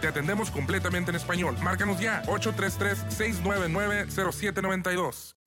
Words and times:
Te 0.00 0.08
atendemos 0.08 0.50
completamente 0.50 1.10
en 1.10 1.16
español. 1.16 1.56
Márcanos 1.62 2.00
ya 2.00 2.22
833 2.26 3.14
699 3.14 4.06
0792. 4.10 5.37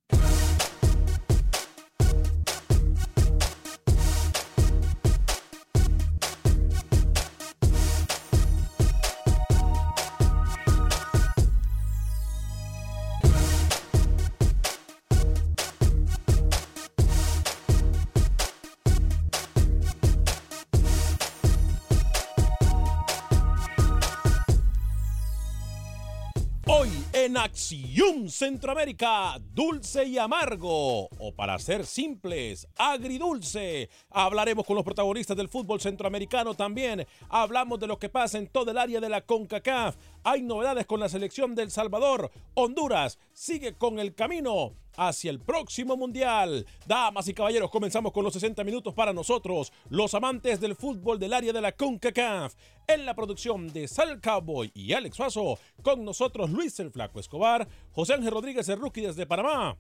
Acción 27.44 28.29
Centroamérica, 28.29 29.35
dulce 29.40 30.06
y 30.06 30.19
amargo, 30.19 31.06
o 31.07 31.34
para 31.35 31.57
ser 31.57 31.88
simples, 31.88 32.68
agridulce. 32.78 33.90
Hablaremos 34.12 34.63
con 34.63 34.75
los 34.75 34.85
protagonistas 34.85 35.35
del 35.35 35.50
fútbol 35.50 35.81
centroamericano 35.81 36.53
también. 36.53 37.07
Hablamos 37.30 37.80
de 37.80 37.88
lo 37.88 37.97
que 37.97 38.09
pasa 38.09 38.38
en 38.38 38.46
todo 38.46 38.69
el 38.69 38.78
área 38.78 39.00
de 39.00 39.09
la 39.09 39.22
CONCACAF. 39.22 39.96
Hay 40.24 40.44
novedades 40.44 40.85
con 40.85 41.00
la 41.00 41.09
selección 41.09 41.56
del 41.56 41.72
Salvador. 41.72 42.30
Honduras 42.53 43.18
sigue 43.34 43.74
con 43.74 43.97
el 43.97 44.13
camino 44.13 44.75
hacia 44.97 45.31
el 45.31 45.40
próximo 45.40 45.97
mundial. 45.97 46.66
Damas 46.85 47.28
y 47.28 47.34
caballeros, 47.34 47.72
comenzamos 47.72 48.12
con 48.12 48.24
los 48.24 48.34
60 48.34 48.63
minutos 48.63 48.94
para 48.94 49.13
nosotros, 49.13 49.72
los 49.90 50.13
amantes 50.13 50.59
del 50.59 50.75
fútbol 50.75 51.19
del 51.19 51.34
área 51.34 51.53
de 51.53 51.62
la 51.62 51.72
CONCACAF. 51.72 52.53
En 52.88 53.06
la 53.06 53.16
producción 53.16 53.72
de 53.72 53.88
Sal 53.88 54.19
Cowboy 54.22 54.72
y 54.74 54.94
Alex 54.94 55.16
Suazo, 55.16 55.59
con 55.81 56.03
nosotros 56.03 56.50
Luis 56.50 56.80
el 56.80 56.91
Flaco 56.91 57.19
Escobar, 57.19 57.68
José 57.91 58.13
Ángel 58.13 58.31
Rodríguez 58.31 58.68
el 58.69 58.80
Rookie 58.80 59.01
desde 59.01 59.25
Panamá. 59.25 59.78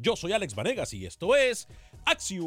Yo 0.00 0.16
soy 0.16 0.32
Alex 0.32 0.54
Vanegas 0.54 0.92
y 0.94 1.06
esto 1.06 1.36
es 1.36 1.68
Acción 2.04 2.46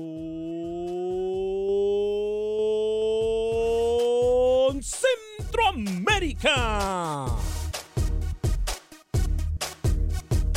Centroamérica. 4.81 7.27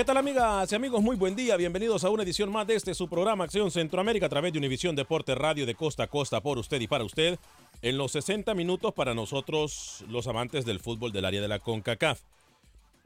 ¿Qué 0.00 0.04
tal 0.06 0.16
amigas 0.16 0.72
y 0.72 0.74
amigos? 0.74 1.02
Muy 1.02 1.14
buen 1.14 1.36
día. 1.36 1.58
Bienvenidos 1.58 2.04
a 2.04 2.08
una 2.08 2.22
edición 2.22 2.50
más 2.50 2.66
de 2.66 2.74
este 2.74 2.94
su 2.94 3.06
programa 3.06 3.44
Acción 3.44 3.70
Centroamérica 3.70 4.24
a 4.24 4.28
través 4.30 4.50
de 4.50 4.58
Univisión 4.58 4.96
Deporte 4.96 5.34
Radio 5.34 5.66
de 5.66 5.74
costa 5.74 6.04
a 6.04 6.06
costa 6.06 6.40
por 6.40 6.56
usted 6.56 6.80
y 6.80 6.86
para 6.86 7.04
usted. 7.04 7.38
En 7.82 7.98
los 7.98 8.12
60 8.12 8.54
minutos 8.54 8.94
para 8.94 9.12
nosotros 9.12 10.02
los 10.08 10.26
amantes 10.26 10.64
del 10.64 10.80
fútbol 10.80 11.12
del 11.12 11.26
área 11.26 11.42
de 11.42 11.48
la 11.48 11.58
CONCACAF. 11.58 12.22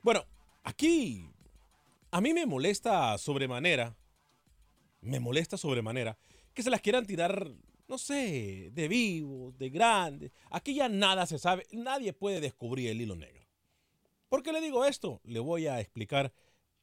Bueno, 0.04 0.24
aquí 0.62 1.28
a 2.12 2.20
mí 2.20 2.32
me 2.32 2.46
molesta 2.46 3.18
sobremanera, 3.18 3.96
me 5.00 5.18
molesta 5.18 5.56
sobremanera 5.56 6.16
que 6.54 6.62
se 6.62 6.70
las 6.70 6.80
quieran 6.80 7.06
tirar, 7.06 7.50
no 7.88 7.98
sé, 7.98 8.70
de 8.70 8.86
vivos, 8.86 9.58
de 9.58 9.68
grandes. 9.68 10.30
Aquí 10.48 10.76
ya 10.76 10.88
nada 10.88 11.26
se 11.26 11.40
sabe, 11.40 11.66
nadie 11.72 12.12
puede 12.12 12.40
descubrir 12.40 12.90
el 12.90 13.00
hilo 13.00 13.16
negro. 13.16 13.42
¿Por 14.28 14.44
qué 14.44 14.52
le 14.52 14.60
digo 14.60 14.84
esto? 14.84 15.20
Le 15.24 15.40
voy 15.40 15.66
a 15.66 15.80
explicar 15.80 16.32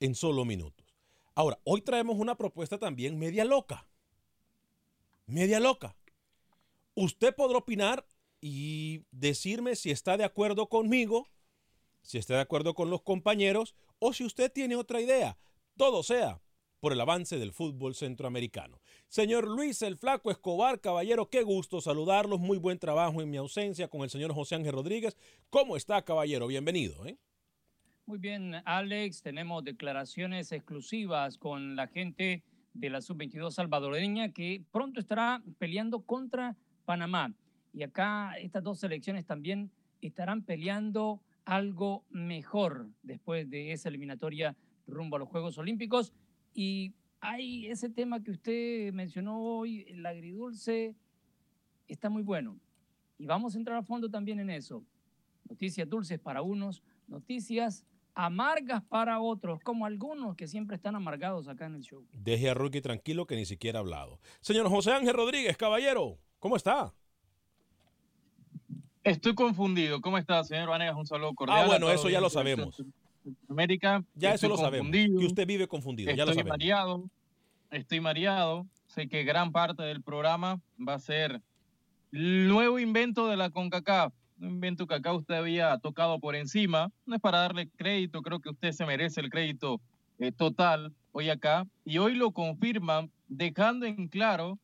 en 0.02 0.16
solo 0.16 0.44
minutos. 0.44 0.86
Ahora, 1.34 1.60
hoy 1.64 1.82
traemos 1.82 2.18
una 2.18 2.36
propuesta 2.36 2.78
también 2.78 3.18
media 3.18 3.46
loca. 3.46 3.88
Media 5.28 5.62
loca. 5.62 5.96
Usted 6.94 7.34
podrá 7.34 7.60
opinar 7.60 8.06
y 8.42 9.06
decirme 9.12 9.76
si 9.78 9.92
está 9.92 10.18
de 10.18 10.26
acuerdo 10.26 10.68
conmigo, 10.68 11.30
si 12.02 12.18
está 12.18 12.34
de 12.34 12.42
acuerdo 12.42 12.74
con 12.74 12.90
los 12.90 13.04
compañeros 13.04 13.76
o 14.00 14.12
si 14.12 14.26
usted 14.26 14.52
tiene 14.52 14.76
otra 14.76 15.00
idea. 15.00 15.38
Todo 15.78 16.04
sea 16.04 16.42
por 16.82 16.92
el 16.92 17.00
avance 17.00 17.38
del 17.38 17.54
fútbol 17.54 17.94
centroamericano. 17.94 18.82
Señor 19.08 19.48
Luis 19.48 19.84
el 19.84 19.98
Flaco 19.98 20.32
Escobar, 20.32 20.82
caballero, 20.82 21.30
qué 21.30 21.44
gusto 21.44 21.80
saludarlos. 21.80 22.40
Muy 22.40 22.58
buen 22.58 22.80
trabajo 22.80 23.22
en 23.22 23.30
mi 23.30 23.38
ausencia 23.38 23.88
con 23.88 24.02
el 24.02 24.10
señor 24.10 24.34
José 24.34 24.56
Ángel 24.56 24.74
Rodríguez. 24.74 25.16
¿Cómo 25.52 25.78
está, 25.78 26.02
caballero? 26.04 26.48
Bienvenido. 26.48 27.06
¿eh? 27.06 27.18
Muy 28.12 28.20
bien, 28.20 28.56
Alex, 28.66 29.22
tenemos 29.22 29.64
declaraciones 29.64 30.52
exclusivas 30.52 31.38
con 31.38 31.78
la 31.78 31.88
gente 31.88 32.44
de 32.74 32.90
la 32.90 33.00
sub-22 33.00 33.52
salvadoreña 33.52 34.34
que 34.34 34.66
pronto 34.70 35.00
estará 35.00 35.42
peleando 35.58 36.02
contra 36.02 36.58
Panamá. 36.84 37.34
Y 37.72 37.84
acá 37.84 38.34
estas 38.34 38.64
dos 38.64 38.82
selecciones 38.82 39.26
también 39.26 39.72
estarán 40.02 40.44
peleando 40.44 41.22
algo 41.46 42.04
mejor 42.10 42.90
después 43.02 43.50
de 43.50 43.72
esa 43.72 43.88
eliminatoria 43.88 44.58
rumbo 44.88 45.16
a 45.16 45.20
los 45.20 45.30
Juegos 45.30 45.58
Olímpicos. 45.58 46.12
Y 46.54 46.94
hay 47.22 47.68
ese 47.68 47.90
tema 47.90 48.22
que 48.22 48.32
usted 48.32 48.92
mencionó 48.92 49.40
hoy, 49.40 49.86
el 49.88 50.06
agridulce. 50.06 50.98
está 51.88 52.10
muy 52.10 52.24
bueno. 52.24 52.60
Y 53.18 53.26
vamos 53.26 53.56
a 53.56 53.58
entrar 53.58 53.78
a 53.78 53.84
fondo 53.84 54.10
también 54.10 54.42
en 54.42 54.50
eso. 54.50 54.84
Noticias 55.48 55.88
dulces 55.88 56.20
para 56.20 56.42
unos, 56.42 56.84
noticias 57.08 57.86
amargas 58.14 58.84
para 58.84 59.20
otros, 59.20 59.60
como 59.62 59.86
algunos 59.86 60.36
que 60.36 60.48
siempre 60.48 60.76
están 60.76 60.96
amargados 60.96 61.48
acá 61.48 61.66
en 61.66 61.76
el 61.76 61.82
show. 61.82 62.06
Deje 62.12 62.50
a 62.50 62.54
Rookie 62.54 62.82
tranquilo 62.82 63.26
que 63.26 63.36
ni 63.36 63.46
siquiera 63.46 63.80
ha 63.80 63.82
hablado. 63.82 64.20
Señor 64.42 64.70
José 64.70 64.92
Ángel 64.92 65.14
Rodríguez, 65.14 65.58
caballero, 65.58 66.18
¿cómo 66.40 66.56
está? 66.56 66.94
Estoy 69.04 69.34
confundido. 69.34 70.00
¿Cómo 70.02 70.18
está, 70.18 70.44
señor 70.44 70.70
Vanegas? 70.70 70.96
Un 70.96 71.08
saludo 71.08 71.34
cordial. 71.34 71.62
Ah, 71.64 71.66
bueno, 71.68 71.90
eso 71.90 72.10
ya 72.10 72.22
lo 72.22 72.30
sabemos. 72.30 72.84
América. 73.50 74.04
Ya 74.16 74.34
eso 74.34 74.48
lo 74.48 74.58
sabemos. 74.58 74.92
Que 74.92 75.26
usted 75.26 75.48
vive 75.48 75.68
confundido. 75.68 76.12
ya 76.14 76.26
lo 76.26 76.34
sabemos. 76.34 76.50
mareado. 76.50 77.10
Estoy 77.72 78.00
mareado. 78.00 78.68
Sé 78.88 79.08
que 79.08 79.24
gran 79.24 79.52
parte 79.52 79.84
del 79.84 80.04
programa 80.04 80.60
va 80.78 80.96
a 80.96 81.00
ser 81.00 81.42
el 82.12 82.48
nuevo 82.48 82.78
invento 82.78 83.28
de 83.28 83.38
la 83.38 83.50
CONCACAF. 83.50 84.14
Un 84.42 84.50
invento 84.50 84.88
que 84.88 84.96
acá 84.96 85.14
usted 85.14 85.36
había 85.36 85.78
tocado 85.78 86.20
por 86.20 86.36
encima. 86.36 86.92
No 87.06 87.16
es 87.16 87.22
para 87.22 87.38
darle 87.38 87.70
crédito. 87.78 88.24
Creo 88.24 88.40
que 88.40 88.50
usted 88.50 88.72
se 88.72 88.88
merece 88.88 89.22
el 89.22 89.30
crédito 89.30 89.80
eh, 90.18 90.32
total 90.32 90.92
hoy 91.12 91.30
acá. 91.30 91.68
Y 91.86 92.00
hoy 92.00 92.16
lo 92.16 92.32
confirman 92.32 93.12
dejando 93.28 93.86
en 93.86 94.08
claro 94.08 94.58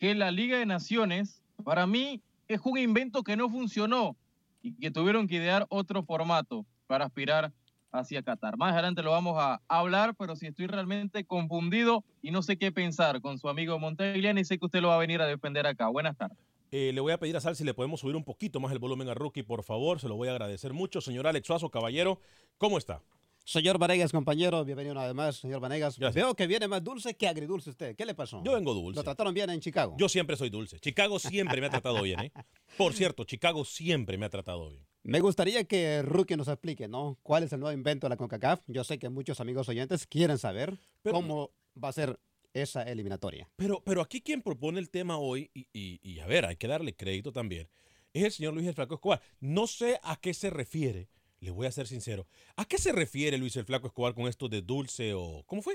que 0.00 0.16
la 0.16 0.32
Liga 0.32 0.58
de 0.58 0.66
Naciones, 0.66 1.40
para 1.62 1.86
mí, 1.86 2.20
es 2.48 2.60
un 2.64 2.76
invento 2.76 3.22
que 3.22 3.36
no 3.36 3.48
funcionó 3.48 4.16
y 4.62 4.72
que 4.72 4.90
tuvieron 4.90 5.28
que 5.28 5.36
idear 5.36 5.64
otro 5.68 6.02
formato 6.02 6.66
para 6.88 7.04
aspirar 7.04 7.52
hacia 7.92 8.22
Qatar. 8.22 8.56
Más 8.56 8.72
adelante 8.72 9.04
lo 9.04 9.12
vamos 9.12 9.36
a 9.38 9.60
hablar, 9.68 10.16
pero 10.16 10.34
si 10.34 10.48
estoy 10.48 10.66
realmente 10.66 11.24
confundido 11.24 12.02
y 12.20 12.32
no 12.32 12.42
sé 12.42 12.56
qué 12.56 12.72
pensar 12.72 13.20
con 13.20 13.38
su 13.38 13.48
amigo 13.48 13.78
Montegliani, 13.78 14.44
sé 14.44 14.58
que 14.58 14.66
usted 14.66 14.80
lo 14.80 14.88
va 14.88 14.96
a 14.96 14.98
venir 14.98 15.22
a 15.22 15.26
defender 15.26 15.68
acá. 15.68 15.86
Buenas 15.86 16.16
tardes. 16.16 16.47
Eh, 16.70 16.92
le 16.92 17.00
voy 17.00 17.12
a 17.12 17.18
pedir 17.18 17.36
a 17.36 17.40
Sal 17.40 17.56
si 17.56 17.64
le 17.64 17.74
podemos 17.74 18.00
subir 18.00 18.16
un 18.16 18.24
poquito 18.24 18.60
más 18.60 18.72
el 18.72 18.78
volumen 18.78 19.08
a 19.08 19.14
Rookie, 19.14 19.42
por 19.42 19.62
favor. 19.62 20.00
Se 20.00 20.08
lo 20.08 20.16
voy 20.16 20.28
a 20.28 20.32
agradecer 20.32 20.72
mucho. 20.72 21.00
Señor 21.00 21.26
Alex 21.26 21.46
Suazo, 21.46 21.70
caballero, 21.70 22.20
¿cómo 22.58 22.76
está? 22.78 23.02
Señor 23.48 23.78
Vanegas, 23.78 24.12
compañero, 24.12 24.62
bienvenido 24.62 24.92
una 24.92 25.06
vez 25.06 25.14
más, 25.14 25.36
señor 25.36 25.58
Vanegas. 25.58 25.98
Veo 25.98 26.34
que 26.34 26.46
viene 26.46 26.68
más 26.68 26.84
dulce 26.84 27.16
que 27.16 27.26
agridulce 27.26 27.70
usted. 27.70 27.96
¿Qué 27.96 28.04
le 28.04 28.14
pasó? 28.14 28.42
Yo 28.44 28.52
vengo 28.52 28.74
dulce. 28.74 28.98
¿Lo 28.98 29.04
trataron 29.04 29.32
bien 29.32 29.48
en 29.48 29.60
Chicago? 29.60 29.94
Yo 29.98 30.06
siempre 30.10 30.36
soy 30.36 30.50
dulce. 30.50 30.78
Chicago 30.80 31.18
siempre 31.18 31.58
me 31.58 31.68
ha 31.68 31.70
tratado 31.70 32.02
bien, 32.02 32.20
¿eh? 32.20 32.32
Por 32.76 32.92
cierto, 32.92 33.24
Chicago 33.24 33.64
siempre 33.64 34.18
me 34.18 34.26
ha 34.26 34.28
tratado 34.28 34.68
bien. 34.68 34.86
Me 35.02 35.20
gustaría 35.20 35.64
que 35.64 36.02
Rookie 36.02 36.36
nos 36.36 36.48
explique, 36.48 36.88
¿no? 36.88 37.16
¿Cuál 37.22 37.44
es 37.44 37.52
el 37.54 37.60
nuevo 37.60 37.72
invento 37.72 38.04
de 38.06 38.10
la 38.10 38.18
CONCACAF? 38.18 38.60
Yo 38.66 38.84
sé 38.84 38.98
que 38.98 39.08
muchos 39.08 39.40
amigos 39.40 39.66
oyentes 39.70 40.06
quieren 40.06 40.36
saber 40.36 40.78
cómo 41.10 41.50
va 41.82 41.88
a 41.88 41.92
ser 41.94 42.20
esa 42.52 42.82
eliminatoria. 42.82 43.48
Pero, 43.56 43.82
pero 43.84 44.00
aquí 44.00 44.20
quien 44.20 44.42
propone 44.42 44.78
el 44.78 44.90
tema 44.90 45.18
hoy, 45.18 45.50
y, 45.54 45.68
y 45.72 46.18
a 46.20 46.26
ver, 46.26 46.46
hay 46.46 46.56
que 46.56 46.68
darle 46.68 46.94
crédito 46.94 47.32
también, 47.32 47.68
es 48.12 48.24
el 48.24 48.32
señor 48.32 48.54
Luis 48.54 48.66
El 48.66 48.74
Flaco 48.74 48.94
Escobar. 48.94 49.20
No 49.40 49.66
sé 49.66 50.00
a 50.02 50.16
qué 50.16 50.34
se 50.34 50.50
refiere 50.50 51.08
le 51.40 51.50
voy 51.50 51.66
a 51.66 51.70
ser 51.70 51.86
sincero. 51.86 52.26
¿A 52.56 52.64
qué 52.64 52.78
se 52.78 52.92
refiere 52.92 53.38
Luis 53.38 53.56
el 53.56 53.64
Flaco 53.64 53.86
Escobar 53.86 54.14
con 54.14 54.26
esto 54.26 54.48
de 54.48 54.62
dulce 54.62 55.14
o. 55.14 55.44
¿Cómo 55.46 55.62
fue? 55.62 55.74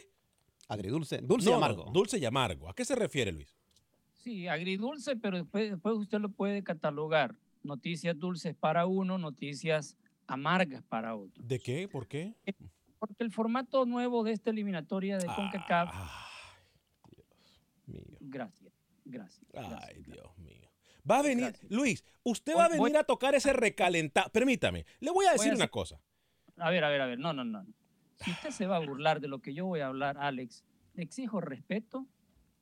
Agridulce. 0.68 1.20
Dulce 1.20 1.50
y 1.50 1.54
amargo. 1.54 1.90
dulce 1.92 2.18
y 2.18 2.26
amargo. 2.26 2.70
¿A 2.70 2.76
qué 2.76 2.86
se 2.86 2.96
refiere, 2.96 3.32
Luis? 3.32 3.56
Sí, 4.24 4.48
agridulce, 4.48 5.16
pero 5.16 5.38
después, 5.38 5.72
después 5.72 5.96
usted 5.96 6.20
lo 6.20 6.30
puede 6.30 6.64
catalogar. 6.64 7.36
Noticias 7.64 8.18
dulces 8.18 8.56
para 8.56 8.86
uno, 8.86 9.18
noticias 9.18 9.98
amargas 10.28 10.84
para 10.84 11.16
otro. 11.16 11.44
¿De 11.44 11.60
qué? 11.60 11.88
¿Por 11.88 12.08
qué? 12.08 12.34
Porque 13.00 13.24
el 13.24 13.32
formato 13.32 13.86
nuevo 13.86 14.24
de 14.24 14.32
esta 14.32 14.50
eliminatoria 14.50 15.18
de 15.18 15.28
CONCACAF. 15.28 15.94
Mío. 17.86 18.18
Gracias, 18.22 18.74
gracias. 19.06 19.46
Ay, 19.56 20.04
Dios 20.04 20.38
mío. 20.38 20.70
Va 21.10 21.20
a 21.20 21.22
venir, 21.22 21.54
Luis, 21.70 22.04
usted 22.24 22.56
va 22.56 22.66
a 22.66 22.70
venir 22.70 22.96
a 22.98 23.04
tocar 23.04 23.36
ese 23.36 23.52
recalentado. 23.52 24.30
Permítame, 24.32 24.86
le 25.00 25.12
voy 25.12 25.26
a 25.26 25.34
decir 25.34 25.54
una 25.54 25.68
cosa. 25.68 26.00
A 26.58 26.70
ver, 26.70 26.84
a 26.84 26.90
ver, 26.90 27.02
a 27.02 27.06
ver, 27.08 27.20
no, 27.20 27.34
no, 27.34 27.44
no. 27.44 27.66
Si 28.24 28.32
usted 28.32 28.52
se 28.52 28.68
va 28.68 28.78
a 28.78 28.80
burlar 28.80 29.20
de 29.20 29.28
lo 29.28 29.42
que 29.42 29.54
yo 29.54 29.66
voy 29.66 29.82
a 29.82 29.88
hablar, 29.88 30.18
Alex, 30.18 30.64
le 30.94 31.04
exijo 31.04 31.42
respeto 31.42 32.08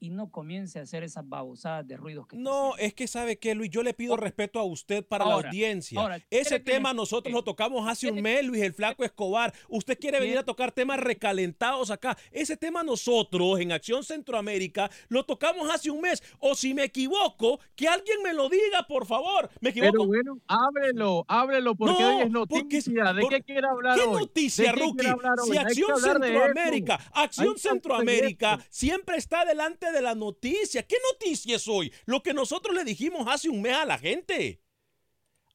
y 0.02 0.10
no 0.10 0.32
comience 0.32 0.80
a 0.80 0.82
hacer 0.82 1.04
esas 1.04 1.30
babosadas 1.30 1.88
de 1.88 1.96
ruidos 1.96 2.26
que 2.26 2.36
No, 2.36 2.76
es 2.78 2.96
que 2.96 3.08
sabe 3.08 3.38
que 3.38 3.54
Luis, 3.54 3.70
yo 3.70 3.84
le 3.84 3.94
pido 3.94 4.18
respeto 4.18 4.60
a 4.60 4.64
usted 4.64 5.06
para 5.06 5.26
la 5.26 5.36
audiencia. 5.36 6.20
Ese 6.32 6.60
tema 6.60 6.92
nosotros 6.92 7.32
lo 7.32 7.44
tocamos 7.44 7.88
hace 7.88 8.10
un 8.10 8.20
mes, 8.20 8.44
Luis 8.44 8.64
el 8.64 8.74
Flaco 8.74 9.04
Escobar. 9.06 9.54
Usted 9.70 10.00
quiere 10.00 10.20
venir 10.20 10.40
a 10.40 10.44
tocar 10.44 10.72
temas 10.72 11.00
recalentados 11.00 11.92
acá. 11.92 12.18
Ese 12.32 12.58
tema 12.58 12.84
nosotros 12.84 13.60
en 13.60 13.72
Acción 13.72 14.04
Centroamérica 14.04 14.90
lo 15.08 15.24
tocamos 15.24 15.70
hace 15.70 15.92
un 15.92 16.02
mes. 16.02 16.24
O 16.40 16.56
si 16.56 16.74
me 16.74 16.86
equivoco, 16.86 17.60
que 17.76 17.88
alguien 17.88 18.24
me 18.24 18.34
lo 18.34 18.50
diga, 18.50 18.88
por 18.88 19.06
favor. 19.06 19.52
¿Me 19.60 19.70
equivoco? 19.70 19.92
Pero 19.92 20.08
bueno, 20.08 20.42
ábrelo, 20.48 21.26
ábrelo 21.28 21.76
porque 21.76 22.04
hoy 22.04 22.22
es 22.24 22.32
noticia. 22.32 23.14
¿De 23.14 23.28
qué 23.30 23.44
quiere 23.44 23.68
hablar 23.68 24.00
¿Qué 24.00 24.06
hoy? 24.06 24.22
noticia, 24.22 24.72
Rookie? 24.72 25.06
Si 25.46 25.58
Acción 25.58 26.02
Centroamérica, 26.02 27.00
Acción 27.14 27.60
Centroamérica 27.60 28.58
siempre 28.72 29.18
está 29.18 29.46
delante 29.46 29.91
de 29.92 30.02
la 30.02 30.16
noticia. 30.16 30.84
¿Qué 30.84 30.98
noticia 31.12 31.56
es 31.56 31.68
hoy? 31.68 31.92
Lo 32.06 32.24
que 32.24 32.34
nosotros 32.34 32.76
le 32.76 32.84
dijimos 32.84 33.28
hace 33.28 33.50
un 33.50 33.62
mes 33.62 33.74
a 33.74 33.86
la 33.86 33.98
gente. 33.98 34.62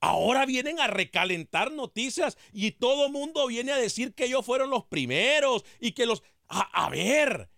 Ahora 0.01 0.47
vienen 0.47 0.79
a 0.79 0.87
recalentar 0.87 1.73
noticias 1.73 2.37
y 2.53 2.73
todo 2.73 3.09
mundo 3.09 3.47
viene 3.47 3.73
a 3.73 3.77
decir 3.77 4.15
que 4.15 4.27
ellos 4.27 4.45
fueron 4.45 4.71
los 4.71 4.85
primeros 4.85 5.65
y 5.81 5.93
que 5.93 6.07
los... 6.07 6.23
A, 6.49 6.89
ver, 6.91 7.51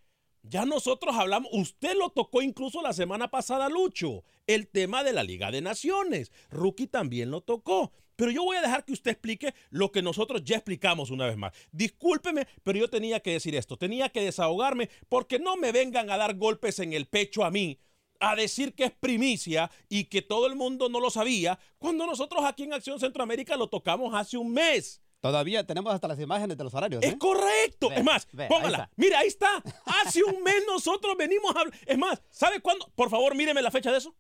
ya 0.42 0.64
nosotros 0.64 1.14
hablamos, 1.14 1.50
usted 1.52 1.94
lo 1.94 2.08
tocó 2.10 2.40
incluso 2.40 2.80
la 2.80 2.94
semana 2.94 3.30
pasada, 3.30 3.69
Lucho, 3.69 4.25
el 4.46 4.66
tema 4.69 5.04
de 5.04 5.12
la 5.12 5.25
Liga 5.25 5.50
de 5.50 5.60
Naciones. 5.60 6.32
Rookie 6.48 6.86
también 6.86 7.30
lo 7.30 7.42
tocó. 7.42 7.92
Pero 8.18 8.32
yo 8.32 8.42
voy 8.42 8.56
a 8.56 8.62
dejar 8.62 8.84
que 8.84 8.92
usted 8.92 9.12
explique 9.12 9.54
lo 9.70 9.92
que 9.92 10.02
nosotros 10.02 10.42
ya 10.42 10.56
explicamos 10.56 11.10
una 11.10 11.26
vez 11.26 11.36
más. 11.36 11.52
Discúlpeme, 11.70 12.48
pero 12.64 12.76
yo 12.76 12.90
tenía 12.90 13.20
que 13.20 13.30
decir 13.30 13.54
esto, 13.54 13.76
tenía 13.76 14.08
que 14.08 14.20
desahogarme 14.20 14.90
porque 15.08 15.38
no 15.38 15.56
me 15.56 15.70
vengan 15.70 16.10
a 16.10 16.16
dar 16.16 16.34
golpes 16.34 16.80
en 16.80 16.92
el 16.94 17.06
pecho 17.06 17.44
a 17.44 17.52
mí 17.52 17.78
a 18.18 18.34
decir 18.34 18.74
que 18.74 18.86
es 18.86 18.90
primicia 18.90 19.70
y 19.88 20.06
que 20.06 20.20
todo 20.20 20.48
el 20.48 20.56
mundo 20.56 20.88
no 20.88 20.98
lo 20.98 21.10
sabía, 21.10 21.60
cuando 21.78 22.06
nosotros 22.06 22.44
aquí 22.44 22.64
en 22.64 22.72
Acción 22.72 22.98
Centroamérica 22.98 23.56
lo 23.56 23.68
tocamos 23.68 24.12
hace 24.12 24.36
un 24.36 24.52
mes. 24.52 25.00
Todavía 25.20 25.64
tenemos 25.64 25.94
hasta 25.94 26.08
las 26.08 26.18
imágenes 26.18 26.58
de 26.58 26.64
los 26.64 26.74
horarios. 26.74 27.04
Es 27.04 27.12
¿eh? 27.12 27.18
correcto. 27.18 27.92
es 27.92 28.02
más, 28.02 28.26
póngala. 28.48 28.90
Mira, 28.96 29.20
ahí 29.20 29.28
está. 29.28 29.62
Hace 29.84 30.24
un 30.24 30.42
mes 30.42 30.64
nosotros 30.66 31.16
venimos 31.16 31.54
a... 31.54 31.62
Es 31.86 31.96
más, 31.96 32.20
¿sabe 32.30 32.58
cuándo? 32.58 32.90
Por 32.96 33.10
favor, 33.10 33.36
míreme 33.36 33.62
la 33.62 33.70
fecha 33.70 33.92
de 33.92 33.98
eso. 33.98 34.12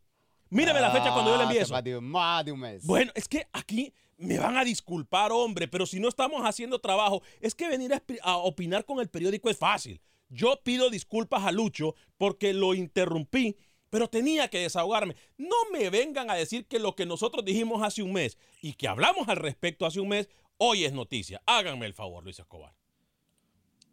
Míreme 0.50 0.80
la 0.80 0.90
fecha 0.90 1.12
cuando 1.12 1.32
yo 1.32 1.36
le 1.36 1.44
envíe 1.44 1.58
eso. 1.58 1.74
Más 2.00 2.44
de 2.44 2.52
un 2.52 2.60
mes. 2.60 2.84
Bueno, 2.86 3.12
es 3.14 3.28
que 3.28 3.46
aquí 3.52 3.92
me 4.18 4.38
van 4.38 4.56
a 4.56 4.64
disculpar, 4.64 5.30
hombre, 5.32 5.68
pero 5.68 5.86
si 5.86 6.00
no 6.00 6.08
estamos 6.08 6.42
haciendo 6.42 6.80
trabajo, 6.80 7.22
es 7.40 7.54
que 7.54 7.68
venir 7.68 7.92
a, 8.22 8.36
opinar 8.36 8.84
con 8.84 9.00
el 9.00 9.08
periódico 9.08 9.48
es 9.48 9.56
fácil. 9.56 10.00
Yo 10.28 10.60
pido 10.62 10.90
disculpas 10.90 11.44
a 11.44 11.52
Lucho 11.52 11.94
porque 12.18 12.52
lo 12.52 12.74
interrumpí, 12.74 13.56
pero 13.90 14.08
tenía 14.08 14.48
que 14.48 14.58
desahogarme. 14.58 15.14
No 15.38 15.56
me 15.72 15.88
vengan 15.88 16.30
a 16.30 16.34
decir 16.34 16.66
que 16.66 16.78
lo 16.78 16.94
que 16.94 17.06
nosotros 17.06 17.44
dijimos 17.44 17.82
hace 17.82 18.02
un 18.02 18.12
mes 18.12 18.36
y 18.60 18.74
que 18.74 18.88
hablamos 18.88 19.28
al 19.28 19.36
respecto 19.36 19.86
hace 19.86 20.00
un 20.00 20.08
mes, 20.08 20.28
hoy 20.58 20.84
es 20.84 20.92
noticia. 20.92 21.40
Háganme 21.46 21.86
el 21.86 21.94
favor, 21.94 22.24
Luis 22.24 22.38
Escobar. 22.38 22.74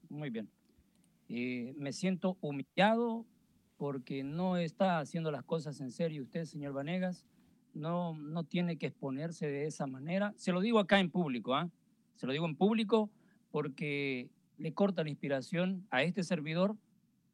Muy 0.09 0.29
bien. 0.29 0.49
Eh, 1.29 1.73
me 1.77 1.93
siento 1.93 2.37
humillado 2.41 3.25
porque 3.85 4.23
no 4.23 4.57
está 4.57 4.97
haciendo 4.97 5.29
las 5.29 5.43
cosas 5.43 5.79
en 5.79 5.91
serio 5.91 6.23
usted, 6.23 6.45
señor 6.45 6.73
Vanegas. 6.73 7.23
No, 7.75 8.15
no 8.17 8.43
tiene 8.43 8.77
que 8.77 8.87
exponerse 8.87 9.45
de 9.45 9.67
esa 9.67 9.85
manera. 9.85 10.33
Se 10.37 10.51
lo 10.51 10.59
digo 10.59 10.79
acá 10.79 10.99
en 10.99 11.11
público, 11.11 11.53
¿ah? 11.53 11.69
Se 12.15 12.25
lo 12.25 12.33
digo 12.33 12.47
en 12.47 12.55
público 12.55 13.11
porque 13.51 14.31
le 14.57 14.73
corta 14.73 15.03
la 15.03 15.11
inspiración 15.11 15.85
a 15.91 16.01
este 16.01 16.23
servidor 16.23 16.75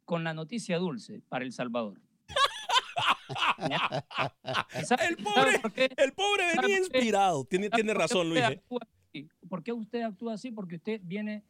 con 0.04 0.26
la 0.26 0.34
noticia 0.34 0.78
dulce 0.78 1.22
para 1.30 1.46
El 1.46 1.54
Salvador. 1.54 2.02
el, 5.08 5.24
pobre, 5.24 5.62
el 5.96 6.12
pobre 6.12 6.44
venía 6.62 6.80
inspirado. 6.80 7.46
Tiene, 7.46 7.70
tiene 7.70 7.94
razón, 7.94 8.28
Luis. 8.28 8.44
¿eh? 8.44 9.30
¿Por 9.48 9.64
qué 9.64 9.72
usted 9.72 10.02
actúa 10.02 10.34
así? 10.34 10.52
Porque 10.52 10.76
usted 10.76 11.00
viene, 11.02 11.46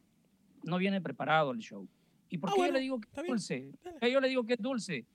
no 0.62 0.78
viene 0.78 1.00
preparado 1.00 1.50
al 1.50 1.58
show. 1.58 1.88
¿Y 2.32 2.38
por 2.38 2.48
ah, 2.48 2.52
qué 2.56 2.66
yo 2.66 2.72
le 2.72 2.80
digo 2.80 2.98
que 2.98 3.08
es 3.12 3.26
dulce? 3.26 3.72
¿Por 3.82 3.98
qué 4.00 4.10
yo 4.10 4.20
le 4.20 4.28
digo 4.28 4.44
que 4.44 4.54
es 4.54 4.62
dulce? 4.62 5.06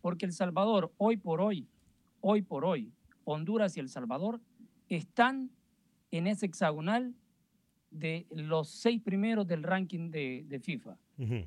Porque 0.00 0.24
El 0.24 0.32
Salvador, 0.32 0.92
hoy 0.98 1.16
por 1.16 1.40
hoy, 1.40 1.66
hoy 2.20 2.42
por 2.42 2.64
hoy, 2.64 2.92
Honduras 3.24 3.76
y 3.76 3.80
El 3.80 3.88
Salvador 3.88 4.40
están 4.88 5.50
en 6.12 6.28
ese 6.28 6.46
hexagonal 6.46 7.12
de 7.90 8.24
los 8.30 8.70
seis 8.70 9.02
primeros 9.02 9.48
del 9.48 9.64
ranking 9.64 10.12
de, 10.12 10.60
FIFA. 10.62 10.96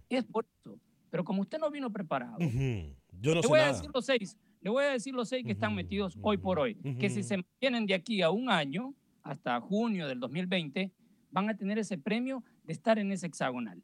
Es 0.10 0.26
por 0.26 0.46
eso. 0.60 0.78
Pero 1.10 1.24
como 1.24 1.42
usted 1.42 1.58
no 1.58 1.72
vino 1.72 1.90
preparado, 1.90 2.38
yo 2.40 3.34
no 3.34 3.42
le 3.42 3.48
voy 3.48 3.60
a 3.60 3.68
decir 3.68 3.90
los 3.94 4.06
seis, 4.06 4.38
le 4.60 4.70
voy 4.70 4.84
a 4.84 4.90
decir 4.90 5.14
los 5.14 5.30
seis 5.30 5.46
que 5.46 5.54
están 5.54 5.74
metidos 5.74 6.18
hoy 6.22 6.38
por 6.38 6.60
hoy, 6.60 6.76
que 7.00 7.10
si 7.10 7.24
se 7.24 7.38
mantienen 7.38 7.86
de 7.86 7.94
aquí 7.94 8.22
a 8.22 8.30
un 8.30 8.50
año, 8.50 8.94
hasta 9.22 9.62
junio 9.62 10.06
del 10.06 10.20
2020, 10.20 10.92
van 11.32 11.50
a 11.50 11.56
tener 11.56 11.80
ese 11.80 11.98
premio 11.98 12.44
de 12.66 12.74
estar 12.74 13.00
en 13.00 13.14
ese 13.14 13.28
hexagonal. 13.28 13.82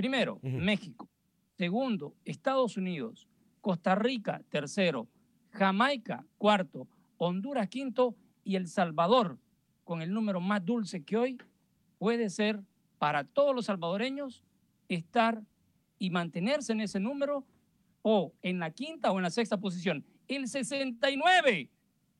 Primero, 0.00 0.40
México. 0.40 1.10
Segundo, 1.58 2.16
Estados 2.24 2.78
Unidos. 2.78 3.28
Costa 3.60 3.94
Rica, 3.94 4.42
tercero. 4.48 5.06
Jamaica 5.50 6.24
cuarto, 6.38 6.88
Honduras 7.18 7.68
quinto 7.68 8.16
y 8.42 8.56
El 8.56 8.66
Salvador 8.66 9.38
con 9.84 10.00
el 10.00 10.10
número 10.10 10.40
más 10.40 10.64
dulce 10.64 11.04
que 11.04 11.18
hoy 11.18 11.38
puede 11.98 12.30
ser 12.30 12.62
para 12.98 13.24
todos 13.24 13.54
los 13.54 13.66
salvadoreños 13.66 14.42
estar 14.88 15.42
y 15.98 16.08
mantenerse 16.08 16.72
en 16.72 16.80
ese 16.80 16.98
número 16.98 17.44
o 18.00 18.32
en 18.40 18.58
la 18.58 18.70
quinta 18.70 19.12
o 19.12 19.18
en 19.18 19.24
la 19.24 19.30
sexta 19.30 19.60
posición. 19.60 20.02
El 20.28 20.48
69. 20.48 21.68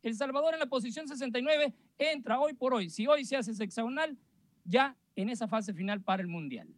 El 0.03 0.15
Salvador 0.17 0.53
en 0.53 0.61
la 0.61 0.67
posición 0.67 1.09
69 1.09 1.73
entra 1.97 2.41
hoy 2.41 2.53
por 2.53 2.75
hoy. 2.75 2.91
Si 2.91 3.07
hoy 3.07 3.25
se 3.25 3.39
hace 3.39 3.53
hexagonal, 3.65 4.19
ya 4.67 4.99
en 5.17 5.31
esa 5.31 5.49
fase 5.49 5.73
final 5.73 6.03
para 6.03 6.21
el 6.21 6.29
Mundial. 6.29 6.69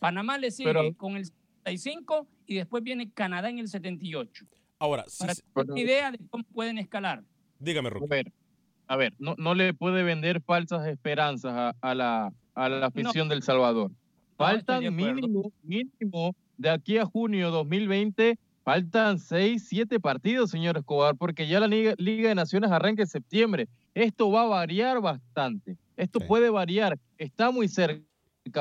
Panamá 0.00 0.36
le 0.38 0.50
sigue 0.50 0.94
con 0.96 1.16
el 1.16 1.26
75 1.26 2.26
y 2.46 2.56
después 2.56 2.82
viene 2.82 3.12
Canadá 3.12 3.48
en 3.48 3.60
el 3.60 3.68
78. 3.68 4.46
Ahora, 4.80 5.04
si 5.06 5.24
para 5.52 5.78
idea 5.78 6.10
de 6.10 6.18
cómo 6.30 6.42
pueden 6.52 6.78
escalar. 6.78 7.22
Dígame, 7.60 7.90
Rubén. 7.90 8.08
A 8.08 8.16
ver, 8.16 8.32
a 8.88 8.96
ver 8.96 9.14
no, 9.18 9.36
no, 9.38 9.54
le 9.54 9.72
puede 9.74 10.02
vender 10.02 10.40
falsas 10.40 10.86
esperanzas 10.88 11.76
a, 11.80 11.94
la, 11.94 12.32
a 12.54 12.68
la 12.68 12.86
afición 12.86 13.28
del 13.28 13.42
Salvador. 13.44 13.92
Faltan 14.36 14.94
mínimo, 14.96 15.52
mínimo 15.62 16.34
de 16.56 16.70
aquí 16.70 16.98
a 16.98 17.04
junio 17.04 17.50
2020 17.50 18.36
Faltan 18.62 19.18
seis, 19.18 19.64
siete 19.68 19.98
partidos, 19.98 20.50
señor 20.50 20.76
Escobar, 20.76 21.16
porque 21.16 21.48
ya 21.48 21.60
la 21.60 21.66
Liga, 21.66 21.94
de 21.96 22.34
Naciones 22.34 22.70
arranca 22.70 23.02
en 23.02 23.08
septiembre. 23.08 23.68
Esto 23.94 24.30
va 24.30 24.42
a 24.42 24.46
variar 24.46 25.00
bastante. 25.00 25.76
Esto 25.96 26.20
puede 26.20 26.50
variar. 26.50 26.98
Está 27.16 27.50
muy 27.50 27.68
cerca 27.68 28.04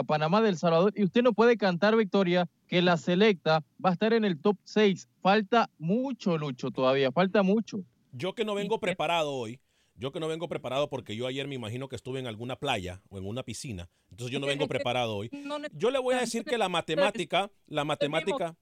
Panamá 0.05 0.41
del 0.41 0.57
Salvador 0.57 0.93
y 0.95 1.03
usted 1.03 1.23
no 1.23 1.33
puede 1.33 1.57
cantar 1.57 1.95
victoria 1.95 2.47
que 2.67 2.81
la 2.81 2.97
selecta 2.97 3.63
va 3.83 3.89
a 3.89 3.93
estar 3.93 4.13
en 4.13 4.25
el 4.25 4.39
top 4.39 4.57
6. 4.63 5.07
Falta 5.21 5.69
mucho, 5.77 6.37
Lucho, 6.37 6.71
todavía. 6.71 7.11
Falta 7.11 7.43
mucho. 7.43 7.79
Yo 8.11 8.33
que 8.33 8.45
no 8.45 8.55
vengo 8.55 8.79
preparado 8.79 9.31
hoy, 9.31 9.59
yo 9.99 10.13
que 10.13 10.19
no 10.19 10.27
vengo 10.27 10.47
preparado 10.47 10.89
porque 10.89 11.15
yo 11.15 11.27
ayer 11.27 11.47
me 11.47 11.55
imagino 11.55 11.89
que 11.89 11.95
estuve 11.97 12.19
en 12.19 12.27
alguna 12.27 12.55
playa 12.55 13.01
o 13.09 13.17
en 13.17 13.27
una 13.27 13.43
piscina, 13.43 13.89
entonces 14.09 14.31
yo 14.31 14.39
no 14.39 14.47
vengo 14.47 14.67
preparado 14.67 15.17
hoy. 15.17 15.29
Yo 15.73 15.91
le 15.91 15.99
voy 15.99 16.15
a 16.15 16.21
decir 16.21 16.43
que 16.45 16.57
la 16.57 16.69
matemática, 16.69 17.51
la 17.67 17.83
matemática, 17.83 18.55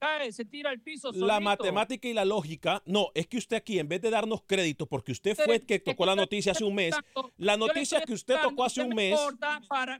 la 1.14 1.40
matemática 1.40 2.08
y 2.08 2.12
la 2.12 2.24
lógica, 2.24 2.82
no, 2.86 3.08
es 3.14 3.28
que 3.28 3.38
usted 3.38 3.56
aquí 3.56 3.78
en 3.78 3.88
vez 3.88 4.02
de 4.02 4.10
darnos 4.10 4.42
crédito 4.46 4.86
porque 4.86 5.12
usted 5.12 5.36
fue 5.36 5.56
el 5.56 5.66
que 5.66 5.78
tocó 5.78 6.04
la 6.04 6.16
noticia 6.16 6.52
hace 6.52 6.64
un 6.64 6.74
mes, 6.74 6.94
la 7.36 7.56
noticia 7.56 8.02
que 8.02 8.12
usted 8.12 8.36
tocó 8.42 8.64
hace 8.64 8.82
un 8.82 8.94
mes, 8.94 9.18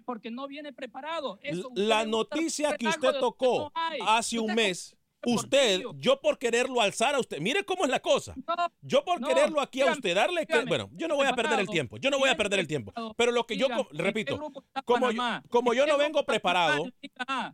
porque 0.04 0.30
no 0.30 0.48
viene 0.48 0.72
preparado. 0.72 1.38
La 1.74 2.04
noticia 2.04 2.76
que 2.76 2.88
usted 2.88 3.12
tocó 3.20 3.72
hace 4.00 4.40
un 4.40 4.54
mes 4.54 4.97
Usted, 5.26 5.82
yo 5.96 6.20
por 6.20 6.38
quererlo 6.38 6.80
alzar 6.80 7.14
a 7.14 7.20
usted, 7.20 7.40
mire 7.40 7.64
cómo 7.64 7.84
es 7.84 7.90
la 7.90 8.00
cosa. 8.00 8.34
Yo 8.80 9.04
por 9.04 9.20
quererlo 9.20 9.60
aquí 9.60 9.80
a 9.80 9.92
usted, 9.92 10.14
darle 10.14 10.46
que, 10.46 10.64
bueno, 10.64 10.90
yo 10.94 11.08
no 11.08 11.16
voy 11.16 11.26
a 11.26 11.34
perder 11.34 11.58
el 11.60 11.68
tiempo, 11.68 11.96
yo 11.98 12.10
no 12.10 12.18
voy 12.18 12.30
a 12.30 12.36
perder 12.36 12.60
el 12.60 12.66
tiempo. 12.68 12.92
Pero 13.16 13.32
lo 13.32 13.46
que 13.46 13.56
yo, 13.56 13.66
repito, 13.92 14.38
como 14.84 15.10
yo, 15.10 15.22
como 15.50 15.74
yo 15.74 15.86
no 15.86 15.98
vengo 15.98 16.24
preparado, 16.24 16.84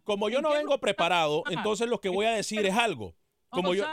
como 0.04 0.28
yo 0.28 0.42
no 0.42 0.50
vengo 0.52 0.78
preparado, 0.78 1.42
entonces 1.50 1.88
lo 1.88 2.00
que 2.00 2.08
voy 2.08 2.26
a 2.26 2.32
decir 2.32 2.64
es 2.66 2.74
algo. 2.74 3.14
Como 3.48 3.74
yo, 3.74 3.86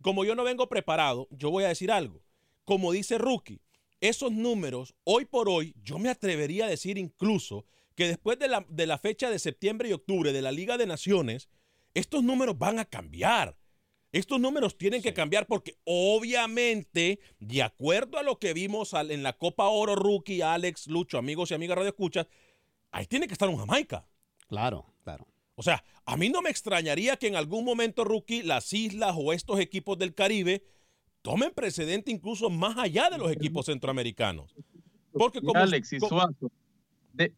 como 0.00 0.24
yo 0.24 0.34
no 0.34 0.44
vengo 0.44 0.68
preparado, 0.68 1.26
yo 1.30 1.50
voy 1.50 1.64
a 1.64 1.68
decir 1.68 1.90
algo. 1.90 2.22
Como 2.64 2.92
dice 2.92 3.18
Rookie, 3.18 3.60
esos 4.00 4.30
números, 4.30 4.94
hoy 5.04 5.24
por 5.24 5.48
hoy, 5.48 5.74
yo 5.82 5.98
me 5.98 6.08
atrevería 6.08 6.66
a 6.66 6.68
decir 6.68 6.98
incluso 6.98 7.64
que 7.96 8.06
después 8.06 8.38
de 8.38 8.46
la, 8.46 8.64
de 8.68 8.86
la 8.86 8.98
fecha 8.98 9.28
de 9.28 9.40
septiembre 9.40 9.88
y 9.88 9.92
octubre 9.92 10.32
de 10.32 10.40
la 10.40 10.52
Liga 10.52 10.78
de 10.78 10.86
Naciones, 10.86 11.48
estos 11.94 12.22
números 12.22 12.58
van 12.58 12.78
a 12.78 12.84
cambiar. 12.84 13.56
Estos 14.10 14.40
números 14.40 14.78
tienen 14.78 15.02
que 15.02 15.12
cambiar 15.12 15.46
porque 15.46 15.76
obviamente, 15.84 17.20
de 17.40 17.62
acuerdo 17.62 18.18
a 18.18 18.22
lo 18.22 18.38
que 18.38 18.54
vimos 18.54 18.94
en 18.94 19.22
la 19.22 19.34
Copa 19.34 19.68
Oro 19.68 19.96
Rookie, 19.96 20.40
Alex, 20.40 20.86
Lucho, 20.86 21.18
amigos 21.18 21.50
y 21.50 21.54
amigas 21.54 21.76
Radio 21.76 21.90
Escuchas, 21.90 22.26
ahí 22.90 23.06
tiene 23.06 23.26
que 23.26 23.34
estar 23.34 23.48
un 23.48 23.58
Jamaica. 23.58 24.08
Claro, 24.46 24.86
claro. 25.04 25.26
O 25.56 25.62
sea, 25.62 25.84
a 26.06 26.16
mí 26.16 26.30
no 26.30 26.40
me 26.40 26.50
extrañaría 26.50 27.16
que 27.16 27.26
en 27.26 27.36
algún 27.36 27.64
momento, 27.64 28.04
Rookie, 28.04 28.42
las 28.42 28.72
islas 28.72 29.14
o 29.18 29.32
estos 29.32 29.60
equipos 29.60 29.98
del 29.98 30.14
Caribe 30.14 30.64
tomen 31.20 31.50
precedente 31.50 32.10
incluso 32.10 32.48
más 32.48 32.78
allá 32.78 33.10
de 33.10 33.18
los 33.18 33.30
equipos 33.30 33.66
centroamericanos. 33.66 34.54
Porque 35.12 35.42
como... 35.42 35.58
Alex 35.58 35.92
y 35.92 36.00
Suazo, 36.00 36.50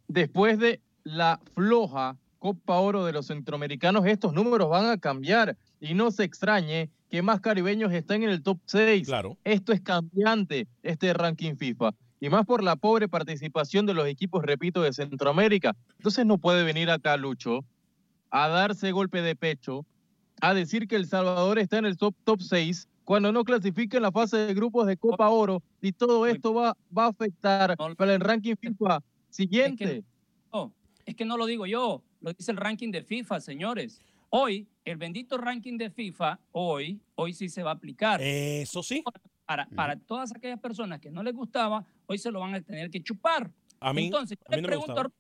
después 0.07 0.59
de 0.59 0.81
la 1.03 1.41
floja 1.55 2.19
Copa 2.41 2.79
Oro 2.81 3.05
de 3.05 3.13
los 3.13 3.27
centroamericanos, 3.27 4.07
estos 4.07 4.33
números 4.33 4.71
van 4.71 4.87
a 4.87 4.97
cambiar 4.97 5.57
y 5.79 5.93
no 5.93 6.11
se 6.11 6.25
extrañe 6.25 6.91
que 7.11 7.21
más 7.21 7.41
caribeños 7.41 7.93
estén 7.93 8.23
en 8.23 8.31
el 8.31 8.43
top 8.43 8.59
6. 8.65 9.07
Claro. 9.07 9.37
Esto 9.45 9.73
es 9.75 9.83
cambiante, 9.83 10.67
este 10.83 11.13
ranking 11.13 11.57
FIFA. 11.57 11.93
Y 12.19 12.31
más 12.31 12.47
por 12.47 12.65
la 12.65 12.77
pobre 12.77 13.09
participación 13.09 13.85
de 13.85 13.93
los 13.93 14.07
equipos, 14.07 14.43
repito, 14.43 14.81
de 14.81 14.93
Centroamérica. 14.95 15.77
Entonces 15.99 16.25
no 16.25 16.39
puede 16.39 16.65
venir 16.65 16.91
acá 16.91 17.17
Lucho 17.19 17.65
a 18.31 18.49
darse 18.49 18.91
golpe 18.91 19.21
de 19.21 19.37
pecho, 19.37 19.85
a 20.41 20.55
decir 20.55 20.89
que 20.89 20.97
El 20.97 21.07
Salvador 21.07 21.59
está 21.59 21.77
en 21.77 21.85
el 21.85 21.99
top, 21.99 22.15
top 22.25 22.41
6 22.41 22.89
cuando 23.05 23.33
no 23.33 23.45
clasifique 23.45 23.99
en 23.99 24.05
la 24.05 24.13
fase 24.13 24.37
de 24.39 24.55
grupos 24.55 24.87
de 24.87 24.97
Copa 24.97 25.29
Oro 25.29 25.63
y 25.83 25.93
todo 25.93 26.27
esto 26.27 26.55
va, 26.55 26.77
va 26.97 27.07
a 27.07 27.09
afectar 27.09 27.77
para 27.77 28.15
el 28.15 28.21
ranking 28.21 28.55
FIFA 28.55 29.03
siguiente. 29.29 30.05
es 31.05 31.17
que 31.17 31.25
no 31.25 31.37
lo 31.37 31.47
digo 31.47 31.67
yo, 31.67 32.03
lo 32.21 32.33
dice 32.33 32.51
el 32.53 32.57
ranking 32.57 32.91
de 32.91 33.03
FIFA, 33.03 33.41
señores. 33.41 34.01
Hoy, 34.31 34.69
el 34.85 34.97
bendito 34.97 35.39
ranking 35.39 35.77
de 35.77 35.91
FIFA, 35.91 36.39
hoy, 36.53 37.01
hoy 37.17 37.33
sí 37.33 37.49
se 37.49 37.63
va 37.63 37.71
a 37.71 37.75
aplicar. 37.75 38.21
Eso 38.23 38.83
sí. 38.83 39.03
Para, 39.45 39.67
para 39.67 39.97
todas 39.97 40.33
aquellas 40.35 40.61
personas 40.61 41.01
que 41.01 41.11
no 41.11 41.23
les 41.25 41.35
gustaba, 41.35 41.85
hoy 42.07 42.19
se 42.19 42.31
lo 42.31 42.39
van 42.39 42.55
a 42.55 42.61
tener 42.61 42.91
que 42.91 43.03
chupar. 43.03 43.51
A 43.81 43.93
mí, 43.93 44.05
Entonces, 44.05 44.39
a 44.47 44.55
mí 44.55 44.63
no 44.63 44.69
pregunto, 44.69 45.13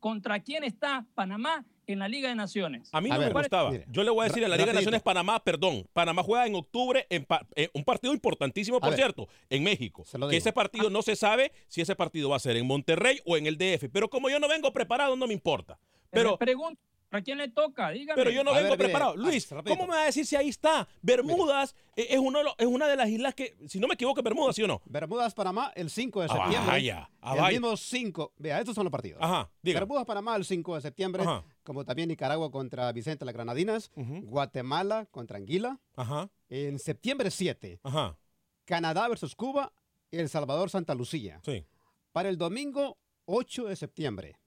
¿contra 0.00 0.40
quién 0.40 0.64
está 0.64 1.06
Panamá 1.14 1.64
en 1.86 2.00
la 2.00 2.08
Liga 2.08 2.28
de 2.28 2.34
Naciones? 2.34 2.88
A 2.92 3.00
mí 3.00 3.08
no 3.08 3.18
me 3.18 3.30
gustaba. 3.30 3.70
Yo 3.88 4.02
le 4.02 4.10
voy 4.10 4.22
a 4.22 4.28
decir, 4.28 4.42
en 4.42 4.50
la 4.50 4.56
Liga 4.56 4.68
de 4.68 4.74
Naciones 4.74 5.02
Panamá, 5.02 5.38
perdón, 5.44 5.86
Panamá 5.92 6.24
juega 6.24 6.46
en 6.46 6.56
octubre 6.56 7.06
en, 7.10 7.24
eh, 7.54 7.68
un 7.74 7.84
partido 7.84 8.12
importantísimo, 8.12 8.80
por 8.80 8.94
cierto, 8.94 9.28
en 9.48 9.62
México. 9.62 10.04
Que 10.28 10.38
ese 10.38 10.52
partido 10.52 10.90
no 10.90 11.02
se 11.02 11.14
sabe 11.14 11.52
si 11.68 11.80
ese 11.80 11.94
partido 11.94 12.30
va 12.30 12.36
a 12.36 12.40
ser 12.40 12.56
en 12.56 12.66
Monterrey 12.66 13.20
o 13.24 13.36
en 13.36 13.46
el 13.46 13.56
DF. 13.56 13.88
Pero 13.92 14.10
como 14.10 14.28
yo 14.30 14.40
no 14.40 14.48
vengo 14.48 14.72
preparado, 14.72 15.14
no 15.14 15.28
me 15.28 15.34
importa. 15.34 15.78
Pero, 16.10 16.38
pregunto, 16.38 16.80
¿a 17.10 17.20
quién 17.20 17.38
le 17.38 17.48
toca? 17.48 17.90
Dígame. 17.90 18.16
Pero 18.16 18.30
yo 18.30 18.44
no 18.44 18.54
vengo 18.54 18.76
preparado. 18.76 19.16
Luis, 19.16 19.46
¿cómo 19.46 19.86
me 19.86 19.94
va 19.94 20.02
a 20.02 20.06
decir 20.06 20.26
si 20.26 20.36
ahí 20.36 20.48
está? 20.48 20.88
Bermudas 21.02 21.74
eh, 21.96 22.06
es, 22.10 22.18
uno, 22.18 22.40
es 22.56 22.66
una 22.66 22.86
de 22.86 22.96
las 22.96 23.08
islas 23.08 23.34
que, 23.34 23.56
si 23.66 23.78
no 23.80 23.88
me 23.88 23.94
equivoco, 23.94 24.22
Bermudas, 24.22 24.56
¿sí 24.56 24.62
o 24.62 24.66
no? 24.66 24.80
Bermudas, 24.86 25.34
Panamá, 25.34 25.72
el 25.74 25.90
5 25.90 26.22
de 26.22 26.28
septiembre. 26.28 26.70
Vaya, 26.72 27.10
el 27.22 27.52
mismo 27.52 27.76
5. 27.76 28.32
Vea, 28.38 28.58
estos 28.58 28.74
son 28.74 28.84
los 28.84 28.92
partidos. 28.92 29.20
Ajá, 29.22 29.50
Bermudas, 29.62 30.04
Panamá, 30.04 30.36
el 30.36 30.44
5 30.44 30.74
de 30.76 30.80
septiembre. 30.80 31.24
Como 31.62 31.84
también 31.84 32.08
Nicaragua 32.08 32.50
contra 32.50 32.90
Vicente 32.92 33.24
las 33.24 33.34
Granadinas. 33.34 33.90
Guatemala 33.94 35.06
contra 35.10 35.36
Anguila. 35.38 35.78
Ajá. 35.96 36.30
En 36.48 36.78
septiembre 36.78 37.30
7. 37.30 37.80
Ajá. 37.82 38.16
Canadá 38.64 39.08
versus 39.08 39.34
Cuba. 39.34 39.72
El 40.10 40.30
Salvador, 40.30 40.70
Santa 40.70 40.94
Lucía. 40.94 41.40
Sí. 41.44 41.66
Para 42.12 42.30
el 42.30 42.38
domingo 42.38 42.96
8 43.26 43.66
de 43.66 43.76
septiembre. 43.76 44.38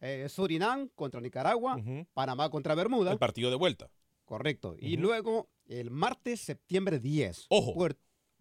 Eh, 0.00 0.28
Surinam 0.28 0.88
contra 0.94 1.20
Nicaragua, 1.20 1.78
Panamá 2.14 2.48
contra 2.50 2.74
Bermuda. 2.74 3.12
El 3.12 3.18
partido 3.18 3.50
de 3.50 3.56
vuelta. 3.56 3.90
Correcto. 4.24 4.76
Y 4.78 4.96
luego 4.96 5.48
el 5.66 5.90
martes, 5.90 6.40
septiembre 6.40 6.98
10. 6.98 7.46
Ojo. 7.48 7.74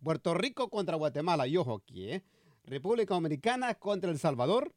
Puerto 0.01 0.33
Rico 0.33 0.69
contra 0.69 0.95
Guatemala. 0.95 1.47
Y 1.47 1.57
ojo 1.57 1.75
aquí, 1.75 2.11
¿eh? 2.11 2.23
República 2.63 3.13
Dominicana 3.13 3.75
contra 3.75 4.11
El 4.11 4.19
Salvador. 4.19 4.73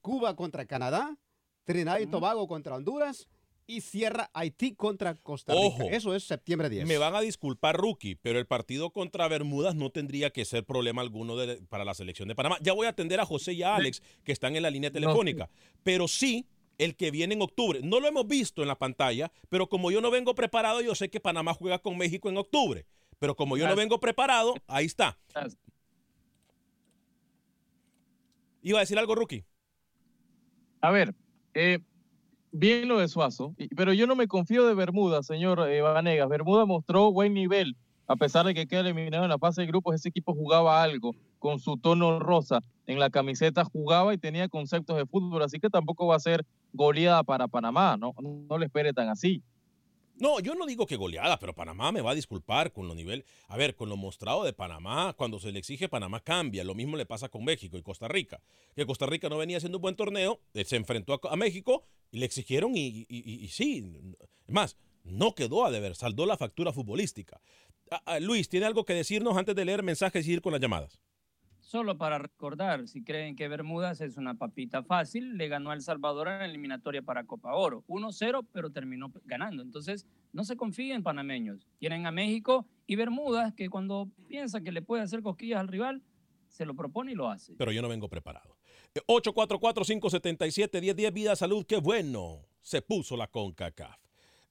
Cuba 0.00 0.36
contra 0.36 0.66
Canadá. 0.66 1.16
Trinidad 1.64 1.98
y 2.00 2.06
Tobago 2.06 2.48
contra 2.48 2.74
Honduras 2.74 3.28
y 3.70 3.80
cierra 3.80 4.30
Haití 4.34 4.74
contra 4.74 5.14
Costa 5.14 5.54
Rica. 5.54 5.84
Eso 5.90 6.14
es 6.14 6.24
septiembre 6.24 6.68
10. 6.68 6.86
Me 6.86 6.98
van 6.98 7.14
a 7.14 7.20
disculpar, 7.20 7.76
rookie, 7.76 8.16
pero 8.16 8.38
el 8.38 8.46
partido 8.46 8.90
contra 8.90 9.28
Bermudas 9.28 9.74
no 9.74 9.90
tendría 9.90 10.30
que 10.30 10.44
ser 10.44 10.64
problema 10.64 11.02
alguno 11.02 11.36
para 11.68 11.84
la 11.84 11.94
selección 11.94 12.28
de 12.28 12.34
Panamá. 12.34 12.58
Ya 12.60 12.72
voy 12.72 12.86
a 12.86 12.90
atender 12.90 13.20
a 13.20 13.26
José 13.26 13.52
y 13.52 13.62
a 13.62 13.76
Alex, 13.76 14.02
que 14.24 14.32
están 14.32 14.56
en 14.56 14.62
la 14.62 14.70
línea 14.70 14.90
telefónica. 14.90 15.48
Pero 15.84 16.08
sí, 16.08 16.46
el 16.78 16.96
que 16.96 17.10
viene 17.10 17.34
en 17.34 17.42
octubre. 17.42 17.80
No 17.82 18.00
lo 18.00 18.08
hemos 18.08 18.26
visto 18.26 18.62
en 18.62 18.68
la 18.68 18.78
pantalla, 18.78 19.30
pero 19.48 19.68
como 19.68 19.90
yo 19.90 20.00
no 20.00 20.10
vengo 20.10 20.34
preparado, 20.34 20.80
yo 20.80 20.94
sé 20.94 21.10
que 21.10 21.20
Panamá 21.20 21.54
juega 21.54 21.78
con 21.78 21.96
México 21.96 22.28
en 22.28 22.38
octubre. 22.38 22.86
Pero 23.18 23.36
como 23.36 23.56
yo 23.56 23.68
no 23.68 23.76
vengo 23.76 24.00
preparado, 24.00 24.54
ahí 24.66 24.86
está. 24.86 25.18
¿Iba 28.62 28.78
a 28.78 28.80
decir 28.80 28.98
algo, 28.98 29.14
rookie? 29.14 29.44
A 30.80 30.90
ver, 30.90 31.14
eh, 31.52 31.80
bien 32.52 32.88
lo 32.88 32.98
de 32.98 33.08
Suazo, 33.08 33.54
pero 33.76 33.92
yo 33.92 34.06
no 34.06 34.16
me 34.16 34.28
confío 34.28 34.66
de 34.66 34.74
Bermuda, 34.74 35.22
señor 35.22 35.68
eh, 35.68 35.80
Vanegas. 35.80 36.28
Bermuda 36.28 36.64
mostró 36.64 37.12
buen 37.12 37.34
nivel, 37.34 37.76
a 38.06 38.16
pesar 38.16 38.46
de 38.46 38.54
que 38.54 38.66
queda 38.66 38.80
eliminado 38.80 39.24
en 39.24 39.30
la 39.30 39.38
fase 39.38 39.62
de 39.62 39.68
grupos, 39.68 39.94
ese 39.94 40.08
equipo 40.08 40.34
jugaba 40.34 40.82
algo 40.82 41.14
con 41.38 41.58
su 41.60 41.76
tono 41.76 42.18
rosa 42.18 42.60
en 42.86 42.98
la 42.98 43.10
camiseta, 43.10 43.64
jugaba 43.64 44.12
y 44.12 44.18
tenía 44.18 44.48
conceptos 44.48 44.96
de 44.96 45.06
fútbol, 45.06 45.42
así 45.42 45.60
que 45.60 45.70
tampoco 45.70 46.06
va 46.06 46.16
a 46.16 46.20
ser 46.20 46.44
goleada 46.72 47.22
para 47.22 47.48
Panamá, 47.48 47.96
no, 47.96 48.14
no 48.20 48.58
le 48.58 48.66
espere 48.66 48.92
tan 48.92 49.08
así. 49.08 49.42
No, 50.20 50.38
yo 50.38 50.54
no 50.54 50.66
digo 50.66 50.86
que 50.86 50.96
goleada, 50.96 51.38
pero 51.38 51.54
Panamá 51.54 51.90
me 51.92 52.02
va 52.02 52.12
a 52.12 52.14
disculpar 52.14 52.72
con 52.72 52.86
lo 52.86 52.94
nivel. 52.94 53.24
A 53.48 53.56
ver, 53.56 53.74
con 53.74 53.88
lo 53.88 53.96
mostrado 53.96 54.44
de 54.44 54.52
Panamá, 54.52 55.14
cuando 55.14 55.40
se 55.40 55.50
le 55.50 55.58
exige 55.58 55.88
Panamá 55.88 56.20
cambia. 56.20 56.62
Lo 56.62 56.74
mismo 56.74 56.96
le 56.96 57.06
pasa 57.06 57.28
con 57.28 57.42
México 57.44 57.78
y 57.78 57.82
Costa 57.82 58.06
Rica. 58.06 58.40
Que 58.76 58.86
Costa 58.86 59.06
Rica 59.06 59.28
no 59.28 59.38
venía 59.38 59.56
haciendo 59.56 59.78
un 59.78 59.82
buen 59.82 59.96
torneo, 59.96 60.40
eh, 60.54 60.64
se 60.64 60.76
enfrentó 60.76 61.18
a, 61.22 61.36
México 61.36 61.84
y 62.12 62.18
le 62.18 62.26
exigieron 62.26 62.76
y- 62.76 63.06
y 63.08 63.48
sí. 63.48 63.92
Es 64.46 64.54
más, 64.54 64.76
no 65.04 65.34
quedó 65.34 65.64
a 65.64 65.70
deber, 65.70 65.96
saldó 65.96 66.26
la 66.26 66.36
factura 66.36 66.72
futbolística. 66.72 67.40
Ah, 67.90 68.02
ah, 68.04 68.20
Luis, 68.20 68.48
¿tiene 68.48 68.66
algo 68.66 68.84
que 68.84 68.94
decirnos 68.94 69.36
antes 69.36 69.54
de 69.56 69.64
leer 69.64 69.82
mensajes 69.82 70.26
y 70.28 70.32
ir 70.32 70.42
con 70.42 70.52
las 70.52 70.60
llamadas? 70.60 71.00
Solo 71.70 71.96
para 71.96 72.18
recordar, 72.18 72.88
si 72.88 73.04
creen 73.04 73.36
que 73.36 73.46
Bermudas 73.46 74.00
es 74.00 74.16
una 74.16 74.34
papita 74.34 74.82
fácil, 74.82 75.38
le 75.38 75.46
ganó 75.46 75.70
a 75.70 75.74
El 75.74 75.82
Salvador 75.82 76.26
en 76.26 76.38
la 76.40 76.46
eliminatoria 76.46 77.00
para 77.00 77.22
Copa 77.22 77.54
Oro. 77.54 77.84
1-0, 77.86 78.44
pero 78.50 78.70
terminó 78.70 79.12
ganando. 79.24 79.62
Entonces, 79.62 80.04
no 80.32 80.42
se 80.42 80.56
confíen 80.56 81.04
panameños. 81.04 81.68
Tienen 81.78 82.06
a 82.06 82.10
México 82.10 82.66
y 82.88 82.96
Bermudas, 82.96 83.54
que 83.54 83.68
cuando 83.68 84.10
piensa 84.26 84.62
que 84.62 84.72
le 84.72 84.82
puede 84.82 85.04
hacer 85.04 85.22
cosquillas 85.22 85.60
al 85.60 85.68
rival, 85.68 86.02
se 86.48 86.66
lo 86.66 86.74
propone 86.74 87.12
y 87.12 87.14
lo 87.14 87.28
hace. 87.28 87.54
Pero 87.56 87.70
yo 87.70 87.82
no 87.82 87.88
vengo 87.88 88.08
preparado. 88.08 88.56
Eh, 88.96 89.00
844-577-1010, 89.06 91.12
vida, 91.12 91.36
salud, 91.36 91.64
qué 91.64 91.76
bueno. 91.76 92.48
Se 92.62 92.82
puso 92.82 93.16
la 93.16 93.28
CONCACAF. 93.28 93.99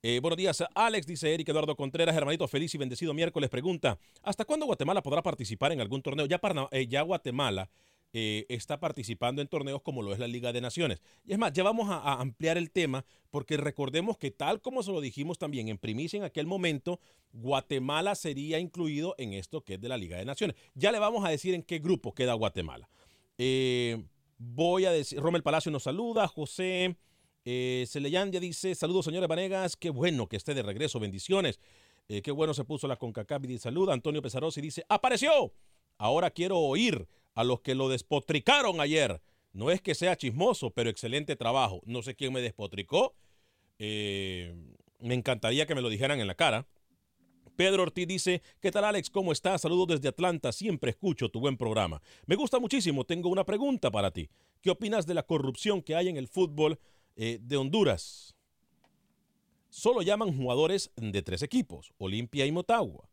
Eh, 0.01 0.21
buenos 0.21 0.37
días, 0.37 0.63
Alex, 0.75 1.05
dice 1.05 1.33
Eric 1.33 1.49
Eduardo 1.49 1.75
Contreras, 1.75 2.15
hermanito 2.15 2.47
feliz 2.47 2.73
y 2.73 2.77
bendecido 2.77 3.13
miércoles. 3.13 3.49
Pregunta, 3.49 3.99
¿hasta 4.23 4.45
cuándo 4.45 4.65
Guatemala 4.65 5.03
podrá 5.03 5.21
participar 5.21 5.73
en 5.73 5.81
algún 5.81 6.01
torneo? 6.01 6.25
Ya, 6.25 6.39
eh, 6.71 6.87
ya 6.87 7.01
Guatemala 7.01 7.69
eh, 8.13 8.45
está 8.47 8.79
participando 8.79 9.41
en 9.41 9.49
torneos 9.49 9.81
como 9.81 10.01
lo 10.01 10.13
es 10.13 10.19
la 10.19 10.27
Liga 10.27 10.53
de 10.53 10.61
Naciones. 10.61 11.01
Y 11.25 11.33
es 11.33 11.37
más, 11.37 11.51
ya 11.51 11.63
vamos 11.63 11.89
a, 11.89 12.13
ampliar 12.13 12.57
el 12.57 12.71
tema 12.71 13.03
porque 13.29 13.57
recordemos 13.57 14.17
que 14.17 14.31
tal 14.31 14.61
como 14.61 14.83
se 14.83 14.93
lo 14.93 15.01
dijimos 15.01 15.37
también 15.37 15.67
en 15.67 15.77
primicia 15.77 16.15
en 16.15 16.23
aquel 16.23 16.47
momento, 16.47 17.01
Guatemala 17.33 18.15
sería 18.15 18.57
incluido 18.57 19.15
en 19.17 19.33
esto 19.33 19.65
que 19.65 19.73
es 19.73 19.81
de 19.81 19.89
la 19.89 19.97
Liga 19.97 20.15
de 20.15 20.23
Naciones. 20.23 20.55
Ya 20.75 20.93
le 20.93 20.99
vamos 20.99 21.25
a 21.25 21.29
decir 21.29 21.53
en 21.53 21.61
qué 21.61 21.79
grupo 21.79 22.13
queda 22.13 22.35
Guatemala. 22.35 22.89
Voy 24.37 24.85
a 24.85 24.91
decir, 24.91 25.19
Romel 25.19 25.43
Palacio 25.43 25.69
nos 25.73 25.83
saluda, 25.83 26.25
José 26.29 26.95
eh, 27.45 27.85
Celeyán 27.87 28.31
ya 28.31 28.39
dice, 28.39 28.75
saludos 28.75 29.05
señores 29.05 29.27
Vanegas, 29.27 29.75
qué 29.75 29.89
bueno 29.89 30.27
que 30.27 30.37
esté 30.37 30.53
de 30.53 30.61
regreso, 30.61 30.99
bendiciones. 30.99 31.59
Eh, 32.09 32.23
qué 32.23 32.31
bueno 32.31 32.55
se 32.55 32.63
puso 32.63 32.87
la 32.87 32.95
CONCACAF 32.95 33.45
y 33.45 33.57
saluda. 33.59 33.93
Antonio 33.93 34.21
Pesarosi 34.21 34.61
dice, 34.61 34.83
apareció. 34.89 35.53
Ahora 35.97 36.31
quiero 36.31 36.57
oír 36.57 37.07
a 37.35 37.43
los 37.43 37.61
que 37.61 37.75
lo 37.75 37.87
despotricaron 37.87 38.81
ayer. 38.81 39.21
No 39.53 39.69
es 39.69 39.81
que 39.81 39.93
sea 39.93 40.17
chismoso, 40.17 40.71
pero 40.71 40.89
excelente 40.89 41.35
trabajo. 41.35 41.81
No 41.85 42.01
sé 42.01 42.15
quién 42.15 42.33
me 42.33 42.41
despotricó. 42.41 43.13
Eh, 43.77 44.55
me 44.99 45.13
encantaría 45.13 45.65
que 45.67 45.75
me 45.75 45.81
lo 45.81 45.89
dijeran 45.89 46.19
en 46.19 46.27
la 46.27 46.35
cara. 46.35 46.67
Pedro 47.55 47.83
Ortiz 47.83 48.07
dice, 48.07 48.41
¿qué 48.61 48.71
tal 48.71 48.85
Alex? 48.85 49.09
¿Cómo 49.09 49.31
estás? 49.31 49.61
Saludos 49.61 49.87
desde 49.87 50.07
Atlanta, 50.07 50.53
siempre 50.53 50.91
escucho 50.91 51.29
tu 51.29 51.41
buen 51.41 51.57
programa. 51.57 52.01
Me 52.25 52.35
gusta 52.35 52.57
muchísimo, 52.57 53.03
tengo 53.03 53.27
una 53.29 53.43
pregunta 53.43 53.91
para 53.91 54.11
ti. 54.11 54.29
¿Qué 54.61 54.69
opinas 54.69 55.05
de 55.05 55.13
la 55.13 55.23
corrupción 55.23 55.81
que 55.81 55.95
hay 55.95 56.07
en 56.07 56.15
el 56.15 56.29
fútbol 56.29 56.79
eh, 57.15 57.39
de 57.41 57.57
Honduras? 57.57 58.35
Solo 59.69 60.01
llaman 60.01 60.35
jugadores 60.35 60.91
de 60.95 61.21
tres 61.21 61.43
equipos, 61.43 61.93
Olimpia 61.97 62.45
y 62.45 62.51
Motagua. 62.51 63.09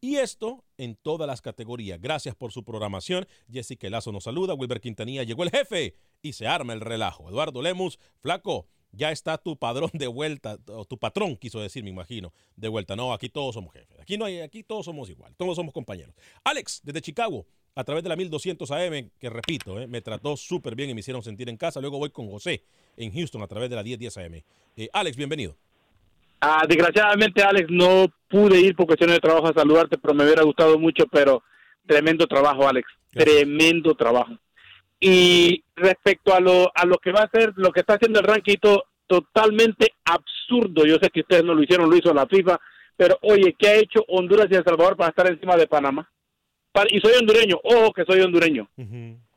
Y 0.00 0.16
esto 0.16 0.64
en 0.76 0.94
todas 0.94 1.26
las 1.26 1.42
categorías. 1.42 2.00
Gracias 2.00 2.34
por 2.34 2.52
su 2.52 2.64
programación. 2.64 3.26
Jessica 3.50 3.90
Lazo 3.90 4.12
nos 4.12 4.24
saluda. 4.24 4.54
Wilber 4.54 4.80
Quintanilla 4.80 5.24
llegó 5.24 5.42
el 5.42 5.50
jefe 5.50 5.94
y 6.22 6.32
se 6.34 6.46
arma 6.46 6.72
el 6.72 6.80
relajo. 6.80 7.28
Eduardo 7.28 7.60
Lemus, 7.62 7.98
flaco, 8.20 8.68
ya 8.92 9.10
está 9.10 9.38
tu 9.38 9.56
padrón 9.58 9.90
de 9.92 10.06
vuelta, 10.06 10.58
o 10.68 10.84
tu 10.84 10.98
patrón, 10.98 11.36
quiso 11.36 11.60
decir, 11.60 11.84
me 11.84 11.90
imagino, 11.90 12.32
de 12.56 12.68
vuelta. 12.68 12.96
No, 12.96 13.12
aquí 13.12 13.28
todos 13.28 13.54
somos 13.54 13.72
jefes. 13.72 13.98
Aquí 14.00 14.16
no 14.16 14.24
hay, 14.24 14.40
aquí 14.40 14.62
todos 14.62 14.84
somos 14.84 15.10
igual, 15.10 15.34
todos 15.36 15.56
somos 15.56 15.74
compañeros. 15.74 16.14
Alex, 16.44 16.80
desde 16.84 17.02
Chicago, 17.02 17.46
a 17.78 17.84
través 17.84 18.02
de 18.02 18.08
la 18.08 18.16
1200 18.16 18.68
AM, 18.72 19.08
que 19.20 19.30
repito, 19.30 19.78
eh, 19.78 19.86
me 19.86 20.00
trató 20.00 20.36
súper 20.36 20.74
bien 20.74 20.90
y 20.90 20.94
me 20.94 21.00
hicieron 21.00 21.22
sentir 21.22 21.48
en 21.48 21.56
casa. 21.56 21.80
Luego 21.80 21.98
voy 21.98 22.10
con 22.10 22.28
José 22.28 22.64
en 22.96 23.12
Houston 23.12 23.40
a 23.40 23.46
través 23.46 23.70
de 23.70 23.76
la 23.76 23.84
1010 23.84 24.16
AM. 24.18 24.42
Eh, 24.76 24.88
Alex, 24.92 25.16
bienvenido. 25.16 25.54
Ah, 26.40 26.64
desgraciadamente, 26.68 27.40
Alex, 27.40 27.70
no 27.70 28.06
pude 28.28 28.60
ir 28.60 28.74
por 28.74 28.86
cuestiones 28.86 29.14
de 29.14 29.20
trabajo 29.20 29.46
a 29.46 29.52
saludarte, 29.52 29.96
pero 29.96 30.12
me 30.12 30.24
hubiera 30.24 30.42
gustado 30.42 30.76
mucho, 30.76 31.04
pero 31.06 31.44
tremendo 31.86 32.26
trabajo, 32.26 32.66
Alex, 32.68 32.88
tremendo 33.12 33.94
trabajo. 33.94 34.36
Y 34.98 35.62
respecto 35.76 36.34
a 36.34 36.40
lo, 36.40 36.72
a 36.74 36.84
lo 36.84 36.98
que 36.98 37.12
va 37.12 37.20
a 37.20 37.30
ser, 37.30 37.52
lo 37.54 37.70
que 37.70 37.78
está 37.80 37.94
haciendo 37.94 38.18
el 38.18 38.26
ranking, 38.26 38.56
to- 38.60 38.86
totalmente 39.06 39.92
absurdo. 40.04 40.84
Yo 40.84 40.96
sé 41.00 41.10
que 41.10 41.20
ustedes 41.20 41.44
no 41.44 41.54
lo 41.54 41.62
hicieron, 41.62 41.88
lo 41.88 41.96
hizo 41.96 42.12
la 42.12 42.26
FIFA, 42.26 42.58
pero 42.96 43.16
oye, 43.22 43.54
¿qué 43.56 43.68
ha 43.68 43.76
hecho 43.76 44.04
Honduras 44.08 44.48
y 44.50 44.56
El 44.56 44.64
Salvador 44.64 44.96
para 44.96 45.10
estar 45.10 45.30
encima 45.30 45.56
de 45.56 45.68
Panamá? 45.68 46.10
Y 46.90 47.00
soy 47.00 47.14
hondureño, 47.18 47.58
ojo 47.62 47.92
que 47.92 48.04
soy 48.04 48.20
hondureño. 48.20 48.68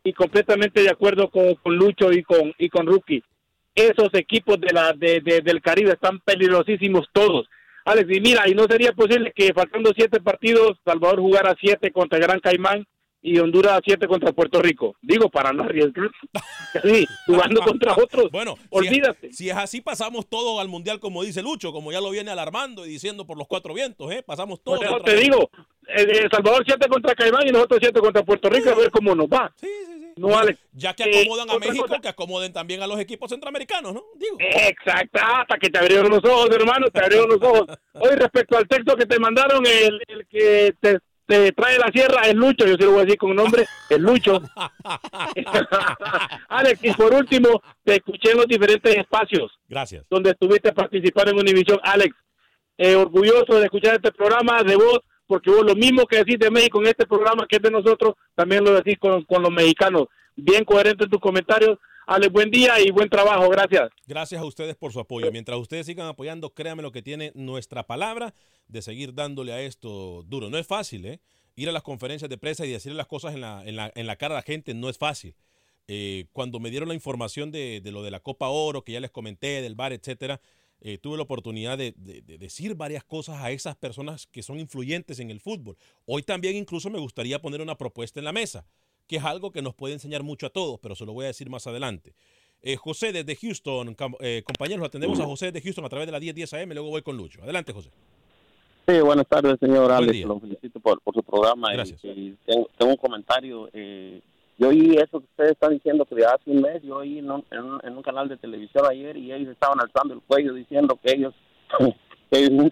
Y 0.04 0.14
completamente 0.14 0.82
de 0.82 0.90
acuerdo 0.90 1.30
con, 1.30 1.56
con 1.56 1.76
Lucho 1.76 2.12
y 2.12 2.24
con, 2.24 2.54
y 2.58 2.70
con 2.70 2.86
Rookie 2.88 3.24
esos 3.74 4.10
equipos 4.14 4.60
de 4.60 4.74
la 4.74 4.92
de, 4.94 5.22
de- 5.22 5.40
del 5.42 5.62
Caribe 5.62 5.92
están 5.94 6.20
peligrosísimos 6.20 7.08
todos. 7.14 7.48
Alex, 7.86 8.10
y 8.12 8.20
mira, 8.20 8.48
y 8.50 8.54
no 8.54 8.66
sería 8.66 8.92
posible 8.92 9.32
que 9.34 9.54
faltando 9.54 9.92
siete 9.96 10.20
partidos, 10.20 10.78
Salvador 10.84 11.20
jugara 11.22 11.56
siete 11.60 11.90
contra 11.92 12.20
Gran 12.20 12.40
Caimán 12.42 12.86
y 13.22 13.38
Honduras 13.40 13.82
siete 13.86 14.08
contra 14.08 14.32
Puerto 14.32 14.62
Rico. 14.62 14.96
Digo, 15.02 15.30
para 15.30 15.54
no 15.54 15.64
arriesgar. 15.64 16.10
Sí, 16.84 17.06
jugando 17.26 17.62
contra 17.62 17.94
otros. 17.98 18.32
Bueno, 18.32 18.56
olvídate. 18.70 19.28
Si 19.28 19.28
es, 19.28 19.38
si 19.38 19.50
es 19.50 19.58
así, 19.58 19.82
pasamos 19.82 20.28
todo 20.30 20.62
al 20.62 20.70
mundial, 20.70 21.02
como 21.02 21.22
dice 21.22 21.42
Lucho, 21.42 21.74
como 21.74 21.92
ya 21.92 22.00
lo 22.00 22.10
viene 22.12 22.32
alarmando 22.32 22.86
y 22.86 22.90
diciendo 22.90 23.26
por 23.28 23.38
los 23.38 23.46
cuatro 23.48 23.74
vientos, 23.74 24.10
¿eh? 24.12 24.24
Pasamos 24.26 24.62
todo. 24.64 24.78
Por 24.78 24.86
eso 24.86 24.96
otra 24.96 25.14
te 25.14 25.20
digo, 25.20 25.50
eh, 25.90 26.08
eh, 26.10 26.28
Salvador 26.32 26.64
siete 26.66 26.88
contra 26.88 27.14
Caimán 27.14 27.46
y 27.46 27.52
nosotros 27.52 27.80
siete 27.82 28.00
contra 28.00 28.24
Puerto 28.24 28.50
Rico, 28.50 28.70
a 28.70 28.76
ver 28.76 28.90
cómo 28.90 29.14
nos 29.14 29.28
va. 29.28 29.54
No, 30.16 30.38
Alex. 30.38 30.60
Ya 30.72 30.94
que 30.94 31.04
Eh, 31.04 31.22
acomodan 31.22 31.50
a 31.50 31.54
otra 31.56 31.68
México, 31.68 31.88
cosa. 31.88 32.00
que 32.02 32.08
acomoden 32.08 32.54
también 32.54 32.82
a 32.82 32.88
los 32.88 33.00
equipos 33.00 33.30
centroamericanos, 33.30 33.94
¿no? 33.94 34.04
Digo. 34.16 34.38
Exacto, 34.40 35.20
hasta 35.22 35.58
que 35.58 35.70
te 35.70 35.78
abrieron 35.78 36.10
los 36.10 36.24
ojos, 36.24 36.50
hermano, 36.52 36.88
te 36.90 37.02
abrieron 37.04 37.30
los 37.30 37.42
ojos. 37.42 37.66
Hoy, 37.96 38.16
respecto 38.16 38.58
al 38.58 38.68
texto 38.68 38.96
que 38.96 39.06
te 39.06 39.20
mandaron, 39.20 39.66
el, 39.66 40.02
el 40.08 40.26
que 40.28 40.74
te, 40.80 41.00
te 41.32 41.54
trae 41.54 41.78
la 41.78 41.90
sierra 41.94 42.24
es 42.24 42.36
Lucho, 42.36 42.66
yo 42.68 42.76
sí 42.76 42.84
lo 42.84 42.92
voy 42.92 43.00
a 43.00 43.06
decir 43.06 43.18
con 43.18 43.34
nombre, 43.34 43.66
es 43.90 44.00
Lucho. 44.00 44.42
Alex, 46.50 46.84
y 46.84 46.92
por 46.92 47.14
último, 47.14 47.64
te 47.86 47.96
escuché 47.96 48.32
en 48.32 48.38
los 48.40 48.48
diferentes 48.48 48.98
espacios 48.98 49.50
Gracias. 49.70 50.04
donde 50.10 50.32
estuviste 50.32 50.74
participando 50.74 51.32
en 51.32 51.40
Univisión. 51.40 51.80
Alex, 51.84 52.14
eh, 52.78 52.96
orgulloso 52.96 53.58
de 53.60 53.64
escuchar 53.64 53.96
este 53.96 54.12
programa 54.12 54.62
de 54.64 54.76
vos, 54.76 55.00
porque 55.26 55.50
vos 55.50 55.64
lo 55.66 55.74
mismo 55.74 56.06
que 56.06 56.18
decís 56.18 56.38
de 56.38 56.52
México 56.52 56.82
en 56.82 56.88
este 56.88 57.08
programa 57.08 57.48
que 57.48 57.56
es 57.56 57.62
de 57.62 57.72
nosotros, 57.72 58.16
también 58.36 58.66
lo 58.66 58.74
decís 58.74 59.00
con, 59.00 59.24
con 59.24 59.42
los 59.42 59.52
mexicanos. 59.52 60.08
Bien 60.36 60.66
coherente 60.66 61.06
en 61.06 61.12
tus 61.12 61.22
comentarios. 61.22 61.80
Alex, 62.14 62.34
buen 62.34 62.52
día 62.52 62.74
y 62.82 62.92
buen 62.92 63.08
trabajo. 63.08 63.48
Gracias. 63.50 63.90
Gracias 64.06 64.42
a 64.42 64.44
ustedes 64.44 64.76
por 64.76 64.92
su 64.92 65.00
apoyo. 65.00 65.32
Mientras 65.32 65.58
ustedes 65.58 65.86
sigan 65.86 66.08
apoyando, 66.08 66.54
créanme 66.54 66.82
lo 66.84 66.92
que 66.92 67.02
tiene 67.02 67.32
nuestra 67.36 67.88
palabra 67.88 68.34
de 68.68 68.82
seguir 68.82 69.14
dándole 69.14 69.54
a 69.54 69.62
esto 69.62 70.24
duro. 70.28 70.50
No 70.50 70.58
es 70.58 70.68
fácil, 70.68 71.06
¿eh? 71.06 71.22
Ir 71.56 71.70
a 71.70 71.72
las 71.72 71.84
conferencias 71.84 72.30
de 72.30 72.38
prensa 72.38 72.66
y 72.66 72.72
decirle 72.72 72.98
las 72.98 73.08
cosas 73.08 73.34
en 73.34 73.40
la, 73.40 73.64
en 73.66 73.78
la, 73.78 73.94
en 73.96 74.08
la 74.08 74.18
cara 74.18 74.36
a 74.36 74.40
la 74.40 74.44
gente 74.44 74.74
no 74.74 74.90
es 74.90 74.98
fácil. 74.98 75.36
Eh, 75.88 76.26
cuando 76.34 76.60
me 76.60 76.70
dieron 76.70 76.90
la 76.90 76.96
información 76.96 77.50
de, 77.50 77.80
de 77.82 77.92
lo 77.94 78.04
de 78.04 78.12
la 78.12 78.20
Copa 78.20 78.50
Oro, 78.50 78.84
que 78.84 78.92
ya 78.92 79.00
les 79.00 79.12
comenté, 79.12 79.62
del 79.62 79.76
bar, 79.76 79.94
etcétera, 79.94 80.42
eh, 80.82 80.98
tuve 80.98 81.16
la 81.16 81.24
oportunidad 81.24 81.78
de- 81.78 81.94
de 81.96 82.38
decir 82.38 82.76
varias 82.76 83.06
cosas 83.06 83.38
a 83.42 83.52
esas 83.52 83.78
personas 83.78 84.28
que 84.28 84.44
son 84.44 84.60
influyentes 84.60 85.20
en 85.20 85.32
el 85.32 85.40
fútbol. 85.40 85.78
Hoy 86.06 86.24
también 86.24 86.58
incluso 86.58 86.90
me 86.90 87.00
gustaría 87.00 87.40
poner 87.42 87.62
una 87.62 87.78
propuesta 87.78 88.20
en 88.20 88.26
la 88.26 88.34
mesa, 88.34 88.66
que 89.08 89.18
es 89.18 89.24
algo 89.24 89.52
que 89.52 89.62
nos 89.62 89.74
puede 89.76 89.94
enseñar 89.94 90.24
mucho 90.24 90.48
a 90.48 90.50
todos, 90.50 90.80
pero 90.80 90.96
se 90.96 91.06
lo 91.06 91.14
voy 91.14 91.26
a 91.26 91.28
decir 91.28 91.50
más 91.50 91.68
adelante. 91.68 92.14
Eh, 92.62 92.76
José 92.78 93.12
desde 93.12 93.36
Houston, 93.36 93.96
eh, 94.20 94.44
compañeros, 94.46 94.86
atendemos 94.86 95.20
a 95.20 95.26
José 95.26 95.48
desde 95.52 95.62
Houston 95.64 95.84
a 95.86 95.90
través 95.90 96.06
de 96.08 96.12
la 96.12 96.20
1010 96.20 96.54
AM, 96.54 96.70
luego 96.74 96.90
voy 96.90 97.02
con 97.02 97.18
Lucho. 97.18 97.42
Adelante, 97.44 97.74
José. 97.74 97.90
Sí, 98.88 99.00
buenas 99.00 99.28
tardes, 99.28 99.58
señor 99.60 99.86
Buen 99.86 99.92
Alex. 99.92 100.12
día. 100.12 100.28
Lo 100.28 100.40
felicito 100.40 100.80
por, 100.80 101.02
por 101.02 101.14
su 101.14 101.24
programa. 101.24 101.72
y- 101.72 101.76
Gracias. 101.78 102.04
Y, 102.04 102.36
tengo, 102.46 102.68
tengo 102.78 102.92
un 102.92 102.98
comentario. 102.98 103.70
Eh, 103.74 104.22
yo 104.58 104.70
oí 104.70 104.96
eso 104.96 105.20
que 105.20 105.26
ustedes 105.26 105.52
están 105.52 105.74
diciendo 105.74 106.06
que 106.06 106.16
de 106.16 106.26
hace 106.26 106.50
un 106.52 106.62
mes, 106.62 106.82
yo 106.84 106.98
oí 106.98 107.20
en 107.20 107.32
un, 107.32 107.44
en 107.52 107.60
un, 107.60 107.80
en 107.84 107.98
un 107.98 108.04
canal 108.04 108.28
de 108.30 108.38
televisión 108.38 108.86
ayer 108.90 109.18
y 109.18 109.32
ellos 109.34 109.50
estaban 109.54 109.80
alzando 109.80 110.14
el 110.14 110.22
cuello 110.22 110.54
diciendo 110.54 111.00
que 111.04 111.14
ellos, 111.14 111.34
que 112.32 112.40
ellos, 112.46 112.72